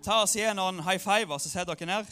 Ta 0.00 0.22
oss 0.22 0.32
igjen 0.32 0.56
noen 0.56 0.78
high 0.80 0.96
five, 0.96 1.36
så 1.36 1.50
setter 1.50 1.76
dere 1.76 1.86
ned. 1.90 2.06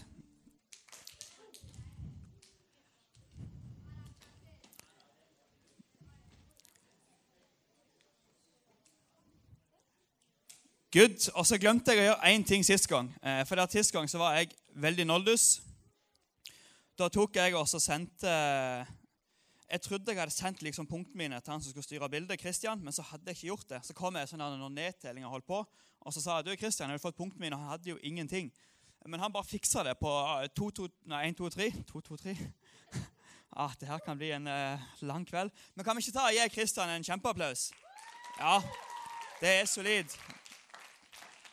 Good. 10.92 11.30
Og 11.32 11.48
så 11.48 11.56
glemte 11.60 11.94
jeg 11.94 12.02
å 12.02 12.06
gjøre 12.10 12.28
én 12.34 12.44
ting 12.44 12.62
sist 12.64 12.90
gang. 12.92 13.08
Eh, 13.22 13.40
for 13.48 13.56
der 13.56 13.72
Sist 13.72 13.92
gang 13.96 14.08
så 14.08 14.20
var 14.20 14.36
jeg 14.36 14.52
veldig 14.76 15.08
noldus. 15.08 15.62
Da 16.98 17.08
tok 17.08 17.40
jeg 17.40 17.56
og 17.56 17.68
sendte 17.68 18.28
Jeg 19.68 19.80
trodde 19.84 20.12
jeg 20.12 20.20
hadde 20.20 20.32
sendt 20.32 20.62
liksom 20.64 20.86
punktene 20.88 21.24
mine 21.24 21.40
til 21.40 21.52
han 21.52 21.60
som 21.64 21.72
skulle 21.72 21.84
styre 21.84 22.08
bildet, 22.08 22.40
Christian, 22.40 22.80
men 22.84 22.92
så 22.92 23.02
hadde 23.02 23.28
jeg 23.28 23.36
ikke 23.36 23.50
gjort 23.52 23.68
det. 23.68 23.84
Så 23.84 23.96
kom 23.96 24.16
jeg 24.16 24.28
sånn 24.28 24.40
når 24.40 24.72
nedtellinga 24.72 25.28
holdt 25.28 25.48
på, 25.48 25.64
og 26.00 26.14
så 26.14 26.22
sa 26.22 26.38
jeg 26.38 26.46
du, 26.46 26.56
Christian, 26.56 26.88
jeg 26.88 26.96
hadde 26.96 27.04
fått 27.04 27.18
punktene 27.18 27.44
mine, 27.44 27.56
og 27.56 27.62
han 27.62 27.74
hadde 27.74 27.90
jo 27.90 27.98
ingenting. 28.02 28.52
Men 29.06 29.20
han 29.20 29.32
bare 29.32 29.44
fiksa 29.44 29.84
det 29.86 29.96
på 30.00 30.10
2, 30.56 30.70
2, 30.70 30.88
nei, 31.10 31.28
1, 31.28 31.38
2, 31.38 31.48
3. 31.54 31.68
2, 31.92 32.00
2, 32.00 32.16
3. 32.16 32.36
Ah, 33.56 33.72
det 33.80 33.88
her 33.88 33.98
kan 34.04 34.18
bli 34.18 34.28
en 34.30 34.46
eh, 34.46 34.80
lang 35.00 35.24
kveld. 35.26 35.50
Men 35.74 35.84
kan 35.84 35.96
vi 35.96 36.04
ikke 36.04 36.12
ta 36.14 36.26
og 36.28 36.36
gi 36.36 36.48
Christian 36.52 36.90
en 36.92 37.04
kjempeapplaus? 37.04 37.70
Ja, 38.38 38.60
det 39.40 39.48
er 39.48 39.64
solid. 39.64 40.12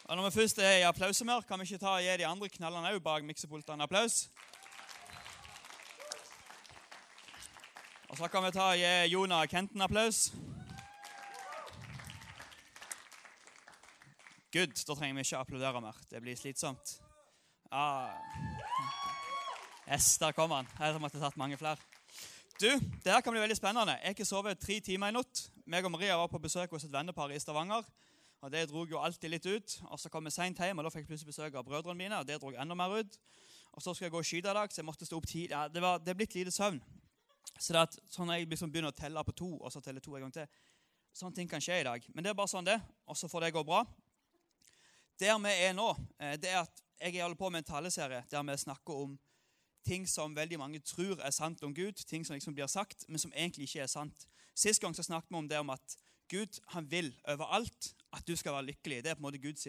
Og 0.06 0.16
når 0.16 0.28
vi 0.28 0.36
først 0.36 0.60
er 0.60 0.72
i 0.72 0.86
applaushumør, 0.86 1.48
kan 1.48 1.60
vi 1.60 1.66
ikke 1.66 1.82
ta 1.82 1.96
og 1.96 2.04
gi 2.04 2.18
de 2.20 2.28
andre 2.28 2.50
knallene 2.50 2.92
òg 2.94 3.00
bak 3.02 3.24
miksepultene 3.26 3.88
applaus? 3.88 4.28
Og 8.10 8.18
så 8.18 8.28
kan 8.28 8.46
vi 8.46 8.52
ta 8.54 8.68
og 8.76 8.78
gi 8.78 8.94
Jonah 9.16 9.48
Kenten 9.50 9.82
applaus. 9.82 10.30
Good. 14.56 14.86
Da 14.88 14.96
trenger 14.96 15.18
vi 15.18 15.24
ikke 15.26 15.40
applaudere 15.44 15.80
mer. 15.84 15.98
Det 16.08 16.22
blir 16.24 16.36
slitsomt. 16.40 16.94
Ah. 17.76 18.14
Yes, 19.84 20.14
der 20.18 20.32
kom 20.32 20.54
han. 20.56 20.70
Jeg 20.80 21.02
måtte 21.04 21.20
tatt 21.20 21.36
mange 21.36 21.58
flere. 21.60 21.76
Du, 22.62 22.70
det 22.70 23.12
her 23.12 23.20
kan 23.20 23.36
bli 23.36 23.42
veldig 23.44 23.58
spennende. 23.58 23.98
Jeg 23.98 24.08
har 24.08 24.16
ikke 24.16 24.28
sovet 24.30 24.62
tre 24.64 24.78
timer 24.80 25.12
i 25.12 25.16
natt. 25.18 25.42
Meg 25.68 25.84
og 25.84 25.92
Maria 25.92 26.16
var 26.16 26.32
på 26.32 26.40
besøk 26.40 26.72
hos 26.72 26.88
et 26.88 26.94
vennepar 26.94 27.34
i 27.36 27.40
Stavanger. 27.44 27.84
og 28.40 28.52
Det 28.54 28.62
dro 28.70 28.86
jo 28.88 29.02
alltid 29.04 29.34
litt 29.34 29.46
ut. 29.46 29.76
Og 29.90 30.00
Så 30.00 30.10
kom 30.10 30.24
vi 30.24 30.32
seint 30.32 30.58
hjem, 30.64 30.80
og 30.80 30.88
da 30.88 30.94
fikk 30.94 31.04
jeg 31.04 31.10
plutselig 31.10 31.34
besøk 31.34 31.60
av 31.60 31.66
brødrene 31.68 31.98
mine. 31.98 32.20
og 32.20 32.28
Det 32.28 32.40
dro 32.40 32.54
enda 32.56 32.80
mer 32.80 32.96
ut. 32.96 33.20
Og 33.74 33.82
Så 33.82 33.94
skulle 33.94 34.06
jeg 34.06 34.12
gå 34.12 34.24
og 34.24 34.26
skyte 34.26 34.52
i 34.52 34.58
dag, 34.62 34.72
så 34.72 34.80
jeg 34.80 34.86
måtte 34.86 35.06
stå 35.06 35.18
opp 35.18 35.28
tidlig. 35.28 35.52
Ja, 35.52 35.68
det, 35.68 35.82
var, 35.82 35.98
det 35.98 36.16
er 36.16 36.22
blitt 36.22 36.36
lite 36.36 36.56
søvn. 36.56 36.80
Så 37.60 37.74
det 37.74 37.82
at, 37.82 38.00
sånn 38.08 38.32
jeg 38.32 38.48
liksom 38.48 38.72
begynner 38.72 38.96
å 38.96 38.96
telle 38.96 39.24
på 39.24 39.36
to, 39.36 39.58
og 39.60 39.68
så 39.72 39.84
telle 39.84 40.00
to 40.00 40.16
en 40.16 40.30
gang 40.30 40.34
til 40.34 40.48
Sånne 41.16 41.36
ting 41.36 41.48
kan 41.48 41.62
skje 41.64 41.80
i 41.80 41.84
dag. 41.84 42.04
Men 42.14 42.24
det 42.24 42.30
er 42.30 42.36
bare 42.36 42.52
sånn 42.52 42.66
det, 42.68 42.80
og 43.08 43.16
så 43.16 43.28
får 43.32 43.46
det 43.46 43.54
gå 43.56 43.62
bra. 43.64 43.86
Der 45.20 45.38
vi 45.40 45.50
er 45.50 45.74
nå, 45.74 45.96
eh, 46.20 46.36
det 46.36 46.50
er 46.50 46.66
at 46.66 46.82
jeg 47.00 47.22
holder 47.22 47.38
på 47.40 47.50
med 47.50 47.60
en 47.60 47.64
taleserie 47.64 48.24
der 48.32 48.44
vi 48.44 48.58
snakker 48.58 48.94
om 48.94 49.20
ting 49.86 50.10
som 50.10 50.36
veldig 50.36 50.60
mange 50.60 50.80
tror 50.80 51.22
er 51.22 51.32
sant 51.32 51.64
om 51.64 51.76
Gud, 51.76 51.94
ting 51.94 52.26
som 52.26 52.34
liksom 52.34 52.56
blir 52.56 52.68
sagt, 52.68 53.06
men 53.08 53.20
som 53.20 53.32
egentlig 53.36 53.64
ikke 53.64 53.80
er 53.80 53.88
sant. 53.88 54.28
Sist 54.56 54.82
gang 54.82 54.96
så 54.96 55.04
snakket 55.04 55.32
vi 55.32 55.38
om 55.38 55.50
det 55.50 55.60
om 55.60 55.70
at 55.70 55.98
Gud 56.30 56.60
han 56.68 56.92
vil 56.92 57.14
overalt 57.28 57.94
at 58.14 58.28
du 58.28 58.36
skal 58.36 58.54
være 58.54 58.66
lykkelig. 58.72 59.04
Det 59.04 59.12
er 59.12 59.16
på 59.16 59.20
en 59.20 59.28
måte 59.28 59.40
Guds 59.40 59.68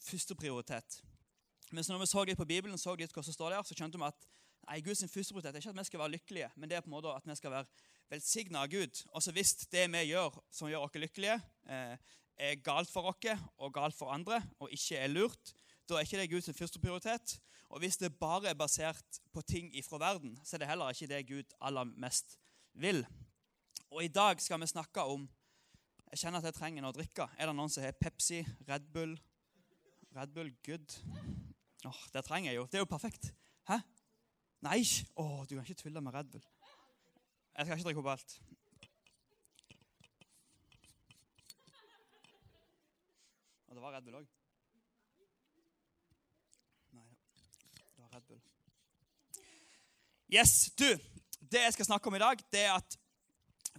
første 0.00 0.34
prioritet. 0.34 1.02
Men 1.70 1.84
når 1.88 1.98
vi 1.98 2.06
så 2.06 2.24
litt 2.24 2.38
på 2.38 2.48
Bibelen, 2.48 2.78
så 2.78 2.94
litt 2.96 3.12
hva 3.12 3.22
som 3.22 3.32
står 3.34 3.50
der, 3.50 3.62
så 3.62 3.76
skjønte 3.76 4.00
vi 4.00 4.08
at 4.08 4.28
nei, 4.68 4.80
Guds 4.80 5.04
første 5.04 5.34
prioritet 5.34 5.54
er 5.54 5.60
ikke 5.60 5.74
at 5.74 5.78
vi 5.78 5.84
skal 5.90 6.00
være 6.00 6.14
lykkelige, 6.16 6.50
men 6.56 6.70
det 6.70 6.76
er 6.76 6.80
på 6.80 6.90
en 6.90 6.96
måte 6.96 7.12
at 7.12 7.26
vi 7.28 7.36
skal 7.36 7.52
være 7.52 7.66
velsigna 8.08 8.64
av 8.64 8.72
Gud. 8.72 9.02
Og 9.12 9.22
så 9.22 9.34
hvis 9.36 9.54
det 9.68 9.84
vi 9.92 10.06
gjør 10.08 10.40
som 10.50 10.70
gjør 10.70 10.86
oss 10.86 10.96
lykkelige, 10.96 11.36
eh, 11.68 12.16
er 12.38 12.60
galt 12.62 12.90
for 12.90 13.10
oss 13.10 13.44
og 13.58 13.74
galt 13.74 13.96
for 13.98 14.14
andre, 14.14 14.40
og 14.58 14.72
ikke 14.72 14.96
er 14.96 15.10
lurt, 15.10 15.54
da 15.88 15.96
er 15.96 16.06
ikke 16.06 16.20
det 16.20 16.30
Guds 16.30 16.50
første 16.56 16.80
prioritet. 16.80 17.38
Og 17.68 17.78
hvis 17.82 17.96
det 18.00 18.14
bare 18.18 18.48
er 18.48 18.56
basert 18.56 19.20
på 19.32 19.42
ting 19.42 19.68
ifra 19.76 19.98
verden, 19.98 20.38
så 20.44 20.56
er 20.56 20.62
det 20.62 20.68
heller 20.68 20.92
ikke 20.92 21.08
det 21.10 21.26
Gud 21.28 21.56
aller 21.60 21.84
mest 21.84 22.38
vil. 22.72 23.06
Og 23.90 24.04
i 24.04 24.08
dag 24.12 24.40
skal 24.40 24.60
vi 24.60 24.66
snakke 24.66 25.02
om 25.02 25.28
Jeg 26.08 26.18
kjenner 26.22 26.38
at 26.40 26.46
jeg 26.48 26.54
trenger 26.56 26.80
noe 26.80 26.88
å 26.88 26.96
drikke. 26.96 27.26
Er 27.36 27.50
det 27.50 27.52
noen 27.52 27.68
som 27.68 27.82
har 27.84 27.92
Pepsi, 28.00 28.38
Red 28.64 28.86
Bull? 28.94 29.10
Red 30.16 30.30
Bull 30.32 30.48
Good? 30.64 30.94
Åh, 31.84 31.90
oh, 31.90 31.98
Det 32.14 32.22
trenger 32.24 32.48
jeg 32.48 32.56
jo. 32.56 32.64
Det 32.64 32.78
er 32.78 32.84
jo 32.86 32.88
perfekt. 32.88 33.28
Hæ? 33.68 33.76
Nei! 34.64 34.78
Å, 35.12 35.22
oh, 35.26 35.42
du 35.44 35.58
kan 35.58 35.66
ikke 35.66 35.82
tulle 35.82 36.00
med 36.00 36.16
Red 36.16 36.30
Bull. 36.32 36.46
Jeg 37.58 37.66
skal 37.66 37.76
ikke 37.76 37.88
drikke 37.90 38.00
opp 38.00 38.10
alt. 38.14 38.38
Det 43.78 43.82
var 43.84 43.92
Red 43.94 44.06
Bull 44.08 44.16
òg. 44.18 44.30
Nei, 46.98 47.04
det 47.94 48.02
var 48.02 48.16
Red 48.16 48.24
Bull. 48.26 48.40
Yes, 50.34 50.72
du, 50.74 50.88
Det 51.38 51.62
jeg 51.62 51.76
skal 51.76 51.86
snakke 51.86 52.10
om 52.10 52.16
i 52.18 52.20
dag, 52.20 52.42
det 52.50 52.64
er 52.66 52.74
at 52.74 52.96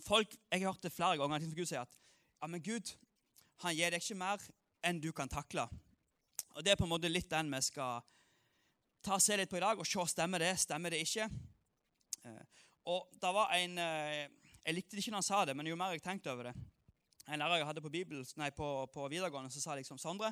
folk 0.06 0.32
Jeg 0.32 0.62
har 0.62 0.72
hørt 0.72 0.88
det 0.88 0.94
flere 0.96 1.18
ganger. 1.20 1.36
at 1.44 1.56
Gud 1.58 1.68
sier 1.68 1.84
at 1.84 2.00
ja, 2.40 2.48
men 2.48 2.64
Gud 2.64 2.94
han 3.59 3.76
gir 3.76 3.92
deg 3.92 4.00
ikke 4.00 4.16
mer 4.16 4.48
enn 4.88 5.04
du 5.04 5.12
kan 5.12 5.28
takle. 5.28 5.68
Og 6.56 6.64
Det 6.64 6.72
er 6.72 6.80
på 6.80 6.88
en 6.88 6.94
måte 6.96 7.12
litt 7.12 7.30
den 7.30 7.52
vi 7.52 7.62
skal 7.62 8.00
ta 9.04 9.20
og 9.20 9.22
se 9.22 9.36
litt 9.36 9.52
på 9.52 9.59
i 9.59 9.66
dag, 9.68 9.78
og 9.78 9.86
se 9.86 10.06
stemmer 10.08 10.40
det, 10.40 10.56
stemmer 10.64 10.96
det 10.96 11.04
ikke. 11.04 11.28
Eh, 12.24 12.66
og 12.88 13.12
det 13.20 13.36
var 13.36 13.52
en, 13.52 13.78
eh, 13.78 14.30
Jeg 14.64 14.76
likte 14.76 14.96
det 14.96 15.04
ikke 15.04 15.12
når 15.12 15.24
han 15.24 15.24
sa 15.24 15.46
det, 15.46 15.58
men 15.58 15.68
jo 15.68 15.76
mer 15.76 15.92
jeg 15.92 16.02
tenkte 16.02 16.32
over 16.32 16.54
det 16.54 16.56
En 17.29 17.38
lærer 17.38 17.59
jeg 17.62 17.67
hadde 17.69 17.81
på, 17.85 17.91
Bibel, 17.94 18.23
nei, 18.41 18.50
på, 18.57 18.67
på 18.90 19.03
videregående, 19.12 19.51
så 19.53 19.62
sa 19.62 19.75
liksom 19.78 20.00
Sondre, 20.01 20.31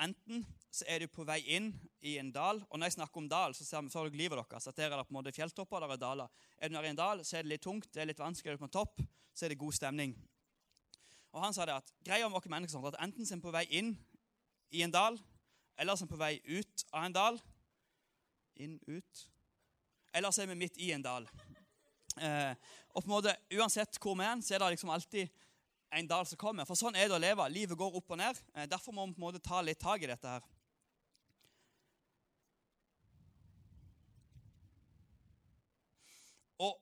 enten 0.00 0.40
så 0.72 0.86
er 0.88 1.02
du 1.04 1.10
på 1.12 1.26
vei 1.28 1.36
inn 1.52 1.68
i 2.02 2.16
en 2.18 2.30
dal 2.34 2.62
og 2.64 2.78
Når 2.78 2.88
jeg 2.88 2.94
snakker 2.96 3.20
om 3.20 3.28
dal, 3.28 3.52
så 3.54 3.66
ser 3.66 3.84
dere 3.84 4.16
livet 4.16 4.40
deres. 4.40 4.66
at 4.66 4.76
Der 4.76 4.88
er 4.88 4.96
det 4.96 5.06
på 5.06 5.12
en 5.12 5.18
måte 5.20 5.34
fjelltopper 5.36 5.84
der 5.84 5.92
er 5.92 6.00
daler. 6.00 6.28
Er 6.58 6.68
du 6.68 6.74
nær 6.74 6.88
i 6.88 6.90
en 6.94 6.96
dal, 6.96 7.20
så 7.24 7.36
er 7.36 7.44
det 7.44 7.52
litt 7.52 7.62
tungt, 7.62 7.92
det 7.92 8.02
er 8.02 8.08
litt 8.08 8.18
vanskelig. 8.18 8.54
Er 8.54 8.56
du 8.56 8.64
på 8.64 8.70
en 8.70 8.78
topp, 8.78 9.04
så 9.34 9.44
er 9.44 9.52
det 9.52 9.58
god 9.60 9.76
stemning. 9.76 10.16
Og 11.34 11.42
Han 11.42 11.54
sa 11.54 11.66
det 11.66 11.76
at 11.76 11.92
greia 12.06 12.28
med 12.28 12.38
oss 12.38 12.48
mennesker 12.48 12.80
er 12.80 12.94
at 12.94 13.02
enten 13.04 13.26
så 13.26 13.34
er 13.34 13.42
vi 13.42 13.46
på 13.46 13.54
vei 13.54 13.64
inn 13.70 13.92
i 14.70 14.82
en 14.82 14.94
dal, 14.94 15.20
eller 15.76 15.96
så 15.96 16.04
er 16.04 16.08
vi 16.08 16.14
på 16.14 16.22
vei 16.24 16.34
ut 16.46 16.86
av 16.92 17.04
en 17.04 17.18
dal. 17.20 17.40
Inn, 18.56 18.78
ut. 18.88 19.28
Eller 20.14 20.30
så 20.30 20.42
er 20.42 20.50
vi 20.54 20.58
midt 20.58 20.78
i 20.78 20.92
en 20.94 21.04
dal. 21.04 21.28
Eh, 22.14 22.54
og 22.94 23.02
på 23.02 23.08
en 23.08 23.16
måte, 23.16 23.32
Uansett 23.58 23.98
hvor 23.98 24.14
vi 24.14 24.22
er, 24.22 24.38
så 24.38 24.54
er 24.54 24.62
det 24.62 24.76
liksom 24.76 24.92
alltid 24.94 25.43
en 25.94 26.10
dal 26.10 26.26
som 26.26 26.38
kommer. 26.40 26.66
For 26.68 26.78
sånn 26.78 26.96
er 26.98 27.08
det 27.08 27.16
å 27.16 27.22
leve. 27.22 27.46
Livet 27.52 27.78
går 27.78 27.96
opp 27.98 28.12
og 28.14 28.20
ned. 28.20 28.40
Eh, 28.54 28.68
derfor 28.70 28.94
må 28.94 29.06
vi 29.06 29.16
på 29.16 29.22
en 29.22 29.26
måte 29.28 29.42
ta 29.42 29.62
litt 29.62 29.80
tak 29.82 30.02
i 30.02 30.10
dette 30.10 30.36
her. 30.36 30.46
Og 36.64 36.78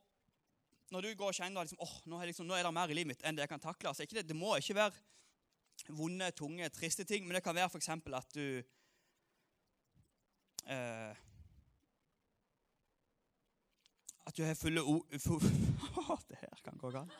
når 0.92 1.06
du 1.06 1.14
går 1.16 1.32
og 1.32 1.36
kjenner 1.36 1.64
liksom, 1.64 1.80
oh, 1.80 1.96
nå, 2.06 2.20
er 2.20 2.30
liksom, 2.30 2.46
nå 2.48 2.56
er 2.56 2.66
det 2.66 2.74
mer 2.76 2.92
i 2.92 2.96
livet 2.96 3.14
mitt 3.14 3.24
enn 3.24 3.36
det 3.36 3.46
jeg 3.46 3.52
kan 3.54 3.62
takle 3.62 3.88
altså, 3.88 4.04
det, 4.04 4.26
det, 4.28 4.36
må 4.36 4.52
ikke 4.60 4.76
være 4.76 5.96
vonde, 5.96 6.28
tunge, 6.36 6.68
triste 6.68 7.06
ting, 7.08 7.24
men 7.24 7.38
det 7.38 7.44
kan 7.44 7.56
være 7.56 7.70
f.eks. 7.72 7.88
at 7.88 8.36
du 8.36 8.46
eh, 10.68 11.22
At 14.22 14.36
du 14.36 14.44
har 14.46 14.54
fulle 14.54 14.84
o... 14.86 15.00
det 16.28 16.38
her 16.38 16.60
kan 16.62 16.76
gå 16.78 16.92
galt. 16.94 17.10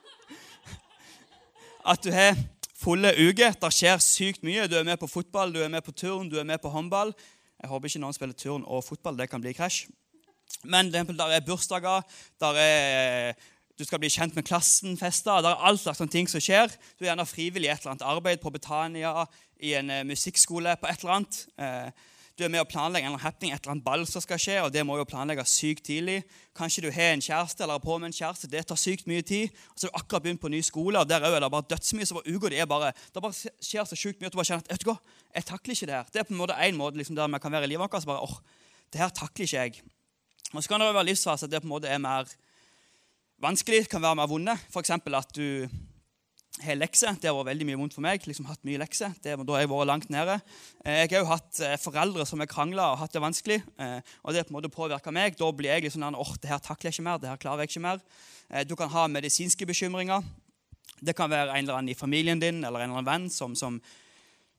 At 1.82 2.04
du 2.04 2.12
har 2.14 2.36
fulle 2.78 3.10
uker. 3.18 3.54
Det 3.58 3.70
skjer 3.74 3.98
sykt 4.02 4.44
mye. 4.46 4.68
Du 4.70 4.76
er 4.78 4.86
med 4.86 4.98
på 5.00 5.10
fotball, 5.10 5.54
du 5.54 5.62
er 5.62 5.70
med 5.72 5.82
på 5.82 5.94
turn, 5.94 6.28
du 6.30 6.38
er 6.38 6.46
med 6.46 6.62
på 6.62 6.70
håndball. 6.70 7.14
Jeg 7.62 7.70
håper 7.70 7.90
ikke 7.90 8.02
noen 8.02 8.14
spiller 8.16 8.38
turn 8.38 8.66
og 8.66 8.84
fotball. 8.86 9.18
Det 9.18 9.30
kan 9.30 9.42
bli 9.42 9.54
krasj. 9.56 9.86
Men 10.68 10.92
der 10.92 11.26
er 11.32 11.42
bursdager, 11.46 12.02
der 12.40 12.58
er 12.60 13.34
du 13.78 13.86
skal 13.88 13.98
bli 13.98 14.10
kjent 14.12 14.36
med 14.36 14.44
klassen, 14.46 14.98
fester. 15.00 15.40
Det 15.42 15.48
er 15.48 15.62
alt 15.66 15.80
slags 15.80 16.02
ting 16.12 16.28
som 16.30 16.42
skjer. 16.44 16.70
Du 16.98 17.02
er 17.02 17.08
gjerne 17.08 17.26
frivillig 17.26 17.70
i 17.70 17.72
et 17.72 17.80
eller 17.80 17.94
annet 17.94 18.04
arbeid 18.06 18.42
på 18.42 18.52
Betania, 18.52 19.24
i 19.58 19.72
en 19.78 19.90
uh, 19.90 20.02
musikkskole, 20.06 20.76
på 20.78 20.90
et 20.90 21.02
eller 21.02 21.14
annet. 21.16 21.38
Du 22.38 22.44
er 22.46 22.48
med 22.48 22.62
å 22.62 22.68
planlegge 22.68 23.10
en 23.10 23.18
happening, 23.20 23.52
et 23.52 23.60
eller 23.60 23.74
annet 23.74 23.84
ball 23.84 24.06
som 24.08 24.22
skal 24.24 24.40
skje, 24.40 24.54
og 24.64 24.70
det 24.72 24.84
må 24.88 24.96
jo 24.96 25.04
planlegges 25.08 25.52
sykt 25.52 25.84
tidlig. 25.84 26.22
Kanskje 26.56 26.86
du 26.86 26.88
har 26.94 27.12
en 27.12 27.24
kjæreste 27.24 27.64
eller 27.64 27.76
er 27.76 27.84
på 27.84 27.96
med 28.00 28.08
en 28.08 28.16
kjæreste. 28.16 28.48
Det 28.48 28.62
tar 28.70 28.80
sykt 28.80 29.04
mye 29.10 29.24
tid. 29.26 29.52
Og 29.74 29.82
så 29.82 29.88
har 29.88 29.92
du 29.92 29.98
akkurat 30.00 30.24
begynt 30.24 30.40
på 30.40 30.50
ny 30.52 30.62
skole, 30.64 31.02
og 31.02 31.10
der 31.10 31.26
er 31.28 31.36
det 31.44 31.50
bare 31.52 31.68
dødsmye. 31.74 32.08
Bare 32.16 32.32
uka 32.32 32.52
det 32.52 32.62
er 32.64 32.70
bare 32.70 32.92
Det 33.12 33.22
bare 33.22 33.52
skjer 33.60 33.84
så 33.88 33.98
sjukt 33.98 34.20
mye 34.20 34.30
at 34.30 34.32
du 34.32 34.40
bare 34.40 34.48
kjenner 34.48 34.64
at 34.64 34.72
vet 34.72 34.84
du 34.84 34.88
hva, 34.88 34.96
jeg 35.36 35.48
takler 35.52 35.76
ikke 35.76 35.90
det 35.90 35.98
her. 35.98 36.08
Det 36.08 36.22
er 36.22 36.28
på 36.28 36.32
en 36.32 36.40
måte 36.40 36.56
en 36.56 36.80
måte 36.80 37.00
liksom, 37.02 37.16
der 37.16 37.28
vi 37.28 37.42
kan 37.44 37.52
være 37.52 37.68
i 37.68 37.72
livet 37.74 37.84
vårt. 37.84 38.08
Bare 38.08 38.24
åh, 38.24 38.36
det 38.92 39.04
her 39.04 39.12
takler 39.12 39.44
ikke 39.44 39.66
jeg. 39.66 39.84
Og 40.52 40.62
så 40.62 40.68
kan 40.68 40.80
det 40.80 40.88
være 40.92 41.08
livsfase 41.12 41.48
at 41.48 41.52
det 41.52 41.60
på 41.60 41.68
en 41.68 41.74
måte 41.76 41.88
er 41.92 42.00
mer 42.00 42.28
vanskelig, 43.42 43.88
kan 43.92 44.02
være 44.02 44.16
mer 44.22 44.30
vonde. 44.30 44.56
F.eks. 44.72 44.90
at 44.90 45.36
du 45.36 45.68
har 46.60 46.76
lekser. 46.76 47.16
Det 47.16 47.30
har 47.30 47.36
vært 47.38 47.52
veldig 47.52 47.66
mye 47.70 47.78
vondt 47.80 47.94
for 47.96 48.04
meg. 48.04 48.26
liksom 48.28 48.46
hatt 48.50 48.60
mye 48.68 48.80
lekser. 48.82 49.14
Det, 49.24 49.36
da 49.40 49.54
har 49.56 49.64
jeg 49.64 49.70
vært 49.72 49.88
langt 49.88 50.10
nede. 50.12 50.36
Eh, 50.84 51.02
jeg 51.04 51.14
har 51.14 51.24
jo 51.24 51.30
hatt 51.30 51.62
eh, 51.64 51.78
foreldre 51.80 52.26
som 52.28 52.42
har 52.42 52.50
krangla 52.50 52.90
og 52.92 53.00
hatt 53.00 53.14
det 53.14 53.24
vanskelig. 53.24 53.62
Eh, 53.80 53.98
og 54.22 54.36
det 54.36 54.44
på 54.46 54.52
en 54.52 54.58
måte 54.58 54.72
påvirker 54.72 55.14
meg. 55.14 55.38
Da 55.38 55.48
blir 55.48 55.72
jeg 55.72 55.88
liksom 55.88 56.04
åh, 56.12 56.36
det 56.42 56.52
her 56.52 56.60
takler 56.60 56.90
jeg 56.90 56.98
ikke 56.98 57.08
mer. 57.08 57.18
det 57.22 57.32
her 57.32 57.40
klarer 57.40 57.64
jeg 57.64 57.72
ikke 57.72 57.86
mer. 57.86 58.04
Du 58.68 58.76
kan 58.76 58.90
ha 58.92 59.06
medisinske 59.08 59.64
bekymringer. 59.66 60.22
Det 61.00 61.16
kan 61.16 61.30
være 61.30 61.56
en 61.56 61.64
eller 61.64 61.78
annen 61.78 61.94
i 61.94 61.98
familien 61.98 62.38
din 62.38 62.60
eller 62.62 62.82
en 62.84 62.90
eller 62.90 63.00
annen 63.00 63.08
venn 63.08 63.30
som, 63.32 63.56
som 63.56 63.80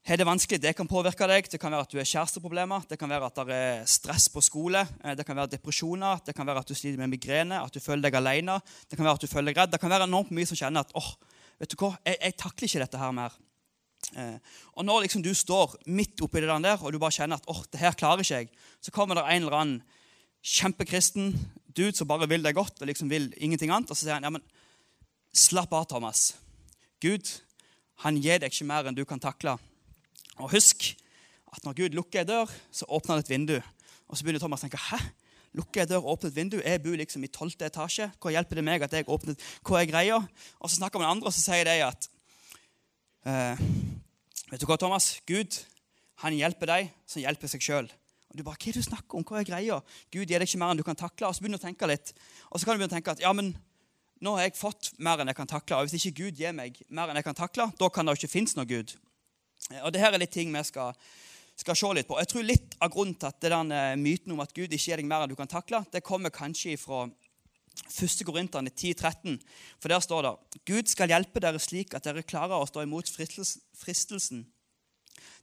har 0.04 0.18
det 0.20 0.26
vanskelig, 0.28 0.60
det 0.60 0.74
kan 0.76 0.88
påvirke 0.90 1.28
deg. 1.30 1.46
Det 1.48 1.60
kan 1.62 1.72
være 1.72 1.86
at 1.86 1.94
du 1.94 2.00
har 2.02 2.08
kjæresteproblemer, 2.10 2.88
det 2.90 2.98
kan 3.00 3.08
være 3.08 3.30
at 3.30 3.38
det 3.38 3.56
er 3.56 3.86
stress 3.88 4.26
på 4.34 4.42
skole, 4.44 4.82
det 5.16 5.24
kan 5.24 5.38
være 5.38 5.54
depresjoner, 5.54 6.20
det 6.26 6.36
kan 6.36 6.50
være 6.50 6.66
at 6.66 6.68
du 6.68 6.76
sliter 6.76 7.00
med 7.00 7.14
migrene, 7.14 7.62
at 7.62 7.72
du 7.72 7.80
føler 7.80 8.10
deg 8.10 8.18
alene, 8.20 8.58
det 8.90 8.98
kan 8.98 9.06
være 9.06 9.22
at 9.22 9.24
du 9.24 9.32
føler 9.32 9.54
deg 9.54 9.62
redd. 9.62 9.72
Det 9.72 9.80
kan 9.80 9.94
være 9.94 10.10
enormt 10.10 10.34
mye 10.36 10.50
som 10.50 10.60
kjenner 10.60 10.84
at 10.84 10.92
åh, 11.00 11.14
vet 11.62 11.72
du 11.72 11.78
hva, 11.80 11.94
jeg, 12.06 12.20
jeg 12.20 12.38
takler 12.40 12.70
ikke 12.70 12.84
dette 12.84 13.02
her 13.02 13.16
mer. 13.16 13.36
Eh, 14.20 14.38
og 14.76 14.86
når 14.86 15.06
liksom 15.06 15.24
du 15.24 15.32
står 15.38 15.78
midt 15.88 16.22
oppi 16.26 16.44
det 16.44 16.52
der, 16.52 16.80
og 16.82 16.94
du 16.94 17.00
bare 17.02 17.16
kjenner 17.16 17.40
at 17.40 17.50
åh, 17.52 17.64
det 17.72 17.82
her 17.82 17.98
klarer 17.98 18.24
ikke 18.24 18.42
jeg, 18.44 18.52
så 18.84 18.94
kommer 18.96 19.20
det 19.20 19.26
en 19.26 19.46
eller 19.46 19.60
annen 19.60 19.82
kjempekristen 20.44 21.32
dude 21.74 21.96
som 21.98 22.10
bare 22.10 22.28
vil 22.30 22.44
deg 22.44 22.56
godt 22.58 22.82
og 22.82 22.90
liksom 22.90 23.10
vil 23.10 23.32
ingenting 23.38 23.72
annet, 23.72 23.90
og 23.90 23.98
så 23.98 24.06
sier 24.06 24.18
han 24.18 24.28
ja, 24.28 24.34
men 24.34 24.44
slapp 25.34 25.74
av, 25.74 25.88
Thomas. 25.90 26.34
Gud, 27.02 27.30
han 28.04 28.20
gir 28.22 28.42
deg 28.42 28.52
ikke 28.52 28.68
mer 28.70 28.88
enn 28.88 28.98
du 28.98 29.06
kan 29.08 29.22
takle. 29.22 29.56
Og 30.42 30.52
husk 30.54 30.92
at 31.54 31.66
når 31.66 31.78
Gud 31.78 31.98
lukker 31.98 32.24
en 32.24 32.30
dør, 32.30 32.54
så 32.74 32.88
åpner 32.90 33.16
han 33.16 33.24
et 33.24 33.32
vindu. 33.32 33.58
Og 34.10 34.18
så 34.18 34.26
begynner 34.26 34.44
Thomas 34.44 34.62
å 34.62 34.68
tenke 34.68 34.82
hæ? 34.90 35.00
Lukker 35.58 35.84
jeg 35.84 35.92
dør 35.92 36.02
og 36.02 36.16
åpner 36.16 36.32
et 36.32 36.38
vindu? 36.38 36.58
Jeg 36.62 36.82
bor 36.82 36.96
liksom 36.98 37.26
i 37.26 37.32
tolvte 37.34 37.68
etasje. 37.70 38.08
Hva 38.22 38.34
hjelper 38.34 38.58
det 38.58 38.66
meg 38.66 38.86
at 38.86 38.94
jeg 38.98 39.06
åpner 39.06 39.38
Hva 39.62 39.82
er 39.82 39.90
greia? 39.90 40.22
Og 40.60 40.70
så 40.70 40.80
snakker 40.80 41.02
man 41.02 41.12
andre, 41.14 41.30
og 41.30 41.36
så 41.36 41.44
sier 41.44 41.68
de 41.70 41.76
at 41.86 42.08
eh, 43.30 43.68
Vet 44.50 44.62
du 44.62 44.66
hva, 44.70 44.78
Thomas? 44.82 45.16
Gud 45.30 45.60
han 46.24 46.36
hjelper 46.38 46.70
deg 46.70 46.90
som 47.10 47.22
hjelper 47.22 47.52
seg 47.52 47.64
sjøl. 47.66 47.90
Og 48.32 48.40
du 48.40 48.44
bare, 48.46 48.58
hva 48.58 48.70
er 48.70 48.76
det 48.78 48.82
du 48.82 48.88
snakker 48.88 49.20
om? 49.20 49.26
Hva 49.28 49.42
er 49.42 49.48
greia? 49.50 49.78
Gud 50.14 50.26
gir 50.26 50.42
deg 50.42 50.50
ikke 50.50 50.62
mer 50.62 50.74
enn 50.74 50.82
du 50.82 50.86
kan 50.88 50.98
takle. 50.98 51.30
Og 51.30 51.36
så 51.36 51.44
begynner 51.44 51.62
du 51.62 51.64
å 51.64 51.68
tenke 51.68 51.90
litt. 51.90 52.14
Og 52.50 52.58
så 52.58 52.66
kan 52.66 52.74
du 52.74 52.82
begynne 52.82 52.94
å 52.94 52.98
tenke 52.98 53.14
at 53.14 53.22
ja, 53.22 53.34
men 53.38 53.54
nå 54.24 54.34
har 54.38 54.48
jeg 54.48 54.58
fått 54.58 54.94
mer 55.04 55.22
enn 55.22 55.30
jeg 55.30 55.38
kan 55.38 55.50
takle. 55.50 55.78
Og 55.78 55.90
hvis 55.90 56.00
ikke 56.00 56.24
Gud 56.24 56.42
gir 56.42 56.56
meg 56.56 56.80
mer 56.90 57.12
enn 57.12 57.20
jeg 57.20 57.28
kan 57.28 57.38
takle, 57.38 57.70
da 57.78 57.90
kan 57.94 58.08
det 58.08 58.16
jo 58.16 58.24
ikke 58.24 58.34
finnes 58.34 58.56
noe 58.58 58.70
Gud. 58.70 58.96
Og 59.84 59.94
det 59.94 60.02
her 60.02 60.16
er 60.16 60.22
litt 60.24 60.34
ting 60.34 60.50
vi 60.54 60.64
skal, 60.68 60.98
skal 61.60 61.78
se 61.78 61.92
litt 61.94 62.10
på. 62.10 62.18
Jeg 62.22 62.32
tror 62.32 62.48
Litt 62.48 62.78
av 62.82 62.92
grunnen 62.94 63.18
til 63.20 63.30
at 63.30 63.46
den 63.46 63.74
eh, 63.76 63.94
myten 64.00 64.34
om 64.34 64.42
at 64.44 64.54
Gud 64.56 64.72
ikke 64.72 64.90
gir 64.92 65.02
deg 65.02 65.10
mer 65.10 65.26
enn 65.26 65.32
du 65.32 65.38
kan 65.40 65.50
takle, 65.50 65.84
det 65.94 66.04
kommer 66.06 66.34
kanskje 66.34 66.78
fra 66.82 67.06
1. 67.90 68.26
Korinterne 68.26 68.70
10-13. 68.70 69.38
For 69.82 69.92
der 69.92 70.02
står 70.04 70.26
det 70.26 70.64
Gud 70.70 70.90
skal 70.92 71.14
hjelpe 71.14 71.42
dere 71.44 71.62
slik 71.62 71.94
at 71.98 72.06
dere 72.06 72.26
klarer 72.26 72.58
å 72.58 72.70
stå 72.70 72.86
imot 72.86 73.10
fristelsen. 73.10 74.44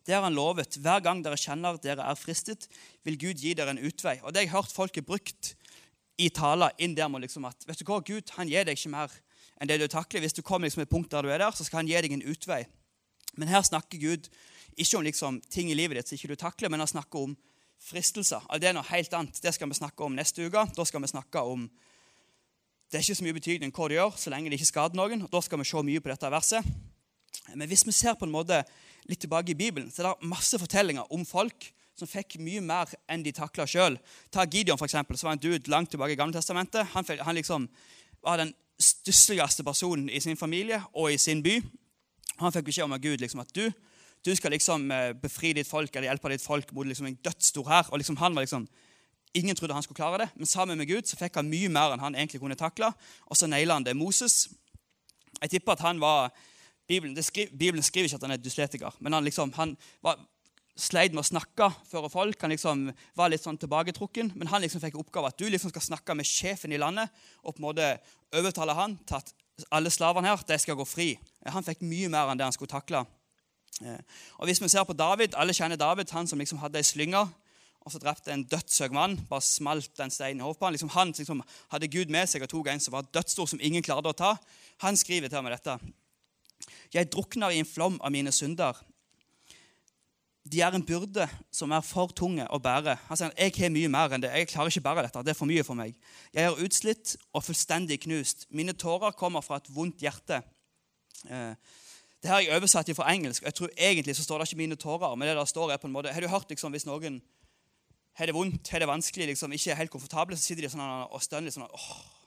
Det 0.07 0.15
har 0.17 0.25
han 0.25 0.35
lovet. 0.35 0.79
Hver 0.81 1.03
gang 1.05 1.23
dere 1.23 1.39
kjenner 1.39 1.79
dere 1.83 2.07
er 2.09 2.19
fristet, 2.19 2.67
vil 3.07 3.19
Gud 3.21 3.43
gi 3.43 3.55
dere 3.55 3.75
en 3.75 3.83
utvei. 3.83 4.19
Og 4.25 4.33
det 4.33 4.43
har 4.43 4.47
jeg 4.49 4.55
hørt 4.55 4.75
folket 4.75 5.07
brukt 5.07 5.55
i 6.21 6.29
taler 6.35 6.75
inn 6.83 6.97
der 6.97 7.09
med 7.09 7.25
liksom 7.25 7.47
at 7.49 7.65
vet 7.69 7.81
du 7.81 7.87
hva, 7.89 8.01
Gud 8.05 8.33
han 8.37 8.49
gir 8.51 8.67
deg 8.67 8.77
ikke 8.77 8.93
mer 8.93 9.12
enn 9.61 9.69
det 9.71 9.79
du 9.81 9.87
takler. 9.93 10.25
Hvis 10.25 10.37
du 10.37 10.43
kommer 10.43 10.69
liksom 10.69 10.85
et 10.85 10.93
punkt 10.93 11.12
der 11.12 11.25
du 11.25 11.33
er 11.33 11.41
der, 11.43 11.53
så 11.55 11.67
skal 11.67 11.83
han 11.83 11.91
gi 11.91 12.01
deg 12.01 12.17
en 12.17 12.27
utvei. 12.33 12.65
Men 13.39 13.53
her 13.53 13.62
snakker 13.65 14.01
Gud 14.01 14.29
ikke 14.81 14.99
om 14.99 15.06
liksom, 15.06 15.38
ting 15.53 15.71
i 15.71 15.77
livet 15.77 15.99
ditt 15.99 16.11
som 16.11 16.19
ikke 16.19 16.32
du 16.32 16.41
takler, 16.41 16.73
men 16.73 16.82
han 16.82 16.91
snakker 16.91 17.27
om 17.29 17.37
fristelser. 17.81 18.44
Det 18.61 18.71
er 18.71 18.77
noe 18.77 18.87
helt 18.91 19.15
annet. 19.17 19.41
Det 19.41 19.53
skal 19.56 19.71
vi 19.71 19.79
snakke 19.79 20.05
om 20.05 20.17
neste 20.17 20.44
uke. 20.44 20.67
Da 20.77 20.87
skal 20.88 21.03
vi 21.05 21.12
snakke 21.12 21.44
om 21.47 21.71
Det 22.91 22.99
er 22.99 23.05
ikke 23.05 23.15
så 23.21 23.23
mye 23.23 23.35
betydning 23.37 23.71
hva 23.71 23.87
du 23.87 23.93
gjør, 23.94 24.17
så 24.19 24.31
lenge 24.32 24.50
det 24.50 24.56
ikke 24.59 24.67
skader 24.73 24.99
noen. 24.99 25.21
Da 25.31 25.41
skal 25.47 25.61
vi 25.61 25.67
se 25.69 25.82
mye 25.87 26.00
på 26.03 26.11
dette 26.11 26.31
verset. 26.35 26.67
Men 27.55 27.69
hvis 27.71 27.85
vi 27.87 27.94
ser 27.94 28.17
på 28.19 28.27
en 28.27 28.32
måte 28.35 28.56
litt 29.06 29.21
tilbake 29.23 29.53
i 29.53 29.59
Bibelen, 29.59 29.93
så 29.94 30.03
er 30.03 30.09
det 30.09 30.27
masse 30.27 30.59
fortellinger 30.59 31.06
om 31.15 31.23
folk 31.23 31.69
som 31.94 32.11
fikk 32.11 32.41
mye 32.43 32.62
mer 32.65 32.91
enn 33.06 33.23
de 33.23 33.31
takla 33.37 33.62
sjøl. 33.69 33.94
Ta 34.35 34.43
Gideon, 34.43 34.79
for 34.81 34.88
eksempel, 34.88 35.19
som 35.19 35.29
var 35.29 35.38
en 35.38 35.43
dude 35.44 35.71
langt 35.71 35.93
tilbake 35.94 36.17
i 36.17 36.19
Gamle 36.19 36.35
Testamentet. 36.35 36.91
Han, 36.97 37.06
han 37.06 37.38
liksom 37.38 37.69
var 38.26 38.43
den 38.43 38.50
stussligste 38.81 39.65
personen 39.65 40.11
i 40.11 40.21
sin 40.21 40.38
familie 40.41 40.81
og 40.91 41.12
i 41.12 41.19
sin 41.21 41.44
by. 41.47 41.61
Han 42.41 42.55
fikk 42.55 42.71
beskjed 42.71 42.88
om 42.88 42.97
av 42.97 43.03
Gud 43.05 43.23
liksom, 43.23 43.43
at 43.44 43.55
du, 43.55 43.69
du 44.25 44.34
skal 44.37 44.52
liksom 44.52 44.90
eh, 44.93 45.12
befri 45.17 45.52
ditt 45.56 45.69
folk 45.69 45.94
eller 45.94 46.11
hjelpe 46.11 46.32
ditt 46.32 46.44
folk 46.44 46.72
mot 46.76 46.88
liksom 46.88 47.08
en 47.08 47.19
dødsstor 47.25 47.69
hær. 47.69 47.90
Og 47.90 48.02
liksom, 48.02 48.19
han 48.20 48.37
var 48.37 48.46
liksom, 48.46 48.69
Ingen 49.34 49.55
trodde 49.55 49.76
han 49.76 49.82
skulle 49.82 49.94
klare 49.94 50.19
det, 50.19 50.26
men 50.34 50.46
sammen 50.46 50.75
med 50.78 50.88
Gud 50.90 51.06
så 51.06 51.14
fikk 51.14 51.37
han 51.38 51.46
mye 51.46 51.69
mer 51.70 51.93
enn 51.94 52.00
han 52.02 52.17
egentlig 52.19 52.40
kunne 52.43 52.56
takle. 52.58 52.88
Og 53.31 53.38
så 53.38 53.46
naila 53.46 53.76
han 53.76 53.84
det. 53.87 53.94
Moses 53.94 54.49
Jeg 55.38 55.50
tipper 55.50 55.76
at 55.76 55.84
han 55.87 56.00
var 56.02 56.32
Bibelen, 56.90 57.14
skriver, 57.22 57.52
Bibelen 57.55 57.82
skriver 57.87 58.08
ikke 58.08 58.19
at 58.19 58.26
han 58.26 58.34
er 58.34 58.43
dysletiker, 58.43 58.96
men 58.99 59.14
han, 59.14 59.25
liksom, 59.25 59.52
han 59.55 59.76
var, 60.02 60.19
sleit 60.81 61.14
med 61.14 61.23
å 61.23 61.28
snakke 61.28 61.69
før 61.88 62.08
folk. 62.12 62.40
Han 62.43 62.55
liksom 62.55 62.88
var 63.19 63.31
litt 63.31 63.44
sånn 63.44 63.58
tilbaketrukken, 63.61 64.32
men 64.38 64.50
han 64.50 64.64
liksom 64.64 64.82
fikk 64.82 64.99
oppgave 65.00 65.31
at 65.31 65.38
du 65.38 65.46
liksom 65.50 65.73
skal 65.73 65.84
snakke 65.90 66.16
med 66.16 66.28
sjefen 66.28 66.73
i 66.75 66.81
landet 66.81 67.11
og 67.43 67.55
på 67.55 67.61
en 67.61 67.69
måte 67.69 67.88
overtale 68.37 68.76
han 68.78 68.96
til 69.05 69.20
at 69.20 69.32
alle 69.76 69.93
slavene 69.93 70.31
her 70.31 70.44
de 70.49 70.58
skal 70.61 70.78
gå 70.78 70.87
fri. 70.88 71.11
Han 71.46 71.66
fikk 71.66 71.84
mye 71.84 72.11
mer 72.12 72.31
enn 72.31 72.40
det 72.40 72.49
han 72.49 72.56
skulle 72.56 72.73
takle. 72.73 73.05
Eh, 73.81 74.00
og 74.38 74.49
hvis 74.49 74.62
vi 74.62 74.69
ser 74.69 74.84
på 74.84 74.96
David, 74.96 75.34
Alle 75.37 75.55
kjenner 75.55 75.76
David, 75.76 76.11
han 76.11 76.26
som 76.26 76.38
liksom 76.38 76.58
hadde 76.58 76.78
ei 76.78 76.87
slynge 76.87 77.28
og 77.81 77.93
så 77.93 78.00
drepte 78.00 78.32
en 78.32 78.44
dødssøk 78.44 78.93
mann. 78.93 79.17
Bare 79.31 79.44
smalt 79.44 79.96
den 79.99 80.12
steinen 80.12 80.43
i 80.43 80.44
hodet 80.44 80.58
på 80.61 80.69
han. 80.69 80.75
Liksom 80.76 80.93
han 80.93 81.14
liksom 81.17 81.43
hadde 81.72 81.88
Gud 81.88 82.12
med 82.12 82.28
seg 82.28 82.44
og 82.44 82.52
tok 82.52 82.69
en 82.69 82.82
som 82.82 82.93
var 82.93 83.08
dødsstor, 83.08 83.49
som 83.49 83.62
ingen 83.62 83.84
klarte 83.84 84.12
å 84.12 84.17
ta. 84.17 84.34
Han 84.84 84.99
skriver 85.00 85.32
til 85.32 85.44
meg 85.44 85.56
dette. 85.56 85.78
Jeg 86.93 87.08
drukner 87.12 87.55
i 87.55 87.61
en 87.62 87.69
flom 87.69 87.96
av 88.05 88.12
mine 88.12 88.32
synder. 88.37 88.76
De 90.50 90.61
er 90.64 90.75
en 90.75 90.84
byrde 90.84 91.26
som 91.52 91.73
er 91.73 91.84
for 91.84 92.12
tunge 92.16 92.44
å 92.52 92.61
bære. 92.61 92.99
Han 93.08 93.16
sier 93.16 93.32
jeg 93.38 93.56
har 93.56 93.73
mye 93.73 93.93
mer 93.93 94.12
enn 94.12 94.25
det. 94.25 94.32
Jeg 94.34 94.50
klarer 94.52 94.73
ikke 94.73 94.84
bære 94.84 95.06
dette. 95.06 95.25
Det 95.25 95.32
er 95.32 95.40
for 95.40 95.49
mye 95.49 95.64
for 95.64 95.78
meg. 95.78 95.96
Jeg 96.37 96.49
er 96.49 96.64
utslitt 96.64 97.14
og 97.32 97.44
fullstendig 97.46 98.00
knust. 98.05 98.44
Mine 98.50 98.76
tårer 98.76 99.16
kommer 99.16 99.44
fra 99.46 99.61
et 99.61 99.73
vondt 99.73 100.05
hjerte. 100.05 100.43
Eh, 101.28 101.55
det 102.22 102.31
her 102.31 102.43
jeg 102.44 102.56
oversatt 102.56 102.90
fra 102.96 103.12
engelsk. 103.12 103.43
jeg 103.43 103.55
tror 103.55 103.69
Egentlig 103.76 104.17
så 104.17 104.25
står 104.25 104.38
det 104.38 104.49
ikke 104.49 104.56
'mine 104.56 104.76
tårer', 104.76 105.17
men 105.17 105.28
det 105.28 105.37
der 105.37 105.44
står 105.44 105.72
er 105.72 105.76
på 105.76 105.87
en 105.87 105.93
måte, 105.93 106.12
Har 106.12 106.20
du 106.20 106.28
hørt 106.28 106.49
liksom, 106.49 106.70
hvis 106.72 106.87
noen 106.87 107.22
har 108.14 108.26
det 108.26 108.34
vondt, 108.34 108.69
har 108.69 108.78
det 108.78 108.88
vanskelig, 108.88 109.26
liksom, 109.26 109.52
ikke 109.52 109.70
er 109.70 109.75
helt 109.75 109.90
komfortable, 109.90 110.37
så 110.37 110.43
sitter 110.43 110.62
de 110.62 110.69
sånn 110.69 111.06
og 111.11 111.22
stønner 111.22 111.49
litt 111.49 111.55
sånn 111.55 111.69
åh. 111.70 112.20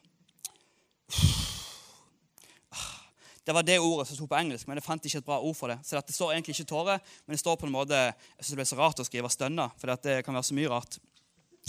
Det 3.46 3.54
var 3.54 3.62
det 3.62 3.80
ordet 3.80 4.08
som 4.08 4.16
sto 4.16 4.26
på 4.26 4.38
engelsk, 4.40 4.68
men 4.68 4.80
jeg 4.80 4.86
fant 4.86 5.06
ikke 5.06 5.20
et 5.20 5.26
bra 5.26 5.42
ord 5.44 5.56
for 5.56 5.68
det. 5.68 5.80
Så 5.84 6.00
Det 6.00 6.16
står 6.16 6.32
egentlig 6.32 6.56
ikke 6.56 6.70
tårer, 6.70 7.00
men 7.28 7.34
det 7.34 7.40
står 7.40 7.58
på 7.60 7.66
en 7.66 7.74
måte 7.74 7.94
Jeg 7.94 8.16
synes 8.40 8.50
det 8.50 8.56
ble 8.56 8.66
så 8.66 8.78
rart 8.78 9.00
å 9.00 9.04
skrive 9.04 9.30
stønner, 9.30 9.70
for 9.78 9.88
det 9.88 10.26
kan 10.26 10.34
være 10.34 10.44
så 10.44 10.54
mye 10.54 10.70
rart. 10.70 10.98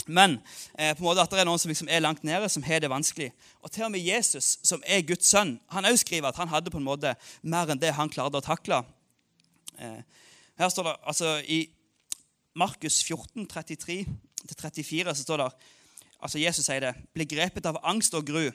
Men 0.07 0.39
eh, 0.77 0.91
på 0.95 1.03
en 1.03 1.07
måte 1.07 1.23
at 1.23 1.31
det 1.31 1.41
er 1.41 1.47
noen 1.47 1.61
som 1.61 1.71
liksom 1.71 1.89
er 1.89 2.03
langt 2.03 2.25
nede, 2.27 2.49
som 2.51 2.65
har 2.65 2.83
det 2.83 2.91
vanskelig. 2.91 3.31
Og 3.63 3.71
til 3.71 3.87
og 3.87 3.93
med 3.93 4.03
Jesus, 4.03 4.57
som 4.63 4.83
er 4.85 5.05
Guds 5.07 5.31
sønn, 5.31 5.55
han 5.71 5.87
også 5.87 6.03
skriver 6.03 6.29
at 6.29 6.41
han 6.41 6.51
hadde 6.51 6.73
på 6.73 6.81
en 6.81 6.87
måte 6.87 7.15
mer 7.41 7.71
enn 7.71 7.81
det 7.81 7.95
han 7.95 8.11
klarte 8.11 8.41
å 8.41 8.45
takle. 8.45 8.83
Eh, 9.79 10.01
her 10.59 10.71
står 10.71 10.89
det, 10.89 10.95
altså 11.07 11.37
I 11.47 11.63
Markus 12.55 13.01
14, 13.03 13.47
33-34 13.51 15.15
så 15.15 15.23
står 15.23 15.43
det 15.43 15.49
altså 16.25 16.39
Jesus 16.39 16.65
sier 16.67 16.81
det, 16.81 16.93
ble 17.13 17.27
grepet 17.27 17.67
av 17.67 17.81
angst 17.83 18.15
og 18.17 18.27
gru 18.27 18.47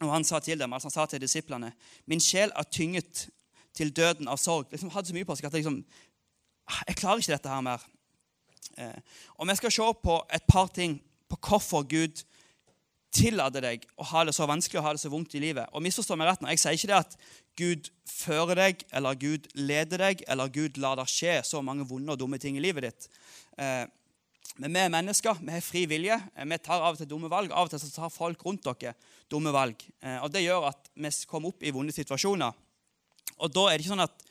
og 0.00 0.14
han 0.14 0.24
sa 0.24 0.40
til 0.40 0.60
dem, 0.60 0.72
altså 0.72 0.88
han 0.88 0.94
sa 0.94 1.06
til 1.06 1.20
disiplene, 1.20 1.72
min 2.08 2.22
sjel 2.24 2.52
er 2.56 2.68
tynget 2.72 3.26
til 3.76 3.92
døden 3.92 4.30
av 4.32 4.40
sorg. 4.40 4.70
Liksom 4.72 4.92
hadde 4.94 5.10
så 5.10 5.16
mye 5.16 5.28
på 5.28 5.36
seg 5.36 5.48
at 5.48 5.56
jeg, 5.56 5.64
liksom, 5.64 5.82
«Ah, 6.70 6.80
jeg 6.88 6.96
klarer 6.96 7.20
ikke 7.20 7.34
dette 7.34 7.52
her 7.52 7.64
mer. 7.66 7.84
Eh, 8.78 8.98
og 9.38 9.48
vi 9.48 9.56
skal 9.58 9.72
se 9.74 9.92
på 10.02 10.16
et 10.32 10.46
par 10.48 10.70
ting 10.74 10.98
på 11.30 11.38
hvorfor 11.46 11.86
Gud 11.88 12.24
tillater 13.14 13.64
deg 13.64 13.86
å 13.98 14.06
ha 14.12 14.22
det 14.26 14.34
så 14.36 14.46
vanskelig 14.46 14.78
og 14.78 14.86
ha 14.86 14.94
det 14.94 15.02
så 15.02 15.10
vondt 15.10 15.34
i 15.34 15.42
livet. 15.42 15.70
Og 15.74 15.82
misforstå 15.82 16.16
meg 16.18 16.30
rett 16.30 16.42
nå, 16.42 16.50
Jeg 16.50 16.62
sier 16.62 16.78
ikke 16.78 16.90
det 16.92 16.98
at 16.98 17.16
Gud 17.58 17.90
fører 18.06 18.54
deg, 18.58 18.84
eller 18.92 19.18
Gud 19.18 19.48
leder 19.58 19.98
deg, 19.98 20.24
eller 20.28 20.52
Gud 20.52 20.78
lar 20.78 20.96
det 21.00 21.08
skje 21.10 21.40
så 21.46 21.62
mange 21.62 21.86
vonde 21.86 22.14
og 22.14 22.20
dumme 22.20 22.38
ting 22.38 22.56
i 22.56 22.62
livet 22.62 22.86
ditt. 22.86 23.08
Eh, 23.58 23.86
men 24.60 24.74
vi 24.74 24.82
er 24.82 24.92
mennesker, 24.92 25.38
vi 25.40 25.54
har 25.54 25.64
fri 25.64 25.86
vilje. 25.90 26.16
Eh, 26.36 26.46
vi 26.46 26.58
tar 26.58 26.82
av 26.82 26.94
og 26.94 27.00
til 27.00 27.10
dumme 27.10 27.30
valg. 27.32 27.50
Av 27.52 27.66
og 27.66 27.72
til 27.72 27.82
så 27.82 27.90
tar 27.94 28.14
folk 28.14 28.44
rundt 28.46 28.66
dere 28.66 28.94
dumme 29.30 29.52
valg. 29.54 29.78
Og 30.22 30.30
Det 30.32 30.42
gjør 30.42 30.70
at 30.70 30.90
vi 30.94 31.10
kommer 31.26 31.48
opp 31.52 31.62
i 31.62 31.70
vonde 31.70 31.94
situasjoner. 31.94 32.52
Og 33.40 33.52
da 33.54 33.66
er 33.68 33.78
det 33.78 33.84
ikke 33.84 33.94
sånn 33.94 34.06
at 34.06 34.24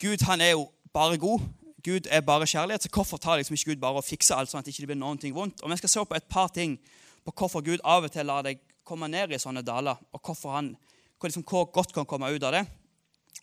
Gud 0.00 0.22
han 0.28 0.40
er 0.40 0.54
jo 0.54 0.68
bare 0.94 1.18
god. 1.18 1.42
Gud 1.86 2.08
er 2.10 2.24
bare 2.26 2.46
kjærlighet. 2.50 2.82
Så 2.82 2.90
hvorfor 2.92 3.20
tar 3.22 3.38
liksom 3.38 3.54
ikke 3.54 3.70
Gud 3.72 3.82
bare 3.82 4.00
og 4.00 4.06
fikser 4.06 4.34
alt 4.36 4.50
sånn 4.50 4.58
at 4.60 4.66
det 4.66 4.74
ikke 4.74 4.90
blir 4.90 4.98
noen 4.98 5.20
ting 5.22 5.34
vondt? 5.36 5.62
Og 5.62 5.70
Vi 5.70 5.78
skal 5.78 5.92
se 5.92 6.04
på 6.04 6.18
et 6.18 6.28
par 6.28 6.50
ting 6.54 6.78
på 7.26 7.34
hvorfor 7.34 7.62
Gud 7.62 7.82
av 7.84 8.06
og 8.06 8.12
til 8.12 8.26
lar 8.26 8.42
deg 8.46 8.58
komme 8.86 9.08
ned 9.10 9.34
i 9.34 9.38
sånne 9.42 9.64
daler, 9.66 9.98
og 10.14 10.22
hvorfor 10.22 10.54
han, 10.54 10.74
hvor, 11.18 11.28
liksom, 11.28 11.44
hvor 11.46 11.66
godt 11.74 11.94
kan 11.94 12.06
komme 12.06 12.30
ut 12.30 12.42
av 12.46 12.54
det. 12.54 12.64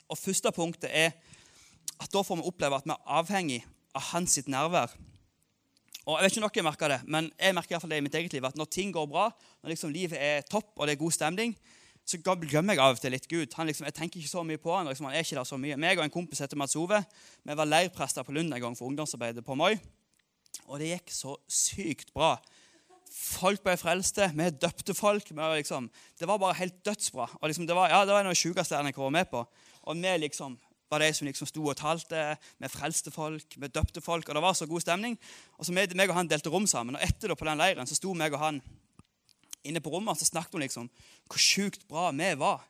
Og 0.08 0.20
Første 0.20 0.52
punktet 0.56 0.92
er 0.92 1.12
at 2.00 2.12
da 2.12 2.24
får 2.24 2.40
vi 2.40 2.48
oppleve 2.48 2.80
at 2.80 2.88
vi 2.88 2.96
er 2.96 3.18
avhengig 3.20 3.60
av 3.96 4.12
hans 4.14 4.36
sitt 4.38 4.48
nærvær. 4.52 4.92
Og 6.04 6.18
Jeg 6.20 6.24
vet 6.24 6.36
ikke 6.36 6.44
om 6.44 6.50
dere 6.52 6.68
merker 6.68 6.92
det, 6.92 7.00
men 7.08 7.30
jeg 7.40 7.56
merker 7.56 7.72
i 7.72 7.76
hvert 7.76 7.86
fall 7.86 7.94
det 7.96 8.02
i 8.02 8.04
mitt 8.04 8.16
eget 8.20 8.34
liv, 8.36 8.46
at 8.46 8.58
når 8.60 8.72
ting 8.72 8.92
går 8.92 9.08
bra, 9.08 9.30
når 9.64 9.72
liksom 9.72 9.94
livet 9.94 10.20
er 10.20 10.44
topp 10.44 10.74
og 10.76 10.88
det 10.88 10.98
er 10.98 11.00
god 11.04 11.16
stemning, 11.16 11.56
så 12.04 12.20
glemmer 12.20 12.76
jeg 12.76 12.84
av 12.84 12.98
og 12.98 13.02
til 13.02 13.14
litt 13.16 13.28
Gud. 13.32 13.48
Liksom, 13.48 13.88
jeg 13.88 13.96
tenker 13.96 14.20
ikke 14.20 14.32
så 14.32 14.44
mye 14.44 14.60
på 14.60 14.74
han, 14.76 14.90
liksom, 14.90 15.08
han 15.08 15.16
er 15.16 15.24
ikke 15.24 15.38
der 15.40 15.48
så 15.48 15.60
mye. 15.60 15.78
Meg 15.80 16.00
og 16.00 16.04
en 16.06 16.14
kompis 16.14 16.44
heter 16.44 16.60
Mats 16.60 16.76
Ove. 16.76 17.00
Vi 17.44 17.56
var 17.56 17.70
leirprester 17.70 18.28
på 18.28 18.36
Lund 18.36 18.54
en 18.54 18.64
gang 18.66 18.76
for 18.78 18.90
ungdomsarbeidet 18.90 19.46
på 19.48 19.56
Moi. 19.56 19.78
Og 20.68 20.82
det 20.82 20.92
gikk 20.92 21.16
så 21.16 21.38
sykt 21.48 22.12
bra. 22.16 22.36
Folk 23.14 23.64
ble 23.64 23.78
frelste, 23.80 24.28
vi 24.36 24.50
døpte 24.52 24.96
folk. 24.98 25.32
Liksom, 25.32 25.88
det 26.20 26.28
var 26.28 26.42
bare 26.44 26.60
helt 26.60 26.84
dødsbra. 26.86 27.30
Og 27.40 27.48
liksom, 27.48 27.68
det 27.70 27.78
var, 27.78 27.90
ja, 27.94 28.04
det 28.04 28.16
var 28.16 28.26
en 28.26 28.32
av 28.32 28.36
de 28.36 28.42
sjukeste 28.42 28.76
jeg 28.76 28.98
var 28.98 29.16
med 29.16 29.32
på. 29.32 29.46
Og 29.88 30.00
vi 30.00 30.18
liksom 30.26 30.60
var 30.94 31.02
de 31.02 31.10
som 31.16 31.28
liksom 31.28 31.50
sto 31.50 31.64
og 31.66 31.78
talte. 31.80 32.36
Vi 32.62 32.70
frelste 32.70 33.12
folk, 33.14 33.56
vi 33.58 33.72
døpte 33.72 34.02
folk, 34.04 34.28
og 34.30 34.36
det 34.38 34.44
var 34.44 34.58
så 34.58 34.68
god 34.70 34.84
stemning. 34.84 35.18
Og 35.58 35.66
så 35.66 35.74
meg, 35.76 35.96
meg 35.98 36.12
og 36.12 36.20
han 36.20 36.30
delte 36.30 36.52
rom 36.54 36.68
sammen. 36.70 36.98
Og 36.98 37.06
etter 37.06 37.34
på 37.34 37.48
den 37.48 37.62
leiren 37.62 37.90
så 37.90 37.98
sto 37.98 38.14
meg 38.18 38.36
og 38.36 38.44
han 38.44 38.62
inne 39.68 39.82
på 39.84 39.92
rommet 39.94 40.20
så 40.20 40.28
snakket 40.28 40.58
hun 40.58 40.66
liksom 40.66 40.90
hvor 41.30 41.42
sjukt 41.42 41.88
bra 41.90 42.10
vi 42.16 42.34
var. 42.40 42.64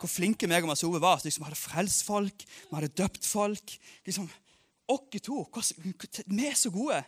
Hvor 0.00 0.08
flinke 0.08 0.48
meg 0.48 0.64
og 0.64 0.70
Masove 0.72 1.00
var. 1.02 1.18
Så 1.20 1.28
liksom, 1.28 1.44
Vi 1.44 1.50
hadde 1.50 1.60
frelst 1.60 2.06
folk, 2.06 2.46
vi 2.46 2.76
hadde 2.76 2.94
døpt 2.96 3.26
folk. 3.26 3.78
liksom, 4.06 4.30
Oss 4.90 5.20
to, 5.22 5.44
vi 6.26 6.46
er 6.48 6.56
så 6.58 6.70
gode. 6.74 6.98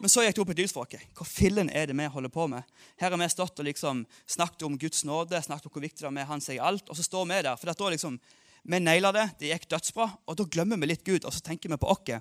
Men 0.00 0.10
så 0.10 0.24
gikk 0.24 0.34
det 0.34 0.42
opp 0.42 0.50
et 0.50 0.60
lys 0.62 0.72
for 0.74 0.86
oss. 0.86 1.04
Hva 1.14 1.26
fillen 1.26 1.70
er 1.70 1.86
det 1.86 1.94
vi 1.94 2.06
holder 2.10 2.32
på 2.34 2.48
med? 2.50 2.66
Her 2.98 3.14
har 3.14 3.20
vi 3.20 3.28
stått 3.30 3.60
og 3.62 3.68
liksom 3.68 4.04
snakket 4.26 4.64
om 4.66 4.78
Guds 4.78 5.04
nåde, 5.06 5.38
snakket 5.42 5.68
om 5.68 5.74
hvor 5.74 5.84
viktig 5.84 6.02
det 6.02 6.08
er 6.10 6.16
med 6.16 6.26
Han 6.26 6.42
sier 6.42 6.64
alt, 6.64 6.88
og 6.90 6.98
så 6.98 7.06
står 7.06 7.28
vi 7.30 7.40
der. 7.46 7.54
For 7.56 7.70
da 7.70 7.90
liksom, 7.94 8.18
Vi 8.64 8.80
naila 8.82 9.12
det, 9.14 9.28
det 9.38 9.52
gikk 9.52 9.68
dødsbra, 9.70 10.08
og 10.26 10.36
da 10.36 10.44
glemmer 10.44 10.76
vi 10.76 10.90
litt 10.90 11.04
Gud, 11.06 11.24
og 11.24 11.32
så 11.32 11.40
tenker 11.40 11.70
vi 11.70 11.78
på 11.78 11.88
oss. 11.88 12.18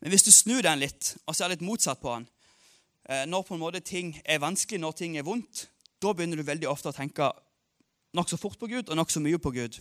Men 0.00 0.10
hvis 0.10 0.22
du 0.22 0.30
snur 0.30 0.62
den 0.62 0.78
litt 0.78 1.16
og 1.26 1.34
ser 1.34 1.50
litt 1.50 1.64
motsatt 1.64 2.00
på 2.00 2.12
han, 2.12 2.28
når 3.08 3.44
på 3.48 3.54
en 3.56 3.60
måte 3.62 3.80
ting 3.80 4.10
er 4.24 4.42
vanskelig, 4.42 4.80
når 4.80 4.96
ting 4.98 5.14
er 5.16 5.24
vondt, 5.24 5.68
da 6.02 6.12
begynner 6.12 6.36
du 6.36 6.44
veldig 6.44 6.68
ofte 6.68 6.90
å 6.90 6.96
tenke 6.96 7.30
nokså 8.16 8.36
fort 8.36 8.58
på 8.60 8.68
Gud 8.68 8.90
og 8.90 8.98
nokså 8.98 9.22
mye 9.24 9.40
på 9.40 9.52
Gud. 9.54 9.78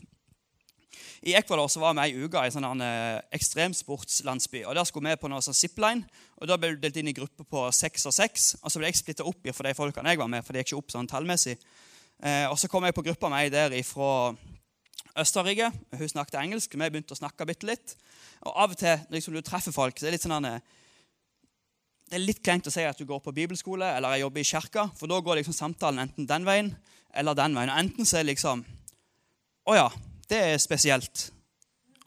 I 1.21 1.33
Ecuador 1.37 1.67
så 1.67 1.81
var 1.81 1.95
vi 1.97 2.05
ei 2.05 2.25
uke 2.25 2.41
i 2.41 2.49
en 2.49 2.55
sånn 2.55 2.83
eh, 2.83 3.19
ekstremsportslandsby. 3.37 4.63
og 4.65 4.75
Der 4.77 4.87
skulle 4.87 5.13
vi 5.13 5.21
på 5.21 5.29
noe 5.31 5.43
sånn 5.45 5.57
zipline. 5.57 6.05
og 6.37 6.49
Da 6.49 6.57
ble 6.57 6.75
vi 6.75 6.81
delt 6.83 6.99
inn 7.01 7.09
i 7.11 7.15
grupper 7.17 7.47
på 7.47 7.63
seks 7.73 8.05
og 8.09 8.13
seks. 8.15 8.55
og 8.61 8.71
Så 8.71 8.81
ble 8.81 8.91
jeg 8.91 8.99
splitta 9.01 9.25
opp 9.25 9.49
for 9.51 9.67
de 9.67 9.73
folkene 9.77 10.13
jeg 10.13 10.21
var 10.21 10.29
med. 10.31 10.45
for 10.45 10.53
det 10.53 10.63
gikk 10.63 10.73
ikke 10.73 10.83
opp 10.83 10.93
sånn 10.93 11.09
tallmessig. 11.09 11.57
Eh, 12.23 12.45
og 12.49 12.57
Så 12.57 12.69
kom 12.69 12.83
jeg 12.83 12.93
på 12.93 13.03
gruppa 13.03 13.31
ei 13.41 13.49
der 13.49 13.73
fra 13.83 14.35
Østerrike. 15.17 15.71
Hun 15.97 16.09
snakket 16.09 16.41
engelsk. 16.41 16.71
Vi 16.71 16.89
begynte 16.89 17.13
å 17.13 17.21
snakke 17.21 17.45
bitte 17.45 17.65
litt. 17.65 17.95
Og 18.45 18.53
Av 18.55 18.71
og 18.71 18.77
til 18.77 18.97
liksom, 19.09 19.33
du 19.33 19.41
treffer 19.41 19.73
folk, 19.73 19.97
så 19.97 20.05
er 20.05 20.11
det 20.11 20.19
litt 20.19 20.29
sånn 20.29 20.45
eh, 20.45 20.59
det 22.07 22.15
er 22.15 22.23
litt 22.23 22.43
kleint 22.43 22.67
å 22.67 22.71
si 22.71 22.85
at 22.87 22.99
du 22.99 23.05
går 23.07 23.19
på 23.23 23.33
bibelskole 23.35 23.87
eller 23.97 24.15
jeg 24.15 24.23
jobber 24.23 24.43
i 24.43 24.47
kirka, 24.47 24.85
for 24.95 25.11
da 25.11 25.19
går 25.23 25.41
liksom 25.41 25.55
samtalen 25.55 26.05
enten 26.05 26.27
den 26.29 26.45
veien 26.47 26.69
eller 27.11 27.35
den 27.35 27.57
veien. 27.57 27.71
Og 27.73 27.81
enten 27.81 28.07
så 28.07 28.19
er 28.19 28.25
det 28.25 28.35
liksom 28.35 28.63
Å 29.67 29.73
ja, 29.75 29.87
det 30.31 30.37
er 30.39 30.61
spesielt. 30.63 31.25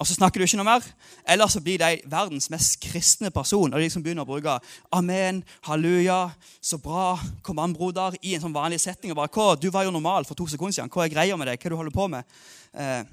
Og 0.01 0.09
så 0.09 0.15
snakker 0.17 0.41
du 0.41 0.47
ikke 0.47 0.57
noe 0.57 0.65
mer. 0.65 0.85
Eller 1.29 1.51
så 1.53 1.61
blir 1.61 1.77
de 1.77 1.99
verdens 2.09 2.49
mest 2.49 2.79
kristne 2.81 3.29
person. 3.29 3.69
Og 3.69 3.77
de 3.77 3.85
liksom 3.85 4.01
begynner 4.01 4.25
å 4.25 4.31
bruke 4.31 4.55
'amen', 4.97 5.45
'halleluja', 5.61 6.33
'så 6.63 6.81
bra', 6.81 7.21
'kom 7.43 7.59
an, 7.59 7.75
broder', 7.77 8.17
i 8.23 8.35
en 8.35 8.41
sånn 8.41 8.57
vanlig 8.57 8.81
setting. 8.81 9.11
og 9.11 9.17
bare, 9.17 9.29
hva, 9.29 9.61
'Du 9.61 9.71
var 9.71 9.85
jo 9.85 9.91
normal 9.91 10.25
for 10.25 10.35
to 10.35 10.47
sekunder 10.47 10.73
siden. 10.73 10.89
Hva 10.89 11.05
er 11.05 11.15
greia 11.15 11.37
med 11.37 11.49
deg? 11.49 11.61
Hva 11.61 11.67
er 11.67 11.71
du 11.71 11.77
holder 11.77 11.93
på 11.93 12.09
med?' 12.09 12.25
Eh, 12.73 13.05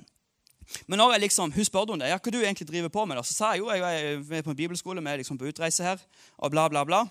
men 0.88 1.00
når 1.00 1.16
jeg 1.16 1.24
liksom, 1.28 1.52
hun 1.56 1.66
spurte 1.66 1.96
om 1.96 2.00
det, 2.00 2.10
ja, 2.12 2.20
hva 2.20 2.34
du 2.34 2.40
egentlig 2.42 2.68
driver 2.68 2.92
på 2.94 3.06
med, 3.06 3.20
da, 3.20 3.24
så 3.24 3.34
sa 3.34 3.52
jeg 3.54 3.64
jo 3.64 3.72
jeg 3.72 4.20
er 4.20 4.46
på 4.46 4.52
en 4.52 4.60
bibelskole, 4.60 5.04
vi 5.04 5.12
er 5.14 5.22
liksom 5.22 5.40
på 5.40 5.48
utreise 5.48 5.84
her, 5.84 6.02
og 6.38 6.52
bla, 6.52 6.68
bla, 6.72 6.84
bla. 6.88 7.06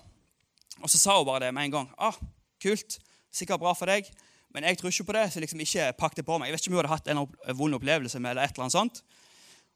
Og 0.82 0.92
så 0.92 1.00
sa 1.00 1.16
hun 1.16 1.26
bare 1.28 1.46
det 1.46 1.54
med 1.54 1.68
en 1.68 1.76
gang. 1.78 1.90
ah, 1.98 2.16
'Kult. 2.60 2.98
Sikkert 3.32 3.60
bra 3.60 3.72
for 3.72 3.86
deg.' 3.86 4.10
Men 4.56 4.64
jeg 4.64 4.78
tror 4.78 4.88
ikke 4.88 5.04
på 5.04 5.12
det, 5.12 5.32
så 5.32 5.40
liksom 5.40 5.60
ikke 5.60 5.92
pakk 5.98 6.16
det 6.16 6.24
på 6.24 6.38
meg. 6.38 6.48
Jeg 6.48 6.54
vet 6.54 6.62
ikke 6.62 6.70
om 6.70 6.76
hun 6.76 6.80
hadde 6.80 6.94
hatt 6.94 7.08
en 7.12 7.58
vond 7.58 7.76
opplevelse 7.76 8.20
med 8.20 8.30
eller 8.30 8.42
et 8.42 8.54
eller 8.54 8.64
annet 8.64 8.72
sånt. 8.72 9.02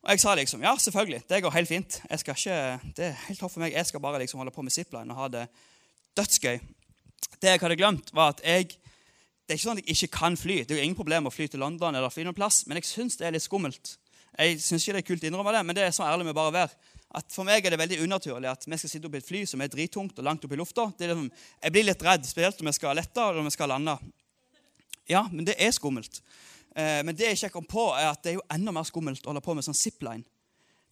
Og 0.00 0.14
jeg 0.14 0.20
sa 0.22 0.34
liksom 0.34 0.62
ja, 0.64 0.72
selvfølgelig, 0.80 1.22
det 1.28 1.42
går 1.44 1.52
helt 1.52 1.68
fint. 1.68 1.98
Jeg 2.10 2.22
skal 2.22 2.38
ikke, 2.38 2.92
Det 2.96 3.04
er 3.04 3.18
helt 3.26 3.40
topp 3.40 3.52
for 3.52 3.60
meg. 3.60 3.74
Jeg 3.76 3.86
skal 3.86 4.00
bare 4.00 4.18
liksom 4.22 4.40
holde 4.40 4.54
på 4.54 4.62
med 4.64 4.72
zipline 4.72 5.12
og 5.12 5.16
ha 5.20 5.28
det 5.28 5.42
dødsgøy. 6.16 6.56
Det 7.42 7.52
jeg 7.52 7.60
hadde 7.60 7.76
glemt, 7.76 8.14
var 8.16 8.32
at 8.32 8.40
jeg 8.44 8.79
det 9.50 9.56
er 9.56 9.58
ikke 9.58 9.66
sånn 9.66 9.80
at 9.80 9.88
jeg 9.88 9.96
ikke 9.96 10.14
kan 10.14 10.36
fly. 10.38 10.56
Det 10.62 10.76
er 10.76 10.78
jo 10.78 10.86
ingen 10.86 10.94
problem 10.94 11.26
å 11.26 11.32
fly 11.34 11.48
til 11.50 11.58
London 11.58 11.96
eller 11.98 12.12
fly 12.14 12.22
noen 12.22 12.36
plass, 12.38 12.60
men 12.70 12.78
jeg 12.78 12.86
syns 12.86 13.18
det 13.18 13.26
er 13.26 13.32
litt 13.34 13.42
skummelt. 13.42 13.96
Jeg 14.38 14.60
synes 14.62 14.84
ikke 14.84 14.94
det 14.94 15.00
er 15.00 15.06
kult 15.08 15.24
å 15.24 15.26
innrømme 15.26 15.54
det, 15.56 15.62
men 15.66 15.74
det 15.74 15.82
er 15.88 15.96
så 15.96 16.04
ærlig 16.06 16.28
vi 16.28 16.34
bare 16.38 16.52
være. 16.54 16.92
At 17.18 17.34
For 17.34 17.42
meg 17.48 17.66
er 17.66 17.74
det 17.74 17.80
veldig 17.80 17.98
unaturlig 18.04 18.46
at 18.46 18.68
vi 18.68 18.78
skal 18.78 18.92
sitte 18.92 19.10
oppi 19.10 19.18
et 19.18 19.26
fly 19.26 19.40
som 19.50 19.64
er 19.64 19.72
drittungt 19.72 20.22
og 20.22 20.28
langt 20.28 20.46
oppi 20.46 20.60
lufta. 20.60 20.86
Liksom, 21.00 21.26
jeg 21.64 21.74
blir 21.74 21.88
litt 21.88 22.06
redd, 22.06 22.30
spesielt 22.30 22.62
om 22.62 22.70
vi 22.70 22.76
skal 22.78 22.94
lette 22.94 23.24
eller 23.24 23.42
om 23.42 23.50
vi 23.50 23.54
skal 23.56 23.74
lande. 23.74 23.96
Ja, 25.10 25.24
men 25.32 25.48
det 25.48 25.58
er 25.58 25.74
skummelt. 25.74 26.22
Eh, 26.78 27.00
men 27.02 27.16
det 27.18 27.32
jeg 27.32 27.40
ikke 27.40 27.56
kom 27.58 27.66
på, 27.66 27.88
er 27.98 28.12
at 28.12 28.22
det 28.22 28.36
er 28.36 28.38
jo 28.38 28.46
enda 28.54 28.76
mer 28.76 28.86
skummelt 28.86 29.26
å 29.26 29.32
holde 29.32 29.42
på 29.42 29.58
med 29.58 29.66
sånn 29.66 29.74
zipline. 29.74 30.22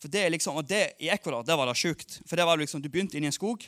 For 0.03 0.11
det 0.11 0.25
er 0.25 0.35
liksom, 0.35 0.59
og 0.59 0.67
det, 0.67 0.97
I 0.99 1.13
Ecuador 1.15 1.47
der 1.47 1.63
var 1.63 1.71
det 1.71 1.79
sjukt. 1.79 2.19
For 2.27 2.35
det 2.35 2.51
var 2.51 2.59
liksom, 2.59 2.83
Du 2.83 2.91
begynte 2.91 3.15
inn 3.15 3.31
i 3.31 3.31
en 3.31 3.39
skog, 3.39 3.63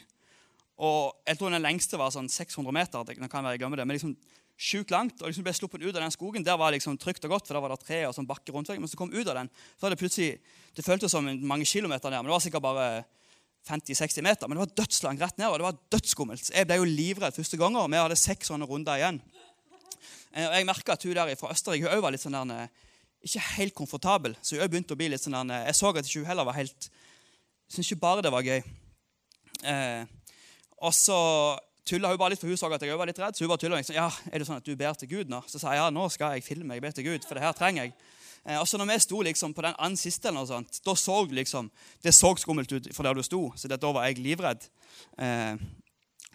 og 0.80 1.12
jeg 1.28 1.36
tror 1.36 1.52
den 1.52 1.62
lengste 1.62 1.98
var 2.00 2.10
sånn 2.10 2.28
600 2.32 2.72
meter. 2.72 3.04
det 3.04 3.30
kan 3.30 3.44
være 3.44 3.58
jeg 3.60 3.76
det, 3.76 3.86
men 3.86 3.94
liksom 3.94 4.16
sjukt 4.60 4.92
langt, 4.92 5.22
og 5.22 5.30
liksom 5.30 5.44
ble 5.46 5.54
sluppet 5.56 5.84
ut 5.86 5.94
av 5.94 6.02
den 6.02 6.12
skogen. 6.12 6.44
Der 6.44 6.58
var 6.60 6.68
det 6.70 6.80
liksom 6.80 6.98
trygt 7.00 7.24
og 7.24 7.32
godt, 7.32 7.46
for 7.48 7.56
der 7.56 7.64
var 7.64 7.72
det 7.72 7.80
tre 7.80 8.02
og 8.08 8.12
sånn 8.16 8.28
bakke 8.28 8.52
rundt 8.52 8.68
veggen. 8.68 8.84
Men 8.84 8.92
så 8.92 8.98
kom 9.00 9.12
ut 9.14 9.24
av 9.24 9.38
den, 9.38 9.48
så 9.78 9.86
var 9.86 9.94
det 9.94 10.00
plutselig, 10.02 10.34
det 10.76 10.84
føltes 10.84 11.14
som 11.14 11.30
mange 11.48 11.68
kilometer 11.68 12.12
ned. 12.12 12.20
Men 12.20 12.28
det 12.28 12.36
var 12.36 12.44
sikkert 12.44 12.66
bare 12.66 12.88
50-60 13.68 14.26
meter. 14.26 14.48
Men 14.48 14.58
det 14.58 14.64
var 14.66 14.74
dødslangt 14.82 15.24
rett 15.24 15.40
ned, 15.40 15.48
og 15.48 15.56
det 15.56 15.68
var 15.68 15.80
dødsskummelt. 15.96 16.52
Jeg 16.52 16.68
ble 16.68 16.80
jo 16.80 16.90
livredd 16.90 17.38
første 17.38 17.60
gangen, 17.60 17.80
og 17.80 17.88
vi 17.88 18.02
hadde 18.02 18.20
seks 18.20 18.52
sånne 18.52 18.68
runder 18.68 19.00
igjen. 19.00 19.22
Eh, 20.34 20.44
og 20.44 20.54
jeg 20.58 20.68
merka 20.68 20.94
at 20.94 21.08
hun 21.08 21.16
der 21.16 21.32
fra 21.40 21.54
Østerrike 21.54 21.94
hun 21.94 22.04
var 22.04 22.14
litt 22.14 22.24
sånn 22.24 22.36
der, 22.36 22.68
eh, 22.68 22.92
ikke 23.24 23.46
helt 23.56 23.76
komfortabel. 23.80 24.36
Så 24.44 24.60
hun 24.60 24.68
begynte 24.68 24.92
å 24.96 25.00
bli 25.00 25.08
litt 25.08 25.24
sånn 25.24 25.36
der, 25.40 25.56
eh, 25.56 25.66
Jeg 25.70 25.80
så 25.80 25.96
at 25.96 26.12
hun 26.12 26.28
heller 26.28 26.44
var 26.44 26.60
helt 26.60 26.90
Syns 27.70 27.86
ikke 27.86 28.02
bare 28.02 28.22
det 28.22 28.32
var 28.34 28.42
gøy. 28.42 28.64
Eh, 29.62 30.04
og 30.82 30.90
så 30.90 31.16
tulla 31.86 32.12
hun 32.12 32.20
bare 32.20 32.34
litt, 32.34 32.42
for 32.42 32.50
hun 32.50 32.58
så 32.58 32.70
at 32.72 32.84
jeg 32.84 32.98
var 32.98 33.08
litt 33.10 33.20
redd. 33.20 33.36
Så 33.36 33.44
hun 33.44 33.50
bare 33.52 33.62
tulla 33.62 33.80
liksom, 33.80 33.96
ja, 33.96 34.08
er 34.30 34.42
det 34.42 34.48
sånn 34.48 34.60
at 34.60 34.66
du 34.66 34.72
ber 34.78 34.96
til 34.98 35.10
Gud 35.10 35.32
nå? 35.32 35.42
Så 35.50 35.60
sa 35.62 35.74
jeg 35.74 35.82
ja, 35.82 35.90
nå 35.94 36.06
skal 36.12 36.36
jeg 36.36 36.46
filme. 36.46 36.76
Jeg 36.76 36.84
ber 36.84 36.96
til 36.96 37.06
Gud, 37.08 37.26
for 37.26 37.38
det 37.38 37.44
her 37.44 37.56
trenger 37.56 37.88
jeg. 37.88 37.94
Eh, 38.44 38.56
og 38.56 38.66
så 38.68 38.80
når 38.80 38.92
vi 38.92 38.98
sto 39.04 39.20
liksom 39.26 39.54
på 39.56 39.64
den 39.66 39.76
andre 39.76 40.00
siste, 40.00 40.30
eller 40.30 40.42
noe 40.42 40.50
sånt, 40.50 40.80
da 40.86 40.96
så 40.96 41.18
liksom, 41.40 41.70
det 42.04 42.14
så 42.16 42.32
skummelt 42.40 42.72
ut 42.72 42.90
for 42.96 43.06
der 43.06 43.18
du 43.18 43.24
sto. 43.26 43.42
Så 43.56 43.70
det, 43.70 43.80
da 43.82 43.92
var 43.96 44.08
jeg 44.08 44.20
livredd. 44.22 44.66
Eh, 45.20 45.60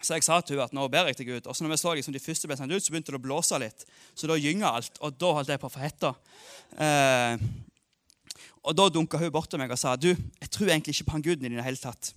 så 0.04 0.18
jeg 0.18 0.26
sa 0.26 0.40
til 0.44 0.58
henne 0.58 0.68
at 0.68 0.76
nå 0.76 0.84
ber 0.92 1.08
jeg 1.10 1.20
til 1.20 1.30
Gud. 1.30 1.46
Og 1.46 1.56
så 1.56 1.64
når 1.64 1.74
vi 1.74 1.80
så 1.80 1.94
liksom 1.96 2.14
de 2.14 2.22
første 2.22 2.50
ble 2.50 2.58
sendt 2.58 2.74
ut, 2.74 2.84
så 2.84 2.92
begynte 2.92 3.14
det 3.14 3.20
å 3.20 3.24
blåse 3.24 3.58
litt. 3.62 3.86
Så 4.14 4.28
da 4.28 4.36
gynga 4.38 4.74
alt, 4.78 5.00
og 5.00 5.16
da 5.16 5.32
holdt 5.38 5.54
jeg 5.54 5.62
på 5.62 5.70
å 5.70 5.72
få 5.72 5.82
hetta. 5.82 6.12
Eh, 6.76 7.46
og 8.66 8.74
da 8.76 8.88
dunka 8.90 9.18
hun 9.22 9.32
bort 9.32 9.48
til 9.50 9.62
meg 9.62 9.72
og 9.72 9.78
sa 9.80 9.94
du, 9.96 10.10
jeg 10.12 10.50
tror 10.52 10.68
egentlig 10.68 10.96
ikke 10.96 11.08
på 11.08 11.16
han 11.16 11.24
guden 11.24 11.48
i 11.48 11.54
det 11.54 11.64
hele 11.64 11.80
tatt. 11.80 12.12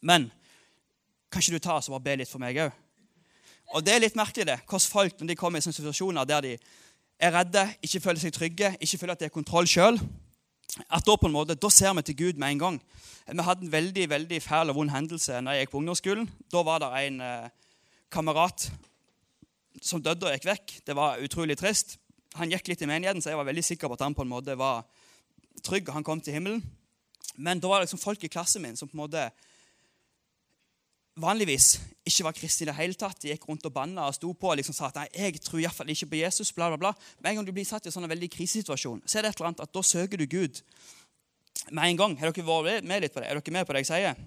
Men 0.00 0.30
kan 1.30 1.42
ikke 1.42 1.58
du 1.58 1.64
ta 1.64 1.76
oss 1.78 1.88
og 1.88 1.98
bare 1.98 2.06
be 2.06 2.20
litt 2.22 2.30
for 2.30 2.42
meg 2.42 2.58
òg? 2.64 2.84
Og 3.76 3.84
det 3.84 3.94
er 3.94 4.00
litt 4.00 4.16
merkelig, 4.16 4.46
det. 4.48 4.60
Hvordan 4.64 4.92
folk 4.92 5.20
når 5.20 5.28
de 5.28 5.36
kommer 5.36 5.60
i 5.60 5.64
sånne 5.64 5.76
situasjoner 5.76 6.28
der 6.28 6.46
de 6.46 6.54
er 7.20 7.34
redde, 7.34 7.64
ikke 7.84 8.00
føler 8.00 8.22
seg 8.22 8.32
trygge, 8.32 8.72
ikke 8.80 9.00
føler 9.02 9.16
at 9.16 9.20
de 9.20 9.28
har 9.28 9.34
kontroll 9.34 9.68
sjøl, 9.68 9.98
at 10.88 11.04
da 11.04 11.16
på 11.16 11.28
en 11.28 11.34
måte, 11.34 11.56
da 11.58 11.70
ser 11.72 11.94
vi 11.96 12.04
til 12.06 12.16
Gud 12.16 12.40
med 12.40 12.54
en 12.54 12.62
gang. 12.62 12.80
Vi 13.28 13.44
hadde 13.44 13.66
en 13.66 13.72
veldig 13.72 14.04
veldig 14.10 14.40
fæl 14.42 14.70
og 14.72 14.78
vond 14.78 14.92
hendelse 14.92 15.40
når 15.42 15.56
jeg 15.56 15.66
gikk 15.66 15.72
på 15.74 15.80
ungdomsskolen. 15.82 16.28
Da 16.52 16.62
var 16.64 16.80
det 16.80 16.90
en 17.02 17.20
eh, 17.24 17.48
kamerat 18.12 18.68
som 19.84 20.02
døde 20.02 20.28
og 20.28 20.36
gikk 20.36 20.48
vekk. 20.48 20.76
Det 20.86 20.96
var 20.96 21.20
utrolig 21.24 21.58
trist. 21.60 21.98
Han 22.38 22.52
gikk 22.52 22.70
litt 22.70 22.84
i 22.84 22.88
menigheten, 22.88 23.20
så 23.24 23.32
jeg 23.32 23.40
var 23.40 23.48
veldig 23.48 23.64
sikker 23.64 23.90
på 23.90 23.98
at 23.98 24.06
han 24.06 24.16
på 24.16 24.24
en 24.24 24.32
måte 24.32 24.56
var 24.60 24.84
trygg, 25.64 25.88
og 25.88 25.98
han 25.98 26.06
kom 26.06 26.22
til 26.24 26.36
himmelen. 26.36 26.62
Men 27.36 27.60
da 27.60 27.70
var 27.70 27.80
det 27.80 27.88
liksom 27.88 28.02
folk 28.02 28.24
i 28.24 28.32
klassen 28.32 28.62
min 28.62 28.76
som 28.76 28.88
på 28.88 28.96
en 28.96 29.04
måte 29.04 29.28
vanligvis 31.20 31.78
ikke 32.08 32.24
var 32.24 32.36
kristne 32.36 32.64
i 32.64 32.68
det 32.70 32.76
hele 32.78 32.96
tatt. 32.98 33.20
De 33.22 33.32
gikk 33.32 33.46
rundt 33.48 33.66
og 33.68 33.74
banna 33.74 34.06
og 34.08 34.16
sto 34.16 34.30
på 34.32 34.52
og 34.52 34.58
liksom 34.60 34.76
sa 34.76 34.88
at 34.88 35.00
nei, 35.00 35.08
jeg 35.12 35.42
tror 35.44 35.60
iallfall 35.62 35.90
ikke 35.92 36.10
på 36.12 36.20
Jesus. 36.22 36.52
bla 36.54 36.70
bla 36.72 36.78
bla. 36.80 36.92
Men 37.20 37.30
en 37.30 37.40
gang 37.40 37.48
du 37.48 37.52
blir 37.52 37.66
satt 37.68 37.86
i 37.86 37.90
en 37.90 37.96
sånn 37.96 38.08
veldig 38.08 38.30
krisesituasjon, 38.32 39.02
så 39.04 39.18
er 39.18 39.26
det 39.26 39.32
et 39.32 39.40
eller 39.40 39.52
annet 39.52 39.64
at 39.66 39.74
da 39.74 39.84
søker 39.84 40.20
du 40.20 40.26
Gud 40.26 40.62
med 41.70 41.84
en 41.84 42.02
gang. 42.02 42.18
Har 42.18 42.32
dere 42.32 42.46
vært 42.46 42.86
med 42.88 43.04
litt 43.04 43.14
på 43.14 43.22
det? 43.22 43.28
Er 43.28 43.40
dere 43.40 43.56
med 43.58 43.68
på 43.68 43.76
det 43.76 43.84
jeg 43.84 43.90
sier? 43.92 44.20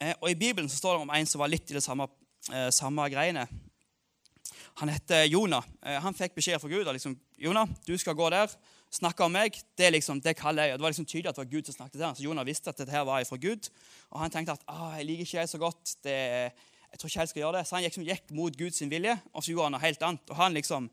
Eh, 0.00 0.14
og 0.20 0.28
I 0.30 0.38
Bibelen 0.38 0.68
så 0.68 0.76
står 0.76 0.96
det 0.96 1.06
om 1.06 1.14
en 1.16 1.28
som 1.28 1.40
var 1.40 1.50
litt 1.50 1.70
i 1.70 1.78
det 1.78 1.84
samme, 1.84 2.08
eh, 2.52 2.68
samme 2.70 3.08
greiene. 3.10 3.46
Han 4.76 4.92
heter 4.92 5.24
Jonah. 5.24 5.64
Eh, 5.82 6.00
han 6.00 6.14
fikk 6.14 6.34
beskjed 6.36 6.60
fra 6.60 6.68
Gud. 6.68 6.84
Liksom, 6.84 7.16
Jonah, 7.38 7.68
du 7.86 7.96
skal 7.98 8.14
gå 8.14 8.28
der 8.30 8.52
snakke 8.92 9.26
om 9.26 9.34
meg, 9.34 9.58
det, 9.78 9.90
liksom, 9.92 10.20
det 10.22 10.36
kaller 10.38 10.70
jeg. 10.70 10.78
Det 10.78 10.84
var 10.84 10.94
liksom 10.94 11.08
tydelig 11.08 11.30
at 11.30 11.36
det 11.36 11.44
var 11.44 11.50
Gud 11.52 11.68
som 11.68 11.74
snakket 11.74 11.98
til 11.98 12.06
ham. 12.06 12.16
Så 12.16 12.24
Jonah 12.24 12.46
visste 12.46 12.70
at 12.70 12.78
dette 12.78 12.94
her 12.94 13.04
var 13.08 13.24
fra 13.28 13.38
Gud. 13.40 13.68
Og 14.10 14.22
han 14.22 14.32
tenkte 14.32 14.56
at 14.56 14.64
ah, 14.70 14.94
jeg 14.98 15.08
liker 15.10 15.26
ikke 15.26 15.38
jeg 15.40 15.52
så 15.52 15.60
godt. 15.60 15.96
Det, 16.04 16.16
jeg 16.90 17.00
tror 17.00 17.10
ikke 17.10 17.20
jeg 17.20 17.32
skal 17.32 17.42
gjøre 17.42 17.58
det. 17.58 17.66
Så 17.66 17.76
han 17.76 17.84
gikk, 17.84 17.96
liksom, 17.96 18.08
gikk 18.08 18.32
mot 18.38 18.56
Guds 18.56 18.80
vilje, 18.80 19.18
og 19.32 19.44
så 19.44 19.52
gjorde 19.52 19.68
han 19.68 19.76
noe 19.76 19.84
helt 19.84 20.08
annet. 20.08 20.32
Og 20.32 20.40
han 20.40 20.56
liksom, 20.56 20.90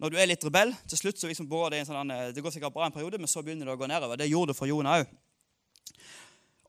Når 0.00 0.10
du 0.10 0.16
er 0.16 0.30
litt 0.30 0.44
rebell, 0.44 0.70
til 0.88 0.96
slutt 0.96 1.18
så 1.20 1.28
liksom 1.28 1.48
går 1.48 1.70
det 1.70 1.78
en 1.82 1.88
sånn, 1.90 2.12
det 2.32 2.40
går 2.40 2.54
sikkert 2.54 2.72
bra 2.72 2.86
en 2.86 2.94
periode, 2.94 3.18
men 3.20 3.28
så 3.28 3.42
begynner 3.44 3.68
det 3.68 3.74
å 3.74 3.80
gå 3.80 3.88
nedover. 3.90 4.16
Det 4.16 4.30
gjorde 4.30 4.54
det 4.54 4.56
for 4.56 4.70
Jonah 4.70 5.02
òg. 5.02 5.10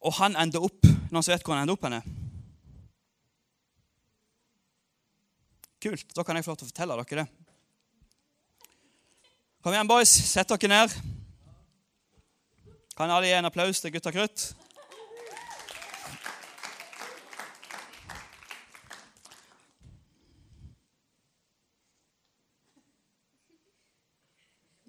Og 0.02 0.18
han 0.18 0.36
ender 0.36 0.66
opp 0.66 0.90
Noen 1.12 1.24
som 1.24 1.34
vet 1.34 1.44
hvor 1.44 1.56
han 1.56 1.66
ender 1.66 1.76
opp 1.76 1.84
henne? 1.84 2.02
Kult. 5.82 6.12
Da 6.16 6.24
kan 6.24 6.38
jeg 6.38 6.46
få 6.46 6.54
lov 6.54 6.60
til 6.62 6.68
å 6.68 6.72
fortelle 6.72 6.98
dere 7.02 7.24
det. 7.24 7.41
Kom 9.62 9.76
igjen, 9.76 9.86
boys. 9.86 10.10
Sett 10.10 10.50
dere 10.50 10.70
ned. 10.72 10.94
Kan 12.98 13.12
alle 13.14 13.28
gi 13.30 13.36
en 13.38 13.46
applaus 13.46 13.78
til 13.78 13.92
Gutta 13.94 14.10
Krutt? 14.10 14.46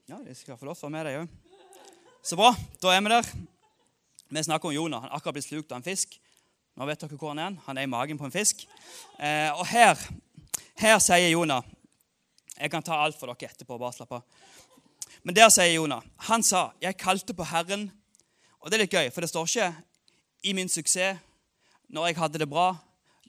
Ja, 0.09 0.23
de 0.25 0.33
skal 0.33 0.57
få 0.57 0.64
lov 0.64 0.81
til 0.81 0.88
å 0.88 0.88
være 0.88 0.97
med 0.97 1.05
deg 1.11 1.21
òg. 1.21 1.37
Så 2.25 2.41
bra. 2.41 2.55
Da 2.81 2.97
er 2.97 3.05
vi 3.05 3.12
der. 3.12 3.31
Vi 4.33 4.47
snakker 4.49 4.73
om 4.73 4.76
Jonah. 4.79 5.05
Han 5.05 5.12
er 5.12 5.21
akkurat 5.21 5.37
blitt 5.37 5.50
slukt 5.50 5.76
av 5.76 5.83
en 5.83 5.88
fisk. 5.91 6.17
Nå 6.81 6.88
vet 6.88 7.05
dere 7.05 7.21
hvor 7.21 7.37
han 7.37 7.45
er. 7.45 7.61
Han 7.69 7.76
er 7.76 7.85
i 7.85 7.93
magen 7.99 8.17
på 8.17 8.25
en 8.25 8.33
fisk. 8.33 8.64
Eh, 9.21 9.52
og 9.52 9.69
her, 9.69 10.00
her 10.81 10.97
sier 10.97 11.29
Jonah 11.29 11.61
Jeg 12.59 12.71
kan 12.71 12.82
ta 12.82 12.99
alt 13.02 13.18
for 13.18 13.32
dere 13.32 13.50
etterpå. 13.50 13.78
bare 13.78 13.92
slapp 13.92 14.12
av. 14.12 14.23
Men 15.23 15.35
der 15.35 15.49
sier 15.49 15.75
Jonah 15.75 16.02
Han 16.28 16.42
sa, 16.42 16.73
'Jeg 16.80 16.97
kalte 16.97 17.35
på 17.35 17.44
Herren'. 17.44 17.90
Og 18.61 18.71
det 18.71 18.75
er 18.75 18.85
litt 18.85 18.92
gøy, 18.92 19.11
for 19.12 19.21
det 19.21 19.30
står 19.30 19.47
ikke 19.47 19.75
'i 20.44 20.52
min 20.52 20.68
suksess', 20.68 21.18
'når 21.90 22.06
jeg 22.06 22.16
hadde 22.16 22.38
det 22.38 22.49
bra', 22.49 22.76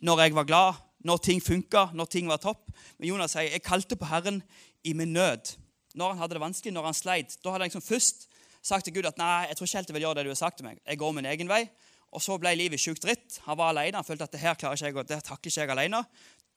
'når 0.02 0.20
jeg 0.20 0.36
var 0.36 0.44
glad', 0.44 0.76
'når 1.04 1.18
ting 1.18 1.42
funka', 1.42 1.94
'når 1.94 2.06
ting 2.06 2.28
var 2.28 2.38
topp'. 2.38 2.72
Men 2.98 3.10
Jonah 3.10 3.28
sier, 3.28 3.42
'Jeg 3.42 3.64
kalte 3.64 3.96
på 3.96 4.06
Herren 4.06 4.44
i 4.84 4.94
min 4.94 5.14
nød'. 5.14 5.58
Når 5.96 6.10
han 6.10 6.18
hadde 6.18 6.34
det 6.34 6.42
vanskelig, 6.42 6.74
når 6.74 6.86
han 6.86 6.94
sleit. 6.94 7.38
Da 7.44 7.50
hadde 7.50 7.64
han 7.64 7.70
liksom 7.70 7.82
først 7.82 8.28
sagt 8.64 8.86
til 8.86 8.94
Gud 8.94 9.06
at 9.06 9.18
'nei, 9.18 9.48
jeg 9.48 9.58
tror 9.58 9.66
ikke 9.66 9.78
helt 9.78 9.90
jeg 9.90 9.94
vil 9.94 10.02
gjøre 10.02 10.16
det 10.16 10.24
du 10.26 10.30
har 10.30 10.36
sagt 10.36 10.58
til 10.58 10.66
meg'. 10.66 10.80
Jeg 10.88 10.98
går 10.98 11.12
min 11.12 11.26
egen 11.26 11.48
vei. 11.48 11.70
Og 12.14 12.22
så 12.22 12.38
ble 12.38 12.56
livet 12.56 12.80
sjukt 12.80 13.02
dritt. 13.02 13.40
Han 13.46 13.58
var 13.58 13.70
alene. 13.70 13.98
Han 13.98 14.06
følte 14.06 14.24
at 14.24 14.32
det 14.32 14.40
her 14.40 14.54
klarer 14.54 14.78
ikke 14.78 14.86
jeg, 14.86 15.08
det 15.08 15.24
takker 15.24 15.50
ikke 15.50 15.62
jeg 15.62 15.70
alene. 15.70 16.06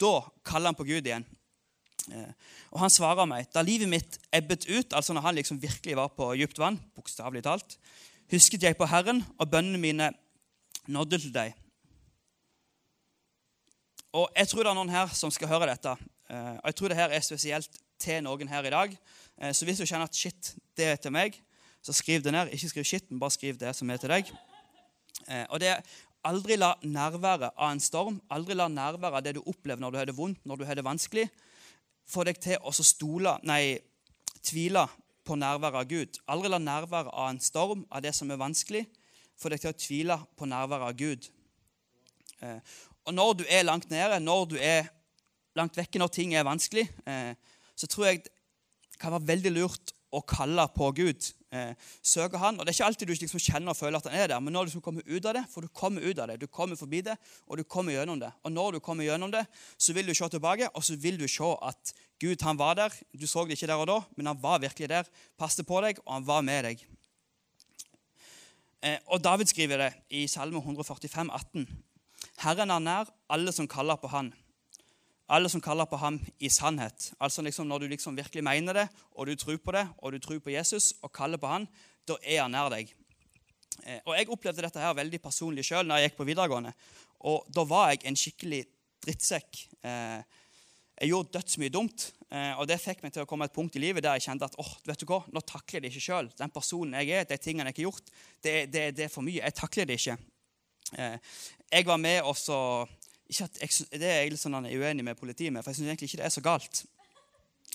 Da 0.00 0.20
kaller 0.44 0.66
han 0.66 0.74
på 0.74 0.84
Gud 0.84 1.06
igjen. 1.06 1.26
Eh, 2.12 2.32
og 2.70 2.80
han 2.84 2.92
svarer 2.92 3.28
meg 3.28 3.48
da 3.54 3.62
livet 3.66 3.90
mitt 3.90 4.18
ebbet 4.34 4.68
ut, 4.68 4.94
altså 4.94 5.14
når 5.14 5.26
han 5.26 5.38
liksom 5.38 5.60
virkelig 5.62 5.96
var 5.98 6.12
på 6.14 6.30
dypt 6.38 6.60
vann, 6.60 6.78
bokstavelig 6.96 7.44
talt, 7.46 7.78
husket 8.32 8.66
jeg 8.66 8.78
på 8.78 8.88
Herren, 8.90 9.22
og 9.38 9.50
bønnene 9.50 9.80
mine 9.82 10.10
nådde 10.86 11.22
til 11.24 11.34
deg. 11.34 11.54
Og 14.16 14.30
Jeg 14.36 14.48
tror 14.48 14.62
det 14.62 14.70
er 14.70 14.78
noen 14.78 14.94
her 14.94 15.10
som 15.12 15.30
skal 15.30 15.50
høre 15.50 15.68
dette. 15.68 15.92
Eh, 16.30 16.54
og 16.56 16.70
jeg 16.70 16.78
tror 16.78 16.88
det 16.88 17.00
her 17.00 17.12
er 17.12 17.24
spesielt 17.24 17.82
til 18.00 18.22
noen 18.24 18.48
her 18.48 18.64
i 18.64 18.72
dag. 18.72 18.96
Eh, 19.42 19.52
så 19.52 19.64
hvis 19.64 19.82
du 19.82 19.86
kjenner 19.86 20.08
at 20.08 20.16
shit, 20.16 20.54
det 20.76 20.92
er 20.92 20.96
til 20.96 21.12
meg, 21.12 21.36
så 21.84 21.92
skriv 21.92 22.22
det 22.24 22.32
ned. 22.32 22.50
Ikke 22.54 22.70
skriv 22.72 22.84
shit, 22.84 23.10
men 23.10 23.20
bare 23.20 23.34
skriv 23.34 23.58
det 23.60 23.76
som 23.76 23.90
er 23.90 24.00
til 24.00 24.10
deg. 24.10 24.30
Og 25.50 25.58
det 25.58 25.68
er 25.72 25.80
Aldri 26.26 26.56
la 26.58 26.72
nærværet 26.82 27.54
av 27.54 27.70
en 27.70 27.80
storm, 27.82 28.16
aldri 28.34 28.56
la 28.56 28.66
nærværet 28.72 29.18
av 29.18 29.22
det 29.22 29.36
du 29.36 29.44
opplever 29.46 29.78
når 29.82 29.92
du 29.92 29.98
har 30.00 30.08
det 30.08 30.16
vondt, 30.16 30.40
når 30.48 30.58
du 30.58 30.64
har 30.66 30.78
det 30.78 30.84
vanskelig, 30.86 31.26
få 32.06 32.24
deg 32.26 32.38
til 32.42 32.62
å 32.62 32.72
stole, 32.74 33.36
nei, 33.46 33.78
tvile 34.46 34.86
på 35.26 35.36
nærværet 35.38 35.80
av 35.80 35.88
Gud. 35.90 36.20
Aldri 36.30 36.50
la 36.52 36.60
nærværet 36.62 37.10
av 37.12 37.30
en 37.32 37.40
storm, 37.42 37.84
av 37.90 38.04
det 38.04 38.14
som 38.14 38.30
er 38.30 38.40
vanskelig, 38.40 38.84
få 39.36 39.50
deg 39.52 39.62
til 39.62 39.72
å 39.72 39.78
tvile 39.78 40.18
på 40.38 40.48
nærværet 40.48 40.90
av 40.90 40.98
Gud. 40.98 41.26
Eh, 42.44 42.76
og 43.06 43.14
når 43.14 43.32
du 43.40 43.44
er 43.48 43.66
langt 43.66 43.90
nede, 43.90 44.20
når 44.22 44.46
du 44.52 44.56
er 44.60 44.88
langt 45.58 45.76
vekke, 45.78 45.98
når 45.98 46.12
ting 46.14 46.34
er 46.34 46.46
vanskelig, 46.46 46.86
eh, 47.08 47.34
så 47.76 47.88
tror 47.90 48.10
jeg 48.10 48.22
det 48.24 49.00
kan 49.00 49.12
være 49.12 49.30
veldig 49.32 49.52
lurt 49.56 49.92
å 50.14 50.22
kalle 50.24 50.64
på 50.74 50.92
Gud. 50.96 51.32
Eh, 51.56 51.92
søke 52.04 52.38
Han. 52.38 52.58
Og 52.60 52.66
Det 52.66 52.72
er 52.72 52.76
ikke 52.76 52.88
alltid 52.90 53.08
du 53.08 53.12
liksom 53.14 53.40
kjenner 53.40 53.72
og 53.72 53.78
føler 53.78 53.98
at 53.98 54.08
han 54.10 54.20
er 54.20 54.26
der, 54.32 54.40
men 54.40 54.52
når 54.52 54.66
du 54.66 54.70
liksom 54.70 54.84
kommer 54.84 55.06
ut 55.06 55.24
av 55.24 55.36
det, 55.38 55.44
for 55.52 55.64
du 55.64 55.68
kommer 55.68 56.04
ut 56.04 56.18
av 56.18 56.28
det, 56.28 56.40
du 56.40 56.46
kommer 56.46 56.76
forbi 56.76 57.00
det, 57.06 57.16
og 57.46 57.58
du 57.58 57.64
kommer 57.64 57.96
gjennom 57.96 58.20
det. 58.20 58.32
Og 58.44 58.52
når 58.52 58.76
du 58.76 58.80
kommer 58.80 59.06
gjennom 59.06 59.32
det, 59.32 59.46
så 59.78 59.94
vil 59.96 60.06
du 60.06 60.14
se 60.14 60.28
tilbake, 60.28 60.68
og 60.74 60.84
så 60.84 60.96
vil 61.00 61.18
du 61.20 61.26
se 61.28 61.52
at 61.62 61.94
Gud 62.20 62.42
han 62.42 62.58
var 62.58 62.74
der. 62.74 62.92
Du 63.12 63.26
så 63.26 63.44
det 63.44 63.56
ikke 63.56 63.70
der 63.70 63.80
og 63.80 63.88
da, 63.88 64.00
men 64.16 64.26
han 64.26 64.42
var 64.42 64.60
virkelig 64.60 64.88
der. 64.88 65.10
Passet 65.38 65.66
på 65.66 65.80
deg, 65.84 66.00
og 66.04 66.14
han 66.18 66.26
var 66.26 66.44
med 66.46 66.64
deg. 66.70 66.86
Eh, 68.82 68.98
og 69.06 69.22
David 69.24 69.46
skriver 69.50 69.80
det 69.80 69.92
i 70.10 70.26
Salme 70.26 70.60
145, 70.60 71.30
18. 71.32 71.68
Herren 72.44 72.70
er 72.70 72.82
nær 72.82 73.12
alle 73.32 73.52
som 73.52 73.68
kaller 73.68 73.96
på 74.00 74.10
Han. 74.12 74.32
Alle 75.26 75.50
som 75.50 75.62
kaller 75.62 75.88
på 75.90 75.98
ham 75.98 76.20
i 76.38 76.48
sannhet. 76.52 77.10
Altså 77.18 77.42
liksom 77.42 77.66
Når 77.66 77.82
du 77.82 77.88
liksom 77.88 78.16
virkelig 78.16 78.44
mener 78.44 78.72
det, 78.72 78.88
og 79.12 79.26
du 79.26 79.34
tror 79.34 79.58
på 79.58 79.72
det, 79.74 79.88
og 79.98 80.12
du 80.12 80.18
tror 80.18 80.38
på 80.38 80.54
Jesus 80.54 80.94
og 81.02 81.12
kaller 81.12 81.38
på 81.38 81.50
han, 81.50 81.66
da 82.06 82.14
er 82.22 82.42
han 82.44 82.54
nær 82.54 82.70
deg. 82.70 82.92
Eh, 83.82 84.00
og 84.04 84.14
Jeg 84.14 84.30
opplevde 84.30 84.62
dette 84.62 84.80
her 84.80 84.94
veldig 84.94 85.20
personlig 85.22 85.66
sjøl 85.66 85.86
når 85.86 85.98
jeg 85.98 86.10
gikk 86.10 86.18
på 86.20 86.28
videregående. 86.28 86.72
Og 87.26 87.46
Da 87.50 87.64
var 87.66 87.90
jeg 87.90 88.04
en 88.06 88.18
skikkelig 88.18 88.62
drittsekk. 89.02 89.66
Eh, 89.82 90.22
jeg 90.96 91.10
gjorde 91.10 91.34
dødsmye 91.34 91.74
dumt, 91.74 92.12
eh, 92.30 92.54
og 92.56 92.68
det 92.70 92.78
fikk 92.80 93.02
meg 93.02 93.12
til 93.12 93.26
å 93.26 93.28
komme 93.28 93.44
et 93.44 93.52
punkt 93.52 93.74
i 93.76 93.82
livet 93.82 94.04
der 94.06 94.16
jeg 94.16 94.30
kjente 94.30 94.46
at 94.46 94.54
åh, 94.62 94.72
vet 94.86 95.02
du 95.02 95.10
hva, 95.10 95.24
nå 95.28 95.42
takler 95.42 95.80
jeg 95.80 95.82
det 95.82 95.90
ikke 95.90 96.06
sjøl. 96.06 96.30
Den 96.38 96.54
personen 96.54 96.94
jeg 97.02 97.10
er, 97.10 97.26
de 97.26 97.36
tingene 97.36 97.74
jeg 97.74 97.82
har 97.82 97.88
gjort, 97.90 98.14
det, 98.40 98.54
det, 98.70 98.86
det, 98.96 99.08
er 99.08 99.12
for 99.12 99.26
mye. 99.26 99.42
Jeg 99.42 99.58
takler 99.58 99.90
det 99.90 99.98
ikke. 99.98 100.16
Jeg 100.96 101.84
var 101.84 101.98
med 101.98 102.22
og 102.22 102.36
så 102.38 102.58
jeg, 103.30 103.88
det 103.90 104.06
er 104.06 104.20
jeg 104.22 104.34
litt 104.34 104.42
sånn 104.42 104.58
uenig 104.66 105.04
med 105.04 105.18
politiet 105.18 105.52
med, 105.52 105.64
for 105.64 105.72
jeg 105.72 105.80
syns 105.80 105.90
egentlig 105.90 106.10
ikke 106.10 106.22
det 106.22 106.28
er 106.28 106.34
så 106.34 106.44
galt. 106.44 106.82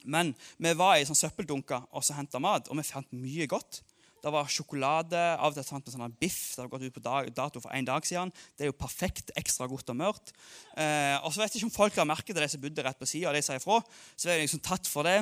Men 0.03 0.33
vi 0.57 0.73
var 0.77 0.97
i 0.97 1.05
sånn 1.05 1.17
søppeldunker 1.19 1.89
og 1.91 2.05
så 2.05 2.15
henta 2.17 2.41
mat, 2.41 2.69
og 2.71 2.79
vi 2.79 2.87
fant 2.87 3.11
mye 3.13 3.47
godt. 3.51 3.81
Det 4.21 4.29
var 4.29 4.49
sjokolade. 4.53 5.17
Av 5.17 5.49
og 5.49 5.57
til 5.57 5.65
fant 5.65 5.87
vi 5.87 5.93
sånn 5.93 6.13
biff. 6.21 6.41
Det 6.53 6.61
hadde 6.61 6.71
gått 6.73 6.85
ut 6.85 6.97
på 6.97 7.01
dato 7.33 7.61
for 7.61 7.73
en 7.73 7.87
dag 7.87 8.05
siden. 8.05 8.33
Det 8.53 8.67
er 8.67 8.69
jo 8.69 8.77
perfekt, 8.77 9.33
ekstra 9.39 9.65
godt 9.69 9.89
og 9.93 9.97
mørt. 9.97 10.33
Eh, 10.77 11.17
og 11.25 11.33
så 11.33 11.41
vet 11.41 11.55
jeg 11.55 11.61
ikke 11.61 11.71
om 11.71 11.73
folk 11.73 11.97
har 11.97 12.09
merket 12.09 12.37
det, 12.37 12.45
de 12.45 12.51
som 12.53 12.61
bodde 12.61 12.85
rett 12.85 13.01
på 13.01 13.09
sida, 13.09 13.33
de 13.33 13.41
sa 13.45 13.57
ifra. 13.57 13.79
Så 14.13 14.29
er 14.29 14.37
jeg 14.37 14.45
liksom 14.45 14.61
tatt 14.65 14.89
for 14.89 15.09
det. 15.09 15.17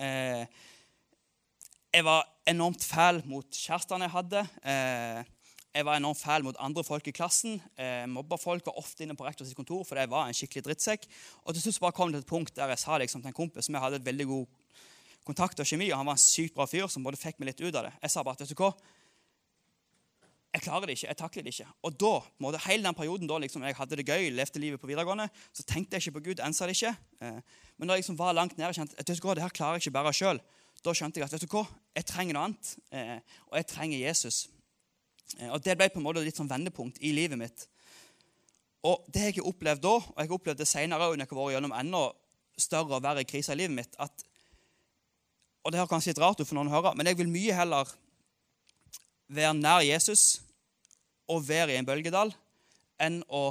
Eh, 0.00 0.64
jeg 1.92 2.04
var 2.08 2.24
enormt 2.48 2.84
fæl 2.84 3.20
mot 3.28 3.60
kjærestene 3.60 4.08
jeg 4.08 4.16
hadde. 4.16 4.44
Eh, 4.72 5.20
jeg 5.74 5.84
var 5.84 5.98
enormt 6.00 6.18
fæl 6.18 6.44
mot 6.46 6.56
andre 6.64 6.82
folk 6.84 7.06
i 7.10 7.14
klassen. 7.14 7.58
Eh, 7.78 8.06
mobba 8.08 8.38
folk 8.40 8.66
var 8.66 8.78
ofte 8.80 9.04
inne 9.04 9.16
på 9.16 9.26
rektors 9.26 9.52
kontor 9.54 9.84
fordi 9.86 10.04
jeg 10.06 10.10
var 10.10 10.28
en 10.28 10.36
skikkelig 10.36 10.64
drittsekk. 10.66 11.08
Og 11.44 11.54
til 11.54 11.66
slutt 11.66 11.82
bare 11.84 11.96
kom 11.96 12.12
det 12.12 12.22
til 12.22 12.26
et 12.26 12.30
punkt 12.30 12.56
der 12.56 12.72
jeg 12.72 12.82
sa 12.82 12.98
liksom, 12.98 13.22
til 13.22 13.32
en 13.32 13.36
kompis 13.36 13.68
som 13.68 13.76
jeg 13.76 13.84
hadde 13.84 14.00
et 14.00 14.06
veldig 14.06 14.28
god 14.30 14.46
kontakt 15.28 15.60
og 15.60 15.68
kjemi, 15.68 15.90
og 15.92 16.00
han 16.00 16.08
var 16.08 16.16
en 16.16 16.22
sykt 16.22 16.56
bra 16.56 16.64
fyr 16.68 16.88
som 16.88 17.04
både 17.04 17.20
fikk 17.20 17.36
meg 17.38 17.52
litt 17.52 17.60
ut 17.60 17.74
av 17.74 17.90
det. 17.90 17.92
Jeg 18.00 18.14
sa 18.14 18.24
bare 18.24 18.40
vet 18.40 18.48
du 18.48 18.62
hva, 18.62 18.72
jeg 20.54 20.64
klarer 20.64 20.88
det 20.88 20.94
ikke, 20.96 21.08
jeg 21.10 21.18
takler 21.20 21.44
det 21.44 21.52
ikke. 21.52 21.66
Og 21.84 21.96
da, 22.00 22.12
måtte, 22.40 22.60
hele 22.64 22.86
den 22.86 22.96
perioden 22.96 23.28
da 23.28 23.36
liksom, 23.42 23.66
jeg 23.68 23.76
hadde 23.76 23.98
det 24.00 24.06
gøy, 24.08 24.30
levde 24.32 24.62
livet 24.62 24.80
på 24.80 24.88
videregående, 24.88 25.28
så 25.52 25.64
tenkte 25.68 25.98
jeg 25.98 26.06
ikke 26.06 26.16
på 26.16 26.24
Gud, 26.30 26.40
ensa 26.44 26.66
det 26.66 26.78
ikke. 26.78 26.94
Eh, 27.20 27.58
men 27.76 27.90
da 27.90 27.98
jeg 27.98 28.06
liksom 28.06 28.16
var 28.18 28.36
langt 28.36 28.56
nede 28.56 28.70
og 28.72 28.78
kjente 28.78 28.96
vet 28.96 29.12
du 29.12 29.26
hva, 29.26 29.36
det 29.36 29.44
her 29.44 29.54
klarer 29.54 29.76
jeg 29.76 29.86
ikke 29.86 29.98
bare 29.98 30.14
sjøl, 30.16 30.40
da 30.86 30.94
skjønte 30.96 31.20
jeg 31.20 31.28
at 31.28 31.36
vet 31.36 31.44
du 31.44 31.52
hva, 31.52 31.66
jeg 31.98 32.08
trenger 32.08 32.38
noe 32.38 32.48
annet. 32.48 32.72
Eh, 32.94 33.18
og 33.50 33.60
jeg 33.60 33.68
trenger 33.74 34.00
Jesus. 34.00 34.46
Eh, 35.36 35.50
og 35.50 35.60
Det 35.62 35.76
ble 35.76 35.90
på 35.92 36.00
en 36.00 36.06
måte 36.06 36.24
litt 36.24 36.38
sånn 36.38 36.50
vendepunkt 36.50 37.00
i 37.04 37.12
livet 37.12 37.40
mitt. 37.40 37.66
Og 38.88 39.04
Det 39.10 39.28
jeg 39.28 39.38
har 39.40 39.50
opplevd 39.50 39.84
da, 39.84 39.94
og 39.98 40.16
jeg 40.16 40.30
har 40.30 40.38
opplevd 40.38 40.62
det 40.62 40.70
senere 40.70 41.10
når 41.10 41.24
jeg 41.24 41.30
har 41.30 41.40
vært 41.40 41.54
gjennom 41.56 41.76
enda 41.76 42.02
større 42.58 42.98
og 42.98 43.04
verre 43.04 43.26
kriser 43.28 43.54
i 43.54 43.62
livet 43.62 43.76
mitt 43.76 43.98
at, 43.98 44.24
Og 45.66 45.72
det 45.72 45.80
har 45.80 45.88
kanskje 45.90 46.14
litt 46.14 46.20
rart 46.22 46.38
ut 46.40 46.46
for 46.46 46.56
noen 46.56 46.70
å 46.70 46.76
høre, 46.78 46.94
men 46.96 47.06
jeg 47.06 47.18
vil 47.18 47.28
mye 47.28 47.52
heller 47.52 47.90
være 49.28 49.54
nær 49.58 49.82
Jesus 49.84 50.40
og 51.28 51.42
være 51.44 51.74
i 51.74 51.76
en 51.80 51.84
bølgedal 51.84 52.32
enn 53.04 53.18
å 53.28 53.50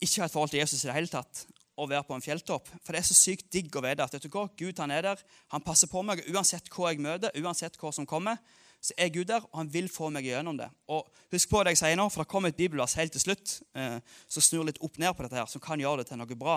ikke 0.00 0.22
ha 0.22 0.28
et 0.30 0.32
forhold 0.32 0.54
til 0.54 0.62
Jesus 0.62 0.84
i 0.84 0.88
det 0.88 0.96
hele 0.96 1.12
tatt 1.12 1.42
og 1.80 1.90
være 1.90 2.06
på 2.08 2.16
en 2.16 2.24
fjelltopp. 2.24 2.70
For 2.84 2.92
det 2.92 3.02
er 3.02 3.08
så 3.08 3.16
sykt 3.16 3.50
digg 3.52 3.74
å 3.76 3.82
vite 3.84 4.04
at 4.04 4.14
vet 4.14 4.24
du 4.24 4.32
hva, 4.32 4.46
Gud 4.56 4.80
han 4.80 4.92
er 4.92 5.04
der. 5.10 5.22
Han 5.52 5.64
passer 5.64 5.90
på 5.90 6.02
meg 6.06 6.22
uansett 6.28 6.68
hva 6.72 6.92
jeg 6.92 7.02
møter, 7.04 7.36
uansett 7.40 7.76
hva 7.80 7.92
som 7.92 8.08
kommer 8.08 8.40
så 8.80 8.96
er 8.96 9.12
Gud 9.12 9.28
der, 9.28 9.44
og 9.44 9.58
han 9.60 9.72
vil 9.72 9.90
få 9.92 10.08
meg 10.12 10.24
gjennom 10.24 10.56
det. 10.56 10.70
Og 10.88 11.08
Husk 11.30 11.50
på 11.50 11.60
det 11.62 11.74
jeg 11.76 11.82
sier 11.82 11.98
nå, 12.00 12.08
for 12.10 12.24
det 12.24 12.30
kommer 12.32 12.50
et 12.50 12.58
bibelvers 12.58 12.96
helt 12.98 13.12
til 13.14 13.22
slutt 13.22 13.60
eh, 13.78 13.98
som 14.26 14.42
snur 14.42 14.64
litt 14.66 14.80
opp 14.82 14.96
ned 14.98 15.12
på 15.14 15.22
dette, 15.22 15.36
her, 15.36 15.46
som 15.46 15.62
kan 15.62 15.78
gjøre 15.78 16.02
det 16.02 16.08
til 16.08 16.18
noe 16.18 16.38
bra. 16.38 16.56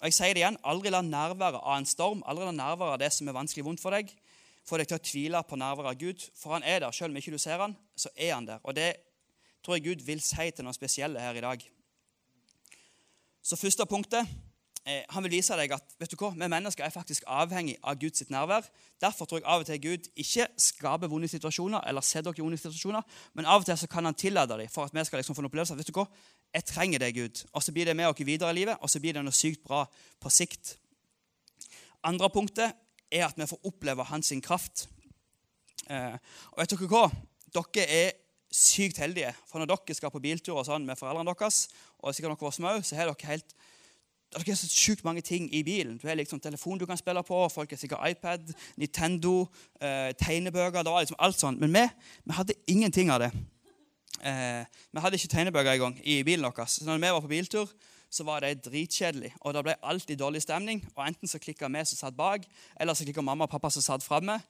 Og 0.00 0.08
jeg 0.08 0.16
sier 0.16 0.32
det 0.32 0.40
igjen, 0.40 0.56
Aldri 0.64 0.92
la 0.94 1.02
nærværet 1.04 1.60
av 1.60 1.74
en 1.76 1.88
storm, 1.88 2.22
aldri 2.24 2.46
la 2.46 2.54
nærværet 2.56 2.94
av 2.94 3.02
det 3.02 3.10
som 3.12 3.28
er 3.28 3.36
vanskelig 3.36 3.66
vondt 3.66 3.82
for 3.82 3.92
deg, 3.92 4.14
få 4.64 4.78
deg 4.80 4.88
til 4.88 4.96
å 4.96 5.04
tvile 5.10 5.42
på 5.44 5.58
nærværet 5.60 5.92
av 5.92 5.98
Gud. 6.00 6.24
For 6.38 6.54
han 6.54 6.64
er 6.64 6.84
der. 6.84 6.94
Selv 6.94 7.12
om 7.12 7.18
ikke 7.20 7.34
du 7.34 7.40
ser 7.42 7.60
han, 7.60 7.74
så 7.98 8.12
er 8.14 8.34
han 8.36 8.46
der. 8.48 8.62
Og 8.64 8.76
det 8.76 8.94
tror 9.64 9.76
jeg 9.76 9.88
Gud 9.88 10.06
vil 10.06 10.22
si 10.24 10.46
til 10.54 10.64
noe 10.64 10.76
spesielle 10.76 11.20
her 11.20 11.36
i 11.36 11.44
dag. 11.44 11.64
Så 13.42 13.58
første 13.60 13.86
punktet 13.88 14.28
eh, 14.88 15.02
han 15.12 15.24
vil 15.24 15.34
vise 15.36 15.56
deg 15.58 15.72
at 15.76 15.94
vet 16.00 16.12
du 16.12 16.16
hva, 16.20 16.30
vi 16.34 16.48
mennesker 16.50 16.84
er 16.84 16.92
faktisk 16.94 17.26
avhengig 17.28 17.76
av 17.82 17.98
Guds 18.00 18.24
nærvær. 18.32 18.66
Derfor 19.00 19.28
tror 19.28 19.40
jeg 19.40 19.46
av 19.46 19.64
og 19.64 19.68
til 19.68 19.80
Gud 19.82 20.10
ikke 20.14 20.46
skaper 20.60 21.10
vonde 21.10 21.28
situasjoner, 21.30 21.84
eller 21.88 22.04
setter 22.04 22.30
dere 22.30 22.42
i 22.42 22.46
vonde 22.46 22.60
situasjoner, 22.60 23.06
men 23.34 23.48
av 23.48 23.62
og 23.62 23.68
til 23.68 23.78
så 23.80 23.88
kan 23.90 24.08
han 24.08 24.18
tillate 24.18 24.58
dem 24.60 24.70
for 24.72 24.88
at 24.88 24.94
vi 24.96 25.04
skal 25.04 25.22
liksom 25.22 25.38
få 25.38 25.44
en 25.44 25.50
opplevelse 25.50 25.76
av 25.76 25.82
vet 25.82 25.90
du 25.90 25.96
hva, 25.96 26.06
jeg 26.54 26.66
trenger 26.66 27.02
deg, 27.02 27.18
Gud. 27.18 27.42
Og 27.54 27.62
så 27.62 27.72
blir 27.74 27.86
det 27.86 27.96
med 27.96 28.10
oss 28.10 28.22
videre 28.26 28.50
i 28.50 28.60
livet, 28.60 28.80
og 28.80 28.90
så 28.90 29.00
blir 29.02 29.14
det 29.14 29.24
noe 29.24 29.36
sykt 29.36 29.62
bra 29.66 29.84
på 30.20 30.32
sikt. 30.34 30.76
Andre 32.06 32.30
punktet 32.32 32.74
er 33.12 33.26
at 33.26 33.38
vi 33.38 33.46
får 33.46 33.68
oppleve 33.68 34.06
hans 34.08 34.32
kraft. 34.42 34.88
Eh, 35.90 36.16
og 36.52 36.62
vet 36.62 36.74
dere 36.74 36.90
hva? 36.90 37.04
Dere 37.54 37.86
er 37.86 38.12
sykt 38.50 38.98
heldige. 39.02 39.32
For 39.48 39.60
når 39.60 39.70
dere 39.70 39.96
skal 39.96 40.12
på 40.14 40.22
biltur 40.22 40.58
og 40.58 40.66
sånn 40.66 40.86
med 40.86 40.98
foreldrene 40.98 41.34
deres, 41.34 41.68
og 42.00 42.14
sikkert 42.14 42.34
dere 42.34 42.48
var 42.48 42.56
små, 42.56 42.74
så 42.82 42.98
har 42.98 43.10
dere 43.10 43.30
helt 43.30 43.54
det 44.30 44.48
er 44.48 44.54
så 44.54 44.68
sjukt 44.70 45.04
mange 45.04 45.20
ting 45.26 45.48
i 45.54 45.62
bilen. 45.66 45.96
Du 45.98 46.06
har 46.06 46.14
liksom 46.14 46.40
telefon 46.40 46.78
du 46.78 46.86
kan 46.86 46.98
spille 46.98 47.22
på, 47.26 47.48
folk 47.48 47.70
har 47.70 47.76
sikkert 47.76 48.10
iPad, 48.10 48.52
Nintendo, 48.76 49.46
eh, 49.82 50.12
tegnebøker 50.14 50.82
det 50.82 50.92
var 50.92 51.00
liksom 51.00 51.18
alt 51.18 51.38
sånt. 51.40 51.60
Men 51.60 51.74
vi, 51.74 51.82
vi 52.24 52.32
hadde 52.32 52.54
ingenting 52.66 53.10
av 53.10 53.20
det. 53.20 53.30
Eh, 54.22 54.64
vi 54.92 55.00
hadde 55.02 55.18
ikke 55.18 55.32
tegnebøker 55.34 55.72
engang 55.72 55.98
i 56.04 56.22
bilen 56.22 56.46
vår. 56.46 56.66
Så 56.66 56.84
når 56.84 56.98
vi 56.98 57.10
var 57.10 57.20
på 57.20 57.32
biltur, 57.32 57.68
så 58.10 58.24
var 58.26 58.42
det 58.42 58.64
dritkjedelig. 58.64 59.30
Og 59.46 59.54
det 59.54 59.62
ble 59.64 59.74
alltid 59.86 60.18
dårlig 60.18 60.42
stemning. 60.42 60.82
og 60.96 61.04
Enten 61.06 61.30
så 61.30 61.38
klikka 61.38 61.68
vi 61.70 61.84
som 61.86 61.98
satt 62.00 62.16
bak, 62.16 62.44
eller 62.80 62.94
så 62.94 63.06
klikka 63.06 63.22
mamma 63.22 63.46
og 63.46 63.52
pappa 63.52 63.70
som 63.70 63.82
satt 63.82 64.02
framme. 64.02 64.40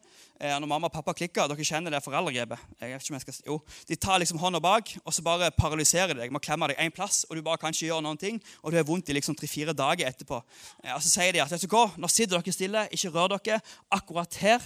Eh, 0.40 0.54
når 0.56 0.66
mamma 0.66 0.88
og 0.88 0.94
pappa 0.94 1.12
klikker, 1.12 1.46
dere 1.50 1.66
kjenner 1.68 1.92
det 1.92 2.02
foreldregrepet. 2.04 2.58
Jeg 2.80 2.94
vet 2.94 3.04
ikke 3.04 3.12
om 3.12 3.18
jeg 3.18 3.26
skal, 3.26 3.38
jo, 3.46 3.60
De 3.88 3.96
tar 3.96 4.18
liksom 4.18 4.40
hånda 4.40 4.60
bak, 4.64 4.96
og 5.04 5.12
så 5.12 5.22
bare 5.22 5.50
paralyserer 5.52 6.14
de 6.14 6.22
deg. 6.22 6.32
Må 6.32 6.40
klemme 6.40 6.70
deg 6.72 6.80
én 6.80 6.94
plass, 6.94 7.26
og 7.28 7.36
du 7.36 7.42
bare 7.42 7.60
kan 7.60 7.76
ikke 7.76 7.90
gjøre 7.92 8.02
noen 8.08 8.18
ting. 8.18 8.42
Og 8.62 8.72
du 8.72 8.80
har 8.80 8.88
vondt 8.88 9.12
i 9.12 9.16
liksom 9.16 9.36
tre-fire 9.36 9.76
dager 9.76 10.08
etterpå. 10.08 10.42
Eh, 10.84 10.94
og 10.94 11.04
så 11.04 11.12
sier 11.12 11.36
de 11.36 11.44
at 11.44 11.52
vet 11.52 11.60
du 11.60 11.68
hva, 11.68 11.90
nå 12.00 12.08
sitter 12.08 12.38
dere 12.40 12.56
stille, 12.56 12.88
ikke 12.90 13.12
rør 13.12 13.36
dere. 13.36 13.60
Akkurat 13.92 14.40
her 14.40 14.60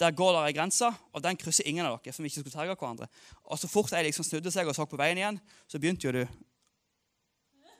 der 0.00 0.10
går 0.10 0.32
der 0.32 0.48
ei 0.48 0.52
grense, 0.52 0.88
og 1.12 1.22
den 1.22 1.36
krysser 1.38 1.66
ingen 1.66 1.86
av 1.86 2.00
dere. 2.02 2.12
som 2.12 2.24
ikke 2.24 2.40
skulle 2.42 2.52
ta 2.52 2.66
hverandre. 2.66 3.06
Og 3.44 3.58
Så 3.58 3.68
fort 3.68 3.92
jeg 3.92 4.04
liksom 4.04 4.24
snudde 4.24 4.50
seg 4.50 4.66
og 4.66 4.74
så 4.74 4.84
på 4.84 4.98
veien 4.98 5.16
igjen, 5.16 5.40
så 5.68 5.78
begynte 5.78 6.06
jo 6.06 6.12
du 6.12 6.26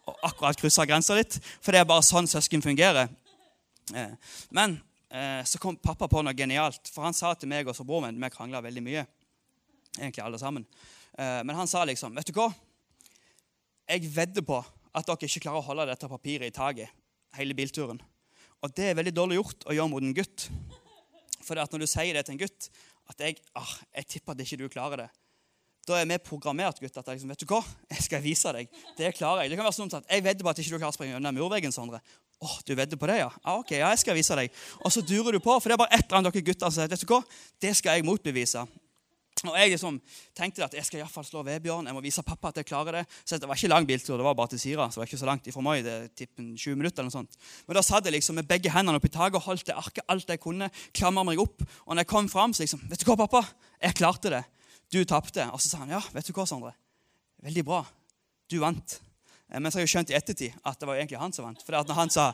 akkurat 0.04 0.58
kryssa 0.60 0.86
grensa 0.88 1.16
litt. 1.18 1.38
For 1.62 1.74
det 1.74 1.82
er 1.82 1.88
bare 1.88 2.04
sånn 2.06 2.28
søsken 2.30 2.64
fungerer. 2.64 3.10
Eh, 3.94 4.14
men 4.54 4.78
eh, 5.08 5.42
så 5.48 5.60
kom 5.62 5.76
pappa 5.76 6.08
på 6.10 6.22
noe 6.24 6.36
genialt. 6.36 6.90
For 6.92 7.06
han 7.06 7.16
sa 7.16 7.34
til 7.38 7.50
meg 7.52 7.68
og 7.68 7.80
broren 7.86 8.12
min 8.12 8.24
Vi 8.24 8.32
krangla 8.36 8.62
veldig 8.64 8.84
mye. 8.84 9.06
Egentlig 9.98 10.24
alle 10.24 10.40
sammen. 10.40 10.66
Eh, 11.18 11.40
men 11.46 11.56
han 11.56 11.70
sa 11.70 11.84
liksom 11.86 12.16
Vet 12.16 12.30
du 12.30 12.36
hva? 12.38 12.50
Jeg 13.88 14.08
vedder 14.14 14.44
på 14.46 14.62
at 14.94 15.06
dere 15.06 15.28
ikke 15.28 15.46
klarer 15.46 15.60
å 15.60 15.66
holde 15.66 15.88
dette 15.90 16.08
papiret 16.08 16.48
i 16.48 16.54
taket 16.54 16.92
hele 17.34 17.56
bilturen. 17.56 17.98
Og 18.62 18.72
det 18.72 18.90
er 18.90 18.96
veldig 18.96 19.12
dårlig 19.12 19.40
gjort 19.40 19.66
å 19.68 19.74
gjøre 19.76 19.92
mot 19.92 20.04
en 20.04 20.14
gutt. 20.16 20.46
For 21.44 21.58
når 21.58 21.82
du 21.82 21.90
sier 21.90 22.16
det 22.16 22.24
til 22.24 22.36
en 22.36 22.44
gutt 22.46 22.68
at 23.10 23.20
jeg, 23.20 23.36
ah, 23.58 23.72
jeg 23.98 24.08
tipper 24.14 24.32
at 24.32 24.40
ikke 24.40 24.60
du 24.62 24.68
klarer 24.72 25.02
det, 25.02 25.08
da 25.88 25.98
er 26.00 26.08
vi 26.08 26.18
programmert 26.24 26.78
gutt, 26.80 26.96
at 26.96 27.06
jeg 27.06 27.18
liksom, 27.18 27.32
vet 27.32 27.42
du 27.44 27.48
hva, 27.50 27.62
jeg 27.92 28.06
skal 28.06 28.22
vise 28.24 28.52
deg. 28.56 28.70
Det 28.98 29.10
klarer 29.16 29.44
jeg. 29.44 29.52
Det 29.52 29.58
kan 29.60 29.68
være 29.68 29.78
sånn 29.78 29.92
at 29.98 30.06
Jeg 30.10 30.24
vedder 30.24 30.46
på 30.46 30.52
at 30.52 30.62
ikke 30.62 30.74
du 30.74 30.78
klarer 30.78 30.94
å 30.94 30.96
springe 30.96 31.18
under 31.18 31.34
murveggen. 31.36 31.74
Sondre. 31.74 32.00
Åh, 32.44 32.50
oh, 32.50 32.56
du 32.66 32.74
vedder 32.74 33.00
på 33.00 33.08
det, 33.08 33.18
ja? 33.22 33.30
Ah, 33.42 33.58
ok, 33.60 33.76
ja, 33.78 33.90
jeg 33.94 34.02
skal 34.02 34.16
vise 34.18 34.36
deg. 34.38 34.54
Og 34.84 34.92
så 34.92 35.02
durer 35.04 35.36
du 35.36 35.40
på, 35.40 35.52
for 35.54 35.70
det 35.70 35.76
er 35.76 35.84
bare 35.84 35.96
et 35.96 36.04
eller 36.04 36.20
annet 36.20 36.34
dere 36.34 36.46
gutter 36.48 36.70
som 36.70 36.80
sier 36.82 36.90
vet 36.92 37.04
du 37.04 37.12
hva, 37.12 37.20
det 37.62 37.76
skal 37.78 37.98
jeg 37.98 38.06
motbevise. 38.06 38.66
Og 39.44 39.56
Jeg 39.58 39.74
liksom 39.74 39.98
tenkte 40.36 40.64
at 40.64 40.74
jeg 40.76 40.86
skal 40.86 41.00
i 41.00 41.02
hvert 41.02 41.12
fall 41.12 41.26
slå 41.26 41.42
Vebjørn. 41.44 41.88
Jeg 41.88 41.96
må 41.96 42.02
vise 42.04 42.22
pappa 42.24 42.48
at 42.48 42.60
jeg 42.60 42.68
klarer 42.68 43.00
det. 43.00 43.04
Så 43.26 43.36
Det 43.38 43.48
var 43.48 43.58
ikke 43.58 43.68
lang 43.72 43.86
biltur, 43.86 44.16
det 44.16 44.24
var 44.24 44.34
bare 44.34 44.54
til 44.54 44.60
Sira. 44.60 44.88
så 44.88 44.96
det 44.96 45.02
var 45.02 45.10
ikke 45.10 45.20
så 45.20 45.26
langt 45.26 45.46
ifra 45.46 45.62
meg, 45.62 45.84
det 45.84 46.14
tippen 46.16 46.54
20 46.56 46.76
minutter 46.76 47.02
eller 47.02 47.10
noe 47.10 47.18
sånt. 47.18 47.36
Men 47.66 47.76
da 47.76 47.82
satt 47.82 48.04
jeg 48.04 48.14
liksom 48.14 48.36
med 48.36 48.48
begge 48.48 48.70
hendene 48.70 48.96
oppi 48.96 49.10
taket 49.10 49.36
og 49.36 49.42
holdt 49.42 49.66
det 49.66 49.76
arket 49.76 50.04
alt 50.08 50.28
jeg 50.28 50.40
kunne. 50.40 50.70
meg 51.24 51.38
opp. 51.38 51.62
Og 51.86 51.94
når 51.94 52.04
jeg 52.04 52.06
kom 52.06 52.28
fram, 52.28 52.54
så 52.54 52.62
liksom 52.62 52.80
Vet 52.88 53.00
du 53.00 53.04
hva, 53.04 53.16
pappa? 53.16 53.44
Jeg 53.82 53.94
klarte 53.94 54.30
det. 54.30 54.44
Du 54.94 55.00
tapte. 55.08 55.46
Og 55.50 55.62
så 55.62 55.72
sa 55.72 55.82
han 55.82 55.94
ja, 55.96 56.02
vet 56.14 56.28
du 56.28 56.34
hva, 56.36 56.46
Sondre? 56.46 56.74
Veldig 57.42 57.64
bra. 57.66 57.82
Du 58.50 58.60
vant. 58.62 58.98
Eh, 59.50 59.58
men 59.58 59.70
så 59.70 59.80
har 59.80 59.88
jeg 59.88 59.94
skjønt 59.96 60.12
i 60.12 60.18
ettertid 60.18 60.54
at 60.62 60.78
det 60.78 60.88
var 60.88 61.00
egentlig 61.00 61.18
han 61.20 61.34
som 61.34 61.48
vant. 61.48 61.64
For 61.66 61.74
når 61.74 61.98
han 61.98 62.12
sa 62.14 62.30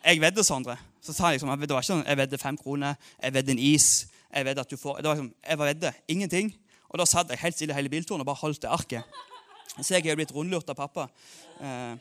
jeg 0.00 0.20
vedder, 0.22 0.44
Sondre, 0.46 0.78
så 1.04 1.12
sa 1.12 1.28
han 1.28 1.36
liksom, 1.36 1.52
det 1.60 1.70
var 1.70 1.84
ikke 1.84 1.92
sånn 1.92 2.06
jeg 2.08 2.18
vedder 2.22 2.40
fem 2.40 2.56
kroner, 2.56 2.96
jeg 3.20 3.34
vedder 3.36 3.52
en 3.52 3.62
is 3.70 3.90
jeg 4.30 4.46
vedder 4.46 4.62
at 4.62 4.70
du 4.70 4.78
får, 4.78 5.00
det 5.02 5.10
var 5.10 5.18
liksom, 5.18 5.32
jeg 5.42 5.58
var 5.58 5.68
vedde. 5.72 5.90
Ingenting. 6.12 6.52
Og 6.90 7.00
da 7.00 7.06
satt 7.06 7.32
jeg 7.32 7.42
helt 7.42 7.56
stille 7.56 7.74
hele 7.74 7.90
bilturen 7.90 8.22
og 8.22 8.28
bare 8.28 8.38
holdt 8.44 8.62
det 8.62 8.70
arket. 8.70 9.18
Så 9.80 9.96
jeg 9.96 10.06
er 10.06 10.18
blitt 10.18 10.34
rundlurt 10.34 10.70
av 10.70 10.78
pappa. 10.78 11.08
Eh, 11.58 11.98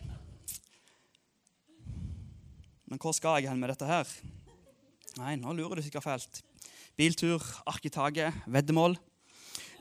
men 2.90 3.02
hvor 3.02 3.14
skal 3.18 3.40
jeg 3.40 3.50
hen 3.50 3.62
med 3.62 3.74
dette 3.74 3.90
her? 3.90 4.14
Nei, 5.18 5.36
nå 5.42 5.54
lurer 5.58 5.80
du 5.80 5.86
sikkert 5.86 6.06
fælt. 6.06 6.42
Biltur, 6.98 7.42
ark 7.70 7.86
i 7.86 7.94
taket, 7.94 8.46
veddemål. 8.46 8.98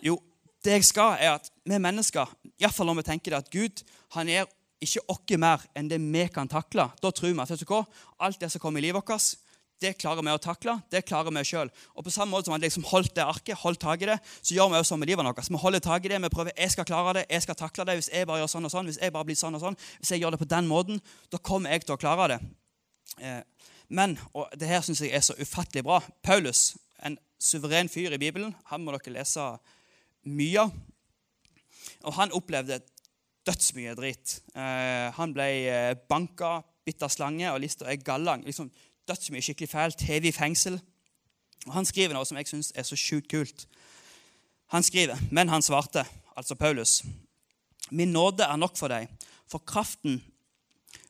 Jo, 0.05 0.19
det 0.65 0.79
jeg 0.79 0.89
skal, 0.89 1.17
er 1.21 1.37
at 1.39 1.51
vi 1.65 1.79
mennesker, 1.81 2.31
iallfall 2.59 2.91
når 2.91 3.01
vi 3.01 3.09
tenker 3.11 3.35
det, 3.35 3.43
at 3.43 3.53
Gud 3.53 3.83
han 4.17 4.31
er 4.33 4.49
ikke 4.83 5.03
oss 5.11 5.37
mer 5.39 5.65
enn 5.77 5.91
det 5.91 5.99
vi 6.03 6.25
kan 6.33 6.49
takle. 6.51 6.89
Da 7.03 7.11
tror 7.11 7.33
vi 7.33 7.43
at 7.43 7.51
vet 7.51 7.63
du 7.63 7.71
hva, 7.71 7.85
alt 8.23 8.41
det 8.41 8.51
som 8.53 8.63
kommer 8.63 8.83
i 8.83 8.89
livet 8.89 9.03
vårt, 9.03 9.37
det 9.79 9.93
klarer 9.95 10.25
vi 10.27 10.33
å 10.35 10.41
takle. 10.43 10.75
det 10.91 11.05
klarer 11.07 11.31
vi 11.31 11.45
sjøl. 11.47 11.71
Og 11.95 12.05
på 12.05 12.11
samme 12.11 12.35
måte 12.35 12.49
som 12.49 12.55
han 12.57 12.63
liksom 12.63 12.87
holdt 12.91 13.15
det 13.15 13.23
arket, 13.23 13.59
holdt 13.59 13.81
tak 13.81 14.03
i 14.03 14.09
det, 14.11 14.19
så 14.43 14.55
gjør 14.55 14.73
vi 14.73 14.81
også 14.81 14.95
sånn 14.95 15.01
med 15.03 15.11
livet 15.11 15.27
vårt. 15.27 15.49
Vi 15.49 15.61
holder 15.63 15.81
tak 15.85 16.05
i 16.05 16.11
det, 16.11 16.19
vi 16.23 16.31
prøver 16.35 16.57
jeg 16.57 16.75
skal 16.75 16.89
klare 16.89 17.15
det, 17.21 17.27
jeg 17.31 17.47
skal 17.47 17.59
takle 17.59 17.87
det. 17.87 17.99
Hvis 18.01 18.11
jeg 18.11 18.27
bare 18.27 18.43
gjør 18.43 18.51
sånn 18.55 18.67
og 18.67 18.75
sånn, 18.75 18.91
hvis 18.91 18.99
jeg 18.99 19.15
bare 19.15 19.29
blir 19.29 19.39
sånn 19.39 19.55
og 19.55 19.63
sånn, 19.63 19.79
hvis 20.01 20.13
jeg 20.15 20.23
gjør 20.23 20.35
det 20.35 20.43
på 20.43 20.51
den 20.51 20.71
måten, 20.71 21.01
da 21.31 21.39
kommer 21.39 21.75
jeg 21.75 21.87
til 21.87 21.95
å 21.95 22.01
klare 22.01 22.29
det. 22.35 22.41
Eh, 23.23 23.71
men, 23.95 24.19
og 24.35 24.51
det 24.59 24.69
her 24.69 24.83
syns 24.85 25.05
jeg 25.05 25.15
er 25.15 25.23
så 25.25 25.39
ufattelig 25.39 25.87
bra 25.87 26.01
Paulus, 26.27 26.73
en 27.07 27.15
suveren 27.39 27.89
fyr 27.89 28.17
i 28.17 28.21
Bibelen, 28.21 28.57
han 28.73 28.83
må 28.83 28.97
dere 28.97 29.15
lese 29.21 29.47
mye. 30.29 30.65
Og 32.07 32.15
han 32.15 32.33
opplevde 32.37 32.81
dødsmye 33.49 33.95
dritt. 33.99 34.39
Eh, 34.55 35.09
han 35.17 35.35
ble 35.35 35.49
eh, 35.69 35.95
banka, 36.09 36.59
bitt 36.87 37.03
av 37.05 37.13
slange, 37.13 37.49
og 37.53 37.61
lista 37.63 37.89
er 37.89 38.01
gallang. 38.05 38.45
liksom 38.45 38.71
dødsmye 39.09 39.43
skikkelig 39.43 39.69
fælt, 39.69 40.05
hevet 40.09 40.37
fengsel. 40.37 40.79
Og 41.67 41.73
Han 41.75 41.89
skriver 41.89 42.15
noe 42.15 42.27
som 42.29 42.39
jeg 42.39 42.49
syns 42.49 42.73
er 42.77 42.87
så 42.87 42.97
sjukt 42.97 43.31
kult. 43.31 43.67
Han 44.73 44.85
skriver, 44.85 45.17
men 45.33 45.49
han 45.49 45.65
svarte, 45.65 46.05
altså 46.37 46.55
Paulus, 46.55 47.03
min 47.91 48.13
nåde 48.13 48.45
er 48.45 48.57
nok 48.57 48.77
for 48.77 48.93
deg, 48.93 49.09
for 49.49 49.65
kraften 49.65 50.21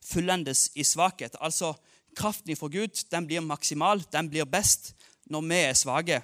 fullendes 0.05 0.71
i 0.79 0.85
svakhet. 0.87 1.35
Altså, 1.41 1.73
kraften 2.17 2.55
ifra 2.55 2.71
Gud 2.71 3.03
den 3.11 3.27
blir 3.27 3.43
maksimal, 3.43 4.03
den 4.13 4.31
blir 4.31 4.47
best 4.47 4.95
når 5.27 5.43
vi 5.49 5.59
er 5.65 5.75
svake. 5.75 6.23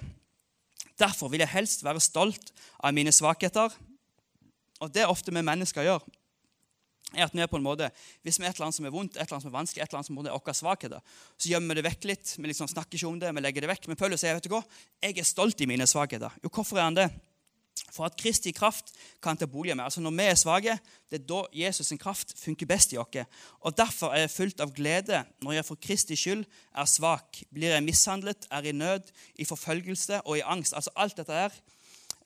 Derfor 0.99 1.31
vil 1.31 1.43
jeg 1.43 1.51
helst 1.51 1.83
være 1.83 2.03
stolt 2.03 2.53
av 2.79 2.95
mine 2.95 3.11
svakheter. 3.15 3.73
Og 4.83 4.91
det 4.91 5.03
er 5.03 5.11
ofte 5.11 5.33
vi 5.33 5.43
mennesker 5.43 5.87
gjør 5.87 6.05
er 7.13 7.27
at 7.27 7.35
vi 7.35 7.43
er 7.43 7.49
på 7.51 7.59
en 7.59 7.65
måte, 7.65 7.91
Hvis 8.23 8.39
vi 8.39 8.45
er 8.45 8.49
et 8.49 8.57
eller 8.57 8.67
annet 8.67 8.75
som 8.75 8.87
er 8.87 8.93
vondt, 8.93 9.15
et 9.15 9.21
eller 9.21 9.37
annet 9.37 9.45
som 9.45 9.51
er 9.51 9.59
vanskelig, 9.59 9.83
et 9.83 9.89
eller 9.89 9.99
annet 9.99 10.07
som 10.09 10.17
er 10.17 10.31
våre 10.31 10.53
svakheter, 10.53 10.99
så 11.37 11.49
gjemmer 11.49 11.75
vi 11.75 11.81
det 11.81 11.85
vekk 11.89 12.07
litt. 12.09 12.33
Vi 12.37 12.49
liksom 12.49 12.67
snakker 12.67 12.97
ikke 12.97 13.07
om 13.07 13.19
det, 13.19 13.31
vi 13.35 13.43
legger 13.45 13.65
det 13.65 13.71
vekk. 13.71 13.87
Men 13.87 13.99
Paulus 13.99 14.23
sier 14.23 14.35
vet 14.35 14.47
du 14.47 14.51
hva, 14.51 14.63
jeg 15.03 15.19
er 15.19 15.27
stolt 15.27 15.61
i 15.61 15.69
mine 15.69 15.87
svakheter. 15.87 16.33
Jo, 16.43 16.49
Hvorfor 16.49 16.79
er 16.79 16.89
han 16.89 16.97
det? 16.97 17.07
For 17.91 18.07
at 18.07 18.15
Kristi 18.19 18.51
kraft 18.55 18.91
kan 19.23 19.37
ta 19.37 19.47
bolig 19.47 19.75
med. 19.75 19.85
Altså 19.85 20.01
Når 20.01 20.11
vi 20.11 20.23
er 20.23 20.35
svake, 20.35 20.77
det 21.11 21.21
er 21.21 21.27
da 21.27 21.41
Jesus' 21.53 21.83
sin 21.89 21.97
kraft 21.97 22.33
funker 22.39 22.65
best 22.65 22.93
i 22.93 22.97
oss. 22.97 23.25
Og 23.61 23.77
Derfor 23.77 24.13
er 24.13 24.25
jeg 24.25 24.31
fullt 24.31 24.61
av 24.61 24.73
glede 24.73 25.23
når 25.41 25.57
jeg 25.57 25.65
for 25.65 25.75
Kristi 25.75 26.15
skyld 26.15 26.45
er 26.75 26.85
svak. 26.85 27.43
Blir 27.53 27.75
jeg 27.75 27.83
mishandlet, 27.83 28.47
er 28.51 28.63
i 28.63 28.71
nød, 28.71 29.11
i 29.35 29.45
forfølgelse 29.45 30.21
og 30.21 30.37
i 30.37 30.45
angst. 30.45 30.73
Altså 30.73 30.91
Alt 30.95 31.17
dette 31.17 31.33
her 31.33 31.51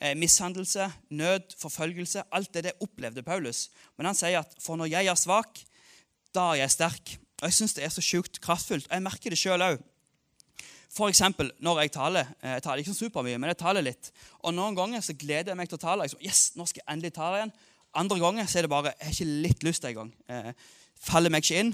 eh, 0.02 0.18
mishandelse, 0.18 0.92
nød, 1.10 1.56
forfølgelse. 1.62 2.24
Alt 2.32 2.54
det 2.54 2.64
det 2.64 2.78
opplevde 2.82 3.24
Paulus. 3.24 3.70
Men 3.98 4.06
han 4.06 4.16
sier 4.16 4.40
at 4.40 4.56
for 4.62 4.76
når 4.76 4.86
jeg 4.94 5.06
er 5.06 5.16
svak, 5.16 5.60
da 6.36 6.52
er 6.54 6.64
jeg 6.64 6.72
sterk. 6.72 7.18
Og 7.42 7.48
Jeg 7.48 7.54
syns 7.54 7.74
det 7.74 7.84
er 7.84 7.90
så 7.90 8.02
sjukt 8.02 8.42
kraftfullt. 8.42 8.90
Jeg 8.92 9.04
merker 9.04 9.30
det 9.30 9.40
sjøl 9.40 9.64
òg. 9.64 9.80
F.eks. 10.90 11.22
når 11.62 11.82
jeg 11.84 11.92
taler. 11.94 12.30
Eh, 12.42 12.56
jeg 12.58 12.66
taler 12.66 12.82
ikke 12.82 12.94
så 12.94 13.06
supermye, 13.06 13.38
men 13.38 13.52
jeg 13.54 13.60
taler 13.62 13.86
litt. 13.86 14.12
Og 14.42 14.56
Noen 14.58 14.78
ganger 14.78 15.04
så 15.06 15.14
gleder 15.14 15.54
jeg 15.54 15.60
meg 15.60 15.70
til 15.70 15.78
å 15.78 15.84
tale. 15.84 16.08
Liksom, 16.08 16.22
yes, 16.26 16.44
nå 16.58 16.66
skal 16.70 16.82
jeg 16.82 16.90
endelig 16.96 17.14
tale 17.18 17.42
igjen. 17.42 17.54
Andre 18.00 18.20
ganger 18.22 18.50
så 18.50 18.60
er 18.60 18.66
det 18.66 18.74
bare 18.74 18.94
jeg 18.94 19.08
har 19.08 19.16
ikke 19.16 19.40
litt 19.46 19.66
lyst 19.66 19.86
engang. 19.86 20.12
Eh, 20.30 20.52
faller 21.00 21.34
meg 21.34 21.46
ikke 21.46 21.64
inn. 21.64 21.74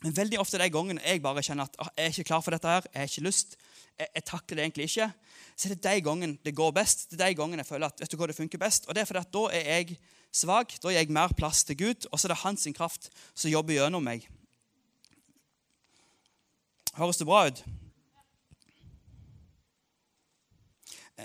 Men 0.00 0.16
veldig 0.16 0.40
ofte 0.40 0.60
de 0.60 0.70
gangene 0.72 1.02
jeg 1.04 1.20
bare 1.20 1.42
kjenner 1.44 1.68
at 1.68 1.76
jeg 1.76 2.06
er 2.06 2.14
ikke 2.14 2.28
klar 2.30 2.44
for 2.44 2.56
dette, 2.56 2.68
her, 2.68 2.86
jeg 2.88 3.02
har 3.02 3.10
ikke 3.10 3.26
lyst, 3.26 3.58
jeg, 3.98 4.08
jeg 4.16 4.24
takler 4.30 4.56
det 4.56 4.64
egentlig 4.64 4.86
ikke, 4.88 5.08
så 5.52 5.68
er 5.68 5.74
det 5.74 5.82
de 5.84 6.04
gangene 6.06 6.38
det 6.46 6.54
går 6.56 6.72
best. 6.72 7.10
Det 7.10 7.20
er 7.20 7.34
de 7.34 7.36
gangene 7.36 7.60
jeg 7.60 7.68
føler 7.68 7.92
at 7.92 8.00
vet 8.00 8.12
du 8.12 8.16
hva, 8.16 8.30
det 8.30 8.38
funker 8.38 8.62
best. 8.62 8.88
Og 8.88 8.96
det 8.96 9.02
er 9.02 9.10
fordi 9.10 9.20
at 9.20 9.34
da 9.36 9.42
er 9.58 9.68
jeg 9.68 9.98
svak. 10.32 10.72
Da 10.80 10.94
gir 10.94 11.02
jeg 11.02 11.12
mer 11.12 11.34
plass 11.36 11.66
til 11.68 11.76
Gud, 11.76 12.08
og 12.08 12.16
så 12.16 12.28
er 12.28 12.34
det 12.34 12.40
hans 12.46 12.64
kraft 12.76 13.10
som 13.34 13.52
jobber 13.52 13.76
gjennom 13.76 14.08
meg. 14.08 14.24
Høres 16.96 17.20
det 17.20 17.28
bra 17.28 17.44
ut? 17.50 17.60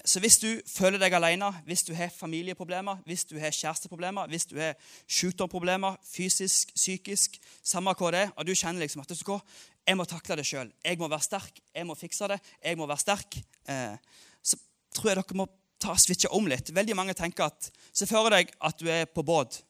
Så 0.05 0.19
hvis 0.19 0.37
du 0.41 0.49
føler 0.67 0.99
deg 0.99 1.13
alene, 1.15 1.51
hvis 1.65 1.83
du 1.87 1.93
har 1.95 2.09
familieproblemer, 2.11 3.03
hvis 3.05 3.25
du 3.29 3.37
har 3.39 3.53
kjæresteproblemer, 3.53 4.27
hvis 4.27 4.47
du 4.49 4.57
har 4.59 4.73
sykdomsproblemer, 5.07 5.95
fysisk, 6.03 6.73
psykisk, 6.75 7.37
samme 7.63 7.93
hva 7.95 8.11
det 8.11 8.23
er, 8.25 8.33
og 8.35 8.47
du 8.47 8.53
kjenner 8.55 8.83
liksom 8.83 9.03
at 9.05 9.13
du, 9.13 9.37
jeg 9.85 9.97
må 9.97 10.07
takle 10.09 10.39
det 10.39 10.47
sjøl, 10.49 10.71
jeg 10.83 10.99
må 10.99 11.09
være 11.11 11.27
sterk, 11.27 11.61
jeg 11.75 11.87
må 11.87 11.95
fikse 11.95 12.27
det, 12.31 12.39
jeg 12.63 12.79
må 12.79 12.87
være 12.89 13.03
sterk, 13.03 13.37
eh, 13.69 13.95
så 14.41 14.59
tror 14.97 15.11
jeg 15.11 15.21
dere 15.21 15.39
må 15.39 15.47
ta 15.79 15.95
switche 15.99 16.31
om 16.33 16.47
litt. 16.49 16.73
Veldig 16.75 16.97
mange 16.97 17.15
tenker 17.17 17.49
at 17.51 17.71
Se 17.95 18.07
for 18.09 18.27
deg 18.33 18.49
at 18.59 18.79
du 18.81 18.89
er 18.91 19.05
på 19.07 19.23
båt, 19.23 19.61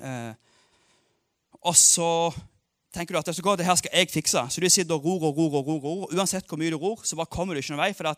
eh, 0.00 0.32
og 1.60 1.76
så 1.76 2.30
tenker 2.94 3.14
du 3.14 3.20
at 3.20 3.58
det 3.58 3.66
her 3.66 3.78
skal 3.78 3.92
jeg 3.94 4.10
fikse. 4.10 4.42
Så 4.50 4.60
du 4.60 4.68
sitter 4.68 4.94
og 4.94 5.04
ror 5.04 5.28
og 5.28 5.36
ror 5.36 5.58
og 5.60 5.66
ror. 5.68 5.84
og 6.04 6.14
Uansett 6.14 6.46
hvor 6.48 6.58
mye 6.58 6.72
du 6.72 6.76
ror, 6.76 7.00
så 7.04 7.16
bare 7.16 7.30
kommer 7.30 7.54
du 7.54 7.60
ikke 7.62 7.74
noen 7.74 7.84
vei. 7.84 7.92
for 7.94 8.10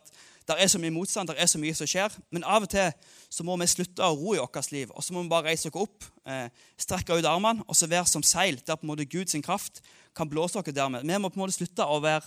det 0.49 0.57
er 0.59 0.67
så 0.67 0.79
mye 0.79 0.91
motstand, 0.91 1.29
det 1.29 1.37
er 1.39 1.47
så 1.47 1.59
mye 1.61 1.75
som 1.75 1.87
skjer. 1.87 2.17
Men 2.31 2.45
av 2.45 2.65
og 2.65 2.71
til 2.73 2.91
så 3.31 3.45
må 3.45 3.57
vi 3.61 3.67
slutte 3.67 4.03
å 4.03 4.17
ro 4.17 4.35
i 4.35 4.41
vårt 4.41 4.73
liv. 4.73 4.91
Og 4.97 5.05
så 5.05 5.13
må 5.13 5.23
vi 5.23 5.29
bare 5.29 5.53
reise 5.53 5.69
oss 5.69 5.77
opp, 5.77 6.05
eh, 6.27 6.49
strekke 6.79 7.19
ut 7.19 7.25
armene 7.25 7.65
og 7.69 7.77
så 7.77 7.87
være 7.87 8.07
som 8.07 8.23
seil, 8.23 8.57
der 8.67 8.77
på 8.77 8.83
en 8.87 8.95
måte 8.95 9.09
Guds 9.09 9.37
kraft 9.45 9.83
kan 10.15 10.29
blåse 10.29 10.57
oss 10.57 10.65
dermed. 10.65 11.05
Vi 11.05 11.19
må 11.19 11.29
på 11.29 11.41
en 11.41 11.47
måte 11.47 11.59
slutte 11.59 11.85
å 11.85 12.01
være, 12.01 12.25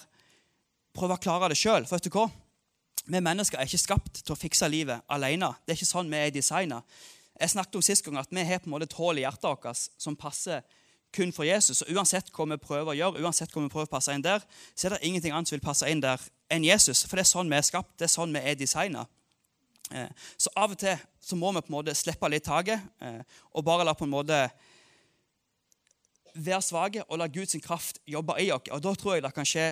prøve 0.94 1.18
å 1.18 1.22
klare 1.22 1.50
det 1.50 1.58
sjøl. 1.58 1.86
For 1.86 1.98
vet 1.98 2.04
du 2.04 2.10
hva? 2.10 2.30
Vi 3.06 3.20
mennesker 3.20 3.58
er 3.58 3.66
ikke 3.66 3.78
skapt 3.78 4.24
til 4.24 4.34
å 4.34 4.40
fikse 4.40 4.70
livet 4.70 5.02
alene. 5.10 5.56
Det 5.66 5.74
er 5.74 5.78
ikke 5.78 5.94
sånn 5.94 6.10
vi 6.10 6.18
er 6.18 6.32
designa. 6.32 6.84
Jeg 7.40 7.50
snakket 7.50 7.76
om 7.76 7.82
sist 7.82 8.06
gang 8.06 8.18
at 8.18 8.32
vi 8.32 8.44
har 8.44 8.60
på 8.60 8.70
en 8.70 8.72
måte 8.72 8.88
et 8.88 8.94
hull 8.94 9.18
i 9.18 9.26
hjertet 9.26 9.44
vårt 9.44 9.90
som 9.98 10.16
passer 10.16 10.64
kun 11.16 11.34
for 11.36 11.48
Jesus. 11.48 11.82
Og 11.86 11.96
uansett 11.96 12.32
hva 12.36 12.48
vi 12.52 12.60
prøver 12.62 12.92
å 12.94 12.98
gjøre, 13.00 13.24
uansett 13.24 13.54
hva 13.54 13.64
vi 13.64 13.72
prøver 13.72 13.90
å 13.90 13.96
passe 13.96 14.14
inn 14.16 14.26
der, 14.26 14.44
så 14.76 14.90
er 14.90 14.96
det 14.96 15.04
ingenting 15.08 15.36
annet 15.36 15.50
som 15.50 15.58
vil 15.58 15.66
passe 15.66 15.90
inn 15.90 16.04
der 16.04 16.22
enn 16.52 16.66
Jesus. 16.68 17.06
For 17.08 17.18
det 17.18 17.26
er 17.26 17.32
sånn 17.32 17.52
vi 17.52 17.58
er 17.58 17.68
skapt, 17.68 17.96
det 18.00 18.10
er 18.10 18.16
sånn 18.16 18.36
vi 18.36 18.44
er 18.44 18.60
designa. 18.60 19.06
Eh, 19.94 20.10
så 20.38 20.52
av 20.58 20.74
og 20.74 20.80
til 20.82 20.98
så 21.22 21.38
må 21.38 21.52
vi 21.54 21.62
på 21.64 21.72
en 21.72 21.78
måte 21.78 21.94
slippe 21.98 22.30
litt 22.30 22.46
taket 22.46 22.82
eh, 23.06 23.22
og 23.54 23.66
bare 23.66 23.86
la 23.86 23.94
på 23.98 24.08
en 24.08 24.14
måte 24.14 24.40
være 26.36 26.62
svake 26.66 27.04
og 27.06 27.20
la 27.22 27.30
Guds 27.32 27.58
kraft 27.64 28.02
jobbe 28.10 28.38
i 28.42 28.52
oss. 28.54 28.70
Og 28.74 28.82
da 28.84 28.94
tror 28.98 29.16
jeg 29.16 29.26
det 29.26 29.34
kan 29.36 29.48
skje 29.48 29.72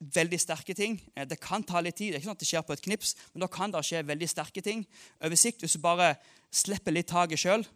veldig 0.00 0.40
sterke 0.40 0.74
ting. 0.76 0.96
Eh, 1.14 1.28
det 1.28 1.40
kan 1.42 1.64
ta 1.66 1.82
litt 1.84 1.98
tid, 2.00 2.12
det 2.12 2.18
er 2.18 2.22
ikke 2.22 2.30
sånn 2.30 2.38
at 2.38 2.44
det 2.44 2.50
skjer 2.50 2.66
på 2.66 2.76
et 2.76 2.84
knips, 2.88 3.14
men 3.32 3.44
da 3.44 3.50
kan 3.52 3.72
det 3.72 3.84
skje 3.86 4.04
veldig 4.08 4.30
sterke 4.32 4.64
ting 4.64 4.86
over 5.20 5.40
sikt. 5.40 5.64
Hvis 5.64 5.76
du 5.76 5.84
bare 5.84 6.14
slipper 6.50 6.96
litt 6.96 7.10
taket 7.12 7.38
sjøl, 7.38 7.66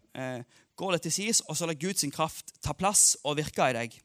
går 0.77 0.97
det 0.97 1.05
til 1.07 1.13
sides, 1.13 1.41
og 1.49 1.57
så 1.57 1.67
lar 1.67 1.79
Guds 1.79 2.05
kraft 2.13 2.55
ta 2.63 2.73
plass 2.73 3.17
og 3.25 3.37
virke 3.39 3.71
i 3.71 3.77
deg. 3.77 3.99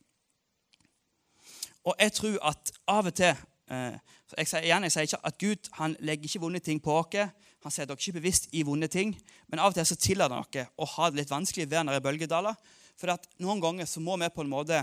Og 1.87 1.95
jeg 1.99 2.13
tror 2.13 2.37
at 2.51 2.71
av 2.87 3.09
og 3.09 3.15
til 3.15 3.35
jeg 3.69 4.49
sier, 4.49 4.65
igjen, 4.65 4.85
jeg 4.87 4.93
sier 4.93 5.05
ikke 5.05 5.19
at 5.29 5.37
Gud 5.41 5.67
han 5.77 5.95
legger 6.05 6.29
ikke 6.29 6.41
vonde 6.41 6.61
ting 6.63 6.79
på 6.81 6.93
oss. 6.97 7.17
Han 7.65 7.73
setter 7.73 7.91
dere 7.91 8.01
ikke 8.01 8.17
bevisst 8.17 8.47
i 8.55 8.63
vonde 8.65 8.87
ting, 8.89 9.11
men 9.49 9.61
av 9.61 9.73
og 9.73 9.77
til 9.77 9.85
så 9.85 9.97
tillater 9.99 10.37
han 10.37 10.47
dere 10.53 10.71
å 10.79 10.87
ha 10.95 11.09
det 11.09 11.21
litt 11.21 11.33
vanskelig 11.33 11.67
ved 11.69 11.85
når 11.85 11.95
det 11.95 11.99
er 11.99 12.05
bølgedaler. 12.07 12.57
For 12.99 13.13
at 13.13 13.27
noen 13.43 13.61
ganger 13.63 13.89
så 13.89 14.01
må 14.03 14.17
vi 14.17 14.29
på 14.33 14.45
en 14.45 14.51
måte 14.51 14.79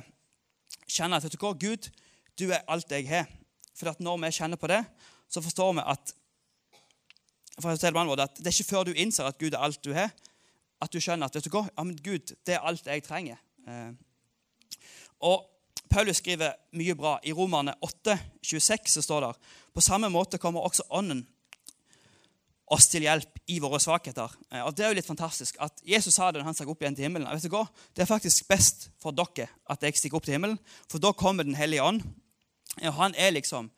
kjenne 0.86 1.18
at 1.18 1.24
vet 1.26 1.34
du 1.34 1.40
hva, 1.40 1.54
Gud, 1.58 1.88
du 2.38 2.46
er 2.50 2.64
alt 2.70 2.92
jeg 2.92 3.08
har. 3.08 3.26
For 3.76 3.90
at 3.90 4.00
når 4.00 4.20
vi 4.22 4.32
kjenner 4.38 4.60
på 4.60 4.70
det, 4.70 4.82
så 5.28 5.42
forstår 5.42 5.74
vi 5.78 5.86
at, 5.94 6.14
for 7.58 7.72
å 7.72 8.06
måte, 8.06 8.28
at 8.28 8.38
det 8.38 8.50
er 8.50 8.54
ikke 8.54 8.70
før 8.70 8.86
du 8.88 8.94
innser 8.94 9.28
at 9.28 9.40
Gud 9.40 9.54
er 9.54 9.62
alt 9.66 9.82
du 9.84 9.92
har, 9.96 10.12
at 10.82 10.92
du 10.92 11.00
skjønner 11.00 11.28
at 11.28 11.36
vet 11.36 11.46
du 11.46 11.52
hva, 11.54 11.66
ja, 11.70 11.84
men 11.84 11.96
Gud, 12.04 12.34
det 12.46 12.56
er 12.56 12.66
alt 12.66 12.88
jeg 12.88 13.04
trenger. 13.06 13.38
Eh, 13.66 13.92
og 15.26 15.46
Paulus 15.90 16.20
skriver 16.20 16.56
mye 16.76 16.96
bra. 16.98 17.16
I 17.24 17.32
Romerne 17.32 17.76
8, 17.84 18.18
26 18.44 18.92
så 18.96 19.04
står 19.04 19.24
det 19.24 19.32
på 19.76 19.84
samme 19.84 20.10
måte 20.12 20.40
kommer 20.42 20.66
også 20.66 20.86
Ånden 20.96 21.24
oss 22.74 22.88
til 22.90 23.04
hjelp 23.06 23.38
i 23.52 23.60
våre 23.62 23.78
svakheter. 23.82 24.32
Eh, 24.50 24.62
og 24.64 24.74
Det 24.74 24.84
er 24.84 24.90
jo 24.90 24.98
litt 24.98 25.08
fantastisk 25.08 25.58
at 25.62 25.82
Jesus 25.86 26.16
sa 26.16 26.30
det 26.30 26.40
når 26.40 26.50
han 26.50 26.58
stakk 26.58 26.72
opp 26.72 26.82
igjen 26.82 26.96
til 26.98 27.06
himmelen. 27.06 27.28
Vet 27.30 27.46
du 27.46 27.54
hva? 27.54 27.66
Det 27.94 28.02
er 28.02 28.10
faktisk 28.10 28.48
best 28.50 28.88
for 29.02 29.14
dere 29.14 29.48
at 29.70 29.82
jeg 29.86 29.98
stikker 30.00 30.18
opp 30.18 30.26
til 30.26 30.36
himmelen, 30.36 30.58
for 30.90 31.02
da 31.02 31.12
kommer 31.14 31.46
Den 31.46 31.54
hellige 31.54 31.84
ånd. 31.84 32.02
Og 32.82 32.92
han 32.98 33.14
er 33.14 33.30
liksom 33.36 33.70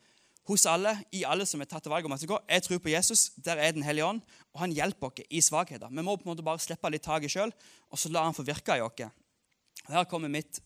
hos 0.49 0.65
alle, 0.65 0.95
i 1.13 1.21
alle 1.29 1.45
som 1.45 1.61
er 1.61 1.69
tatt 1.69 1.85
til 1.85 1.93
valg 1.93 2.07
om 2.07 2.15
at 2.15 2.21
det 2.23 2.29
går. 2.29 2.41
jeg 2.49 2.63
tror 2.65 2.79
på 2.81 2.89
Jesus. 2.89 3.29
Der 3.37 3.57
er 3.57 3.71
Den 3.71 3.83
hellige 3.83 4.05
ånd, 4.05 4.21
og 4.53 4.59
han 4.59 4.71
hjelper 4.71 5.07
oss 5.07 5.23
i 5.29 5.41
svakheter. 5.41 5.89
Vi 5.89 6.01
må 6.01 6.15
på 6.15 6.25
en 6.25 6.33
måte 6.33 6.43
bare 6.43 6.59
slippe 6.59 6.89
litt 6.89 7.03
taket 7.05 7.31
sjøl, 7.31 7.53
og 7.89 7.99
så 7.99 8.09
la 8.09 8.23
han 8.23 8.33
få 8.33 8.43
virke 8.43 8.77
i 8.77 8.81
oss. 8.81 9.11
Her 9.87 10.03
kommer 10.03 10.29
mitt 10.29 10.61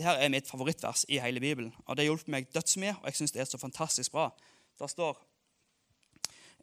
det 0.00 0.06
her 0.06 0.16
er 0.16 0.30
mitt 0.32 0.46
favorittvers 0.48 1.04
i 1.12 1.18
hele 1.20 1.40
Bibelen. 1.40 1.74
og 1.84 1.96
Det 1.96 2.04
har 2.04 2.08
hjulpet 2.08 2.28
meg 2.32 2.46
dødsmye, 2.54 2.94
og 3.02 3.04
jeg 3.04 3.14
syns 3.18 3.32
det 3.32 3.40
er 3.40 3.44
så 3.44 3.58
fantastisk 3.58 4.12
bra. 4.12 4.30
Det 4.80 4.88
står 4.90 5.18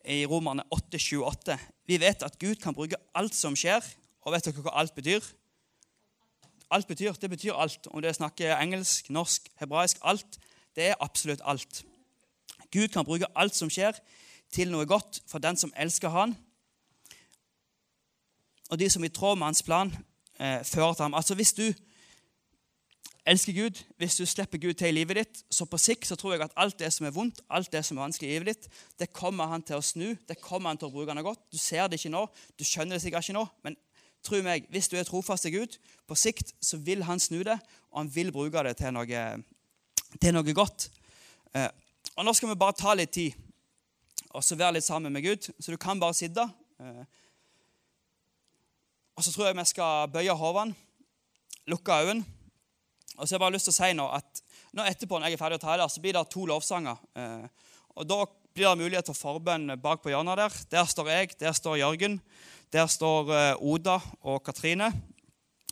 i 0.10 0.26
Romerne 0.26 0.64
8,28 0.74 1.58
Vi 1.86 2.00
vet 2.02 2.24
at 2.24 2.40
Gud 2.40 2.56
kan 2.56 2.74
bruke 2.74 2.98
alt 3.14 3.36
som 3.36 3.56
skjer. 3.56 3.86
Og 4.26 4.34
vet 4.34 4.48
dere 4.48 4.64
hva 4.66 4.74
alt 4.82 4.96
betyr? 4.96 5.22
Alt 6.72 6.88
betyr, 6.88 7.14
Det 7.14 7.30
betyr 7.30 7.54
alt. 7.54 7.88
Om 7.88 8.02
det 8.02 8.16
snakker 8.16 8.58
engelsk, 8.58 9.10
norsk, 9.10 9.48
hebraisk 9.60 9.98
Alt. 10.02 10.40
Det 10.76 10.90
er 10.90 10.96
absolutt 11.00 11.42
alt. 11.46 11.84
Gud 12.72 12.88
kan 12.94 13.06
bruke 13.06 13.30
alt 13.36 13.56
som 13.56 13.70
skjer, 13.70 13.98
til 14.52 14.72
noe 14.72 14.88
godt 14.88 15.22
for 15.28 15.44
den 15.44 15.58
som 15.60 15.74
elsker 15.76 16.10
Han, 16.10 16.38
og 18.70 18.80
de 18.80 18.90
som 18.90 19.04
i 19.04 19.12
tråd 19.12 19.38
med 19.40 19.48
hans 19.48 19.64
plan 19.64 19.92
eh, 20.40 20.64
fører 20.64 20.94
til 20.94 21.04
ham. 21.04 21.14
Altså 21.14 21.36
Hvis 21.36 21.54
du 21.54 21.72
elsker 23.28 23.54
Gud, 23.54 23.84
hvis 23.98 24.16
du 24.16 24.26
slipper 24.26 24.58
Gud 24.58 24.74
til 24.74 24.88
i 24.88 24.92
livet 25.00 25.20
ditt, 25.20 25.42
så 25.52 25.66
på 25.66 25.80
sikt 25.80 26.08
så 26.08 26.16
tror 26.16 26.34
jeg 26.34 26.46
at 26.46 26.56
alt 26.56 26.80
det 26.80 26.92
som 26.94 27.08
er 27.08 27.16
vondt, 27.16 27.42
alt 27.50 27.72
det 27.72 27.84
som 27.86 27.98
er 27.98 28.08
vanskelig 28.08 28.30
i 28.30 28.34
livet 28.34 28.54
ditt, 28.54 28.70
det 29.00 29.12
kommer 29.14 29.52
han 29.52 29.64
til 29.64 29.80
å 29.80 29.84
snu. 29.84 30.14
Det 30.28 30.40
kommer 30.42 30.72
han 30.72 30.80
til 30.80 30.88
å 30.88 30.94
bruke 30.94 31.16
noe 31.16 31.26
godt. 31.26 31.44
Du 31.52 31.58
ser 31.60 31.88
det 31.88 32.00
ikke 32.00 32.14
nå, 32.14 32.24
du 32.60 32.64
skjønner 32.68 32.96
det 32.96 33.04
sikkert 33.04 33.28
ikke 33.28 33.40
nå, 33.40 33.46
men 33.68 33.76
tro 34.24 34.40
meg, 34.44 34.68
hvis 34.72 34.88
du 34.92 34.98
er 35.00 35.08
trofast 35.08 35.48
til 35.48 35.60
Gud, 35.60 35.76
på 36.08 36.16
sikt 36.20 36.56
så 36.64 36.80
vil 36.84 37.04
han 37.08 37.20
snu 37.24 37.42
det, 37.48 37.58
og 37.92 38.02
han 38.02 38.12
vil 38.16 38.32
bruke 38.36 38.64
det 38.68 38.78
til 38.80 38.96
noe, 38.96 39.26
til 40.22 40.36
noe 40.36 40.56
godt. 40.56 40.90
Eh, 41.56 41.70
og 42.18 42.26
Nå 42.26 42.34
skal 42.34 42.50
vi 42.50 42.60
bare 42.60 42.76
ta 42.78 42.96
litt 42.98 43.14
tid 43.14 43.36
og 44.36 44.44
så 44.46 44.58
være 44.58 44.78
litt 44.78 44.86
sammen 44.86 45.14
med 45.14 45.26
Gud. 45.26 45.50
Så 45.60 45.74
du 45.74 45.78
kan 45.82 46.00
bare 46.00 46.16
sitte. 46.18 46.44
Eh, 46.82 47.04
og 49.18 49.26
så 49.26 49.34
tror 49.34 49.48
jeg 49.48 49.58
vi 49.58 49.66
skal 49.66 50.10
bøye 50.14 50.36
hodene, 50.38 50.76
lukke 51.72 52.02
øynene. 52.02 52.26
Og 53.18 53.26
så 53.26 53.34
har 53.34 53.38
jeg 53.38 53.46
bare 53.46 53.56
lyst 53.56 53.66
til 53.70 53.74
å 53.74 53.78
si 53.80 53.94
nå 53.98 54.06
at 54.14 54.44
nå 54.78 54.84
etterpå 54.86 55.18
når 55.18 55.32
jeg 55.32 55.38
er 55.38 55.42
ferdig 55.42 55.58
å 55.58 55.64
tale, 55.64 55.88
så 55.90 56.04
blir 56.04 56.14
det 56.14 56.26
to 56.30 56.46
lovsanger. 56.46 57.00
Eh, 57.18 57.48
og 57.98 58.06
Da 58.06 58.20
blir 58.58 58.70
det 58.70 58.78
mulighet 58.78 59.10
til 59.10 59.18
forbønn 59.18 59.74
bak 59.82 60.04
på 60.04 60.12
hjørnet 60.14 60.38
der. 60.38 60.54
Der 60.70 60.86
står 60.86 61.10
jeg, 61.10 61.34
der 61.40 61.54
står 61.54 61.80
Jørgen, 61.82 62.20
der 62.74 62.88
står 62.90 63.34
eh, 63.34 63.54
Oda 63.62 64.00
og 64.22 64.44
Katrine. 64.46 64.92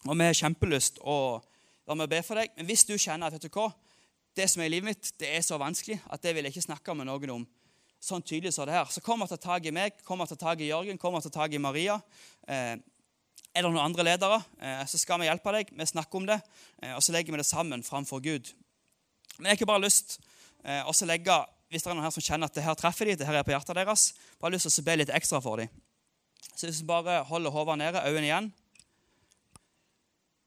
Og 0.05 0.17
vi 0.17 0.25
har 0.25 0.37
kjempelyst 0.37 1.01
å 1.01 1.41
være 1.85 1.97
med 1.97 2.07
og 2.07 2.13
be 2.13 2.21
for 2.25 2.41
deg. 2.41 2.53
Men 2.57 2.69
hvis 2.69 2.85
du 2.85 2.95
kjenner 2.97 3.29
at 3.29 3.37
vet 3.37 3.45
du 3.45 3.53
hva, 3.53 3.69
det 4.35 4.47
som 4.51 4.61
er 4.61 4.69
i 4.69 4.73
livet 4.75 4.89
mitt, 4.91 5.11
det 5.19 5.29
er 5.31 5.43
så 5.45 5.59
vanskelig 5.61 5.99
at 6.11 6.23
det 6.23 6.33
vil 6.35 6.47
jeg 6.47 6.55
ikke 6.55 6.67
snakke 6.67 6.95
med 6.97 7.07
noen 7.07 7.37
om 7.37 7.45
sånn 8.05 8.23
tydelig 8.25 8.53
som 8.53 8.67
det 8.67 8.75
her, 8.75 8.89
så 8.91 9.01
kom 9.01 9.23
og 9.23 9.29
ta 9.31 9.37
tak 9.41 9.65
i 9.65 9.73
meg, 9.73 9.95
kom 10.05 10.21
og 10.21 10.29
ta 10.29 10.37
tak 10.37 10.61
i 10.61 10.69
Jørgen, 10.69 10.99
kom 11.01 11.15
og 11.17 11.23
ta 11.25 11.31
tak 11.33 11.55
i 11.55 11.61
Maria. 11.61 11.95
Eh, 12.47 12.75
er 13.55 13.63
det 13.63 13.69
noen 13.71 13.85
andre 13.85 14.03
ledere, 14.03 14.41
eh, 14.59 14.83
så 14.85 14.99
skal 14.99 15.21
vi 15.21 15.29
hjelpe 15.29 15.53
deg. 15.55 15.71
Vi 15.71 15.87
snakker 15.87 16.19
om 16.19 16.27
det, 16.27 16.41
eh, 16.83 16.93
og 16.93 17.01
så 17.01 17.15
legger 17.15 17.31
vi 17.31 17.39
det 17.39 17.47
sammen 17.47 17.83
framfor 17.83 18.21
Gud. 18.21 18.51
Men 19.37 19.47
jeg 19.47 19.55
har 19.55 19.59
ikke 19.61 19.71
bare 19.71 19.85
lyst 19.85 20.19
eh, 20.63 20.83
å 20.83 20.93
legge, 21.07 21.37
hvis 21.71 21.83
det 21.83 21.89
er 21.89 21.95
noen 21.95 22.05
her 22.05 22.13
som 22.13 22.25
kjenner 22.25 22.51
at 22.51 22.53
det 22.53 22.65
her 22.65 22.75
treffer 22.75 23.05
de, 23.05 23.15
det 23.15 23.27
her 23.27 23.39
er 23.39 23.47
på 23.47 23.55
hjertet 23.55 23.79
deres, 23.79 24.13
bare 24.39 24.53
lyst 24.53 24.67
til 24.67 24.83
å 24.83 24.85
be 24.85 24.97
litt 24.99 25.13
ekstra 25.15 25.41
for 25.41 25.63
dem. 25.63 25.71
Så 26.53 26.67
hvis 26.67 26.83
du 26.83 26.87
bare 26.87 27.23
holder 27.25 27.51
hodet 27.51 27.79
nede, 27.79 28.03
øynene 28.05 28.27
igjen 28.29 28.53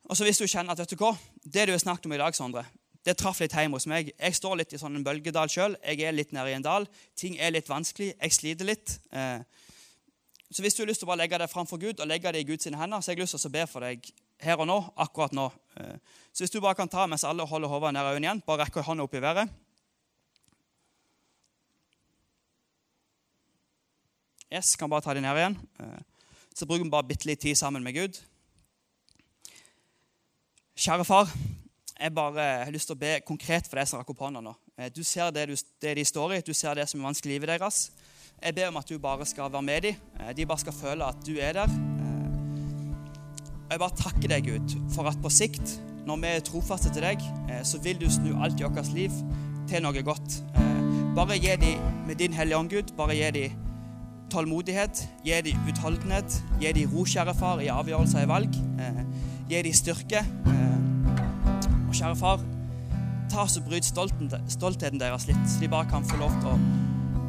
Og 0.08 0.16
så 0.16 0.24
hvis 0.24 0.38
du 0.40 0.46
kjenner 0.46 0.72
at 0.72 0.78
vet 0.78 0.94
du 0.94 0.96
hva, 0.96 1.10
det 1.44 1.66
du 1.68 1.72
har 1.74 1.80
snakket 1.82 2.06
om 2.06 2.14
i 2.16 2.20
dag, 2.20 2.36
Sondre, 2.36 2.62
det 3.08 3.16
traff 3.16 3.40
litt 3.40 3.54
hjemme 3.56 3.78
hos 3.78 3.88
meg. 3.88 4.10
Jeg 4.12 4.36
står 4.36 4.58
litt 4.60 4.74
i 4.76 4.80
sånn 4.80 4.98
en 4.98 5.04
bølgedal 5.06 5.48
sjøl. 5.48 5.78
Jeg 5.80 6.04
er 6.04 6.16
litt 6.16 6.34
nede 6.36 6.52
i 6.52 6.56
en 6.58 6.64
dal. 6.64 6.84
Ting 7.16 7.38
er 7.40 7.54
litt 7.54 7.70
vanskelig. 7.70 8.12
Jeg 8.18 8.34
sliter 8.36 8.68
litt. 8.68 8.98
Eh, 9.16 9.40
så 10.52 10.64
hvis 10.64 10.76
du 10.76 10.82
har 10.82 10.90
lyst 10.90 11.02
til 11.02 11.08
å 11.08 11.12
bare 11.12 11.22
legge 11.22 11.40
det 11.40 11.48
framfor 11.52 11.80
Gud 11.80 12.00
og 12.00 12.08
legge 12.08 12.32
det 12.32 12.42
i 12.44 12.48
Guds 12.48 12.68
hender, 12.68 13.00
så 13.00 13.10
har 13.10 13.16
jeg 13.16 13.24
lyst 13.24 13.36
til 13.36 13.48
å 13.48 13.54
be 13.54 13.64
for 13.68 13.84
deg 13.84 14.10
her 14.44 14.60
og 14.60 14.68
nå, 14.68 14.76
akkurat 15.00 15.34
nå. 15.36 15.48
Eh, 15.80 15.96
så 16.32 16.44
hvis 16.44 16.52
du 16.52 16.60
bare 16.60 16.76
kan 16.78 16.90
ta 16.90 17.06
mens 17.08 17.24
alle 17.24 17.46
holder 17.48 17.72
hodet 17.72 17.94
nær 17.96 18.10
øynene 18.12 18.28
igjen, 18.28 18.44
bare 18.46 18.66
rekke 18.66 18.84
hånda 18.84 19.08
opp 19.08 19.16
i 19.16 19.24
været. 19.24 19.56
Yes, 24.48 24.76
kan 24.80 24.88
bare 24.88 25.04
ta 25.04 25.16
det 25.16 25.24
ned 25.24 25.36
igjen. 25.36 25.56
Eh, 25.80 26.34
så 26.56 26.68
bruker 26.68 26.84
vi 26.84 26.92
bare 26.92 27.08
bitte 27.08 27.28
litt 27.28 27.40
tid 27.44 27.56
sammen 27.56 27.84
med 27.84 27.96
Gud. 27.96 28.20
Kjære 30.78 31.04
far, 31.08 31.32
jeg 31.98 32.14
bare 32.14 32.44
har 32.64 32.70
lyst 32.72 32.88
til 32.90 32.94
å 32.94 33.00
be 33.00 33.16
konkret 33.26 33.66
for 33.66 33.80
deg 33.80 33.88
som 33.90 33.98
rakk 33.98 34.12
opp 34.12 34.22
hånda 34.22 34.42
nå. 34.44 34.54
Eh, 34.78 34.90
du 34.94 35.02
ser 35.06 35.32
det, 35.34 35.48
du, 35.50 35.56
det 35.82 35.96
de 35.98 36.04
står 36.06 36.36
i, 36.36 36.40
du 36.46 36.54
ser 36.54 36.78
det 36.78 36.86
som 36.90 37.00
er 37.00 37.08
vanskelig 37.10 37.34
i 37.34 37.38
livet 37.38 37.50
deres. 37.56 37.88
Jeg 38.38 38.54
ber 38.54 38.70
om 38.70 38.78
at 38.78 38.90
du 38.90 39.00
bare 39.02 39.26
skal 39.26 39.50
være 39.50 39.66
med 39.66 39.86
dem. 39.88 39.98
Eh, 40.20 40.32
de 40.38 40.46
bare 40.46 40.62
skal 40.62 40.76
føle 40.76 41.08
at 41.08 41.24
du 41.26 41.34
er 41.42 41.58
der. 41.58 41.74
Og 43.68 43.74
jeg 43.74 43.82
bare 43.82 43.98
takker 43.98 44.30
deg, 44.30 44.46
Gud, 44.46 44.76
for 44.94 45.10
at 45.10 45.18
på 45.22 45.32
sikt, 45.32 45.74
når 46.08 46.20
vi 46.22 46.30
er 46.30 46.44
trofaste 46.46 46.92
til 46.94 47.04
deg, 47.04 47.24
eh, 47.50 47.64
så 47.66 47.82
vil 47.82 47.98
du 48.00 48.06
snu 48.10 48.30
alt 48.38 48.62
i 48.62 48.68
vårt 48.68 48.94
liv 48.94 49.18
til 49.68 49.82
noe 49.84 50.04
godt. 50.06 50.38
Bare 51.18 51.36
gi 51.36 51.56
dem 51.58 51.82
med 52.06 52.20
din 52.22 52.36
Hellige 52.36 52.60
Ånd, 52.60 52.70
Gud, 52.70 52.94
bare 52.96 53.16
gi 53.18 53.32
dem 53.34 53.64
tålmodighet, 54.30 55.02
gi 55.24 55.40
dem 55.44 55.66
utholdenhet, 55.68 56.38
gi 56.60 56.72
dem 56.76 56.94
ro, 56.94 57.02
kjære 57.08 57.34
far, 57.34 57.64
i 57.64 57.72
avgjørelser 57.72 58.22
i 58.22 58.30
valg. 58.30 58.60
Gi 59.48 59.62
dem 59.64 59.76
styrke. 59.76 60.22
Og 61.88 61.96
kjære 61.96 62.16
far, 62.20 62.44
ta 63.32 63.44
og 63.44 63.64
bryt 63.66 63.88
stoltheten 63.88 65.00
deres 65.00 65.26
litt, 65.28 65.44
så 65.48 65.60
de 65.60 65.72
bare 65.72 65.88
kan 65.90 66.04
få 66.04 66.20
lov 66.20 66.36
til 66.42 66.52
å 66.52 66.58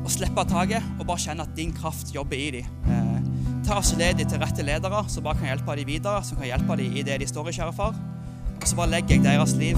å 0.10 0.12
slippe 0.12 0.46
taket 0.50 0.86
og 0.98 1.06
bare 1.08 1.22
kjenne 1.22 1.46
at 1.46 1.56
din 1.58 1.74
kraft 1.76 2.14
jobber 2.16 2.40
i 2.40 2.50
dem. 2.58 2.70
Eh, 2.90 3.60
ta 3.68 3.80
oss 3.82 3.94
led 4.00 4.18
dem 4.20 4.30
til 4.30 4.42
rette 4.42 4.66
ledere 4.66 5.04
som 5.12 5.26
bare 5.26 5.40
kan 5.42 5.52
hjelpe 5.52 5.76
dem 5.78 5.90
videre, 5.90 6.24
som 6.26 6.40
kan 6.40 6.50
hjelpe 6.50 6.80
dem 6.80 6.98
i 6.98 7.06
det 7.06 7.20
de 7.22 7.28
står 7.30 7.52
i, 7.52 7.56
kjære 7.60 7.76
far. 7.78 7.98
Og 8.60 8.66
så 8.68 8.80
bare 8.80 8.94
legger 8.96 9.18
jeg 9.18 9.26
deres 9.28 9.56
liv 9.60 9.78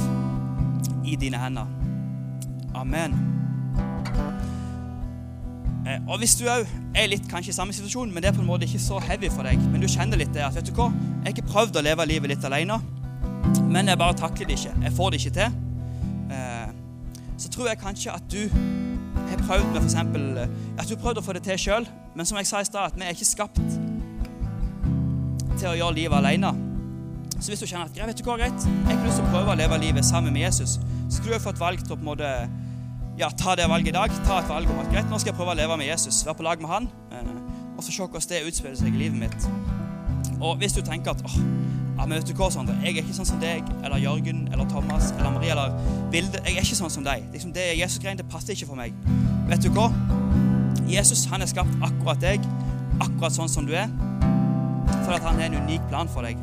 i 1.06 1.18
dine 1.20 1.42
hender. 1.42 1.68
Amen. 2.78 3.18
Eh, 5.82 6.00
og 6.08 6.22
hvis 6.22 6.38
du 6.40 6.46
òg 6.46 6.70
er 6.96 7.10
litt 7.12 7.28
kanskje 7.30 7.52
i 7.52 7.58
samme 7.58 7.76
situasjon, 7.76 8.14
men 8.14 8.24
det 8.24 8.32
er 8.32 8.38
på 8.38 8.46
en 8.46 8.50
måte 8.50 8.70
ikke 8.70 8.82
så 8.82 9.02
heavy 9.04 9.32
for 9.34 9.48
deg, 9.48 9.60
men 9.74 9.84
du 9.84 9.90
kjenner 9.92 10.22
litt 10.22 10.34
det 10.36 10.46
at 10.46 10.56
vet 10.56 10.70
du 10.70 10.76
hva, 10.78 10.92
jeg 10.94 11.28
har 11.28 11.36
ikke 11.36 11.52
prøvd 11.52 11.82
å 11.82 11.88
leve 11.90 12.08
livet 12.08 12.36
litt 12.36 12.48
alene, 12.48 12.80
men 13.72 13.88
jeg 13.88 13.98
bare 13.98 14.18
takler 14.18 14.48
det 14.48 14.58
ikke. 14.60 14.74
Jeg 14.84 14.94
får 14.98 15.10
det 15.10 15.22
ikke 15.22 15.36
til. 15.40 15.60
Eh, 16.32 16.70
så 17.38 17.50
tror 17.50 17.68
jeg 17.68 17.82
kanskje 17.82 18.16
at 18.16 18.24
du 18.32 18.42
har 19.32 19.46
prøvd 19.48 19.72
med 19.74 19.82
f.eks. 19.82 19.96
at 19.96 20.90
du 20.90 20.96
har 20.96 21.02
prøvd 21.02 21.22
å 21.22 21.26
få 21.26 21.34
det 21.38 21.44
til 21.48 21.60
sjøl, 21.60 21.88
men 22.16 22.28
som 22.28 22.38
jeg 22.38 22.50
sa 22.50 22.62
i 22.62 22.68
stad, 22.68 22.92
at 22.92 23.00
vi 23.00 23.08
er 23.08 23.16
ikke 23.16 23.28
skapt 23.28 23.62
til 25.58 25.70
å 25.72 25.78
gjøre 25.78 25.98
livet 25.98 26.18
alene. 26.18 26.52
Så 27.42 27.50
hvis 27.50 27.64
du 27.64 27.66
kjenner 27.66 27.88
at 27.90 27.98
vet 27.98 28.20
du 28.20 28.26
hva, 28.28 28.38
greit, 28.38 28.66
jeg 28.68 28.98
har 28.98 29.06
lyst 29.06 29.18
til 29.18 29.26
å 29.26 29.32
prøve 29.34 29.54
å 29.54 29.58
leve 29.58 29.80
livet 29.82 30.06
sammen 30.06 30.34
med 30.34 30.46
Jesus, 30.46 30.78
så 31.08 31.16
skulle 31.18 31.40
du 31.40 31.44
få 31.44 31.56
et 31.56 31.62
valg 31.62 31.82
til 31.82 31.96
å 31.96 31.98
på 31.98 32.06
en 32.06 32.12
måte 32.12 32.34
ja, 33.18 33.30
ta 33.38 33.56
det 33.58 33.68
valget 33.70 33.92
i 33.92 33.96
dag. 33.98 34.14
Ta 34.28 34.40
et 34.42 34.50
valg 34.50 34.70
om 34.70 34.82
at 34.84 34.92
greit, 34.94 35.10
nå 35.10 35.20
skal 35.22 35.32
jeg 35.32 35.40
prøve 35.40 35.56
å 35.56 35.58
leve 35.58 35.78
med 35.82 35.90
Jesus, 35.90 36.22
være 36.28 36.38
på 36.38 36.46
lag 36.46 36.62
med 36.62 36.72
han, 36.72 36.90
eh, 37.12 37.32
og 37.76 37.82
så 37.82 37.90
se 37.90 38.06
hvordan 38.06 38.30
det 38.30 38.44
utspiller 38.50 38.78
seg 38.78 38.94
i 38.94 39.04
livet 39.06 39.20
mitt. 39.26 39.50
Og 40.42 40.58
hvis 40.62 40.78
du 40.78 40.82
tenker 40.86 41.16
at 41.16 41.26
åh, 41.26 41.38
hva, 42.08 42.50
Sondre, 42.52 42.76
jeg 42.82 42.96
er 42.96 43.04
ikke 43.04 43.14
sånn 43.16 43.30
som 43.30 43.42
deg, 43.42 43.68
eller 43.84 44.02
Jørgen, 44.02 44.48
eller 44.52 44.66
Thomas, 44.70 45.12
eller 45.18 45.32
Marie, 45.32 45.52
eller 45.52 45.76
Vilde. 46.12 46.42
Jeg 46.46 46.58
er 46.58 46.66
ikke 46.66 46.80
sånn 46.80 46.94
som 46.94 47.04
deg. 47.06 47.26
Liksom, 47.34 47.54
det 47.54 47.78
Jesus-greiene 47.78 48.22
det 48.22 48.30
passer 48.32 48.54
ikke 48.56 48.70
for 48.72 48.80
meg. 48.80 48.96
Vet 49.50 49.66
du 49.66 49.70
hva? 49.76 49.90
Jesus 50.90 51.26
han 51.32 51.42
er 51.42 51.50
skapt 51.52 51.72
akkurat 51.84 52.20
deg, 52.22 52.46
akkurat 53.00 53.36
sånn 53.36 53.52
som 53.52 53.68
du 53.68 53.76
er, 53.78 53.92
for 55.06 55.16
at 55.16 55.24
han 55.24 55.40
har 55.40 55.50
en 55.50 55.62
unik 55.64 55.86
plan 55.92 56.10
for 56.12 56.26
deg. 56.28 56.40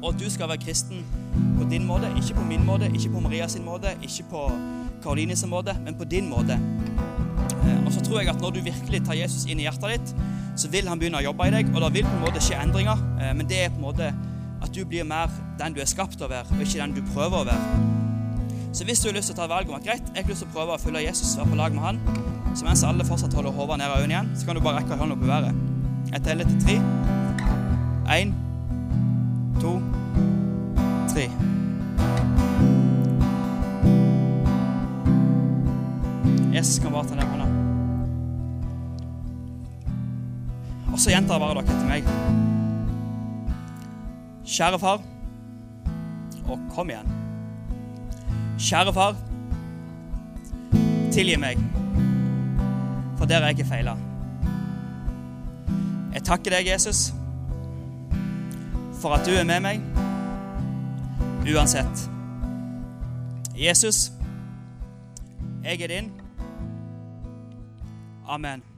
Og 0.00 0.16
du 0.16 0.26
skal 0.32 0.48
være 0.48 0.62
kristen 0.64 1.04
på 1.58 1.68
din 1.70 1.84
måte, 1.86 2.08
ikke 2.16 2.38
på 2.38 2.46
min 2.48 2.64
måte, 2.66 2.88
ikke 2.96 3.12
på 3.12 3.20
Maria 3.20 3.48
sin 3.52 3.66
måte, 3.66 3.92
ikke 4.02 4.24
på 4.30 4.46
Karoline 5.04 5.36
sin 5.36 5.52
måte, 5.52 5.76
men 5.84 5.96
på 5.98 6.08
din 6.08 6.28
måte. 6.30 6.56
Eh, 6.56 7.78
og 7.84 7.92
så 7.92 8.00
tror 8.04 8.20
jeg 8.20 8.32
at 8.32 8.40
når 8.40 8.56
du 8.56 8.62
virkelig 8.64 9.04
tar 9.04 9.18
Jesus 9.18 9.44
inn 9.44 9.60
i 9.60 9.68
hjertet 9.68 9.98
ditt, 9.98 10.14
så 10.56 10.68
vil 10.72 10.88
han 10.88 10.98
begynne 11.00 11.20
å 11.20 11.24
jobbe 11.24 11.46
i 11.48 11.54
deg, 11.54 11.70
og 11.74 11.84
det 11.84 11.92
vil 11.98 12.08
på 12.08 12.16
en 12.18 12.24
måte 12.26 12.42
skje 12.44 12.58
endringer. 12.60 13.00
Eh, 13.20 13.32
men 13.36 13.48
det 13.48 13.64
er 13.64 13.72
på 13.72 13.80
en 13.80 13.86
måte 13.88 14.10
at 14.60 14.74
du 14.74 14.82
blir 14.84 15.06
mer 15.08 15.30
den 15.58 15.76
du 15.76 15.80
er 15.80 15.88
skapt 15.88 16.20
å 16.20 16.28
være, 16.30 16.50
og 16.56 16.64
ikke 16.64 16.82
den 16.82 16.96
du 16.98 17.02
prøver 17.14 17.42
å 17.42 17.48
være. 17.48 17.80
Så 18.72 18.84
hvis 18.86 19.00
du 19.02 19.08
har 19.08 19.16
lyst 19.16 19.32
til 19.32 19.34
å 19.34 19.40
ta 19.40 19.46
et 19.48 19.54
valg 19.54 19.70
om 19.70 19.78
at 19.78 19.86
greit, 19.86 20.12
jeg 20.14 20.22
har 20.22 20.30
lyst 20.30 20.44
til 20.44 20.50
å 20.50 20.54
prøve 20.54 20.76
å 20.76 20.82
følge 20.82 21.02
Jesus, 21.06 21.32
og 21.34 21.42
være 21.42 21.50
på 21.50 21.60
lag 21.60 21.74
med 21.74 21.86
han, 21.86 22.02
så 22.54 22.66
mens 22.66 22.84
alle 22.86 23.06
fortsatt 23.06 23.34
holder 23.34 23.54
hodet 23.56 23.78
ned 23.80 23.90
av 23.90 24.02
øynene 24.02 24.14
igjen, 24.14 24.30
så 24.36 24.46
kan 24.46 24.58
du 24.58 24.62
bare 24.62 24.82
rekke 24.82 24.98
hånda 25.00 25.16
opp 25.16 25.24
i 25.24 25.30
været. 25.30 25.54
Jeg 26.10 26.22
teller 26.26 26.50
til 26.50 26.60
tre. 26.64 26.76
Én, 28.10 28.34
to, 29.62 29.76
tre. 31.12 31.28
Jesus 36.54 36.78
kan 36.82 36.92
bare 36.92 37.06
ta 37.08 37.14
ned 37.14 37.30
hånda. 37.30 37.39
Så 41.00 41.08
gjentar 41.08 41.40
bare 41.40 41.62
dere 41.62 41.78
til 41.78 41.88
meg. 41.88 42.08
Kjære 44.44 44.78
far, 44.82 45.00
og 46.44 46.64
kom 46.74 46.90
igjen. 46.92 47.12
Kjære 48.60 48.92
far, 48.92 49.16
tilgi 51.14 51.38
meg 51.40 51.62
for 53.20 53.28
der 53.28 53.46
jeg 53.46 53.50
ikke 53.50 53.68
feila. 53.68 53.96
Jeg 56.14 56.22
takker 56.24 56.50
deg, 56.50 56.70
Jesus, 56.72 57.12
for 59.00 59.16
at 59.16 59.26
du 59.26 59.32
er 59.36 59.44
med 59.44 59.60
meg 59.60 59.80
uansett. 61.52 62.08
Jesus, 63.56 64.08
jeg 65.64 65.80
er 65.80 65.92
din. 65.92 66.12
Amen. 68.28 68.69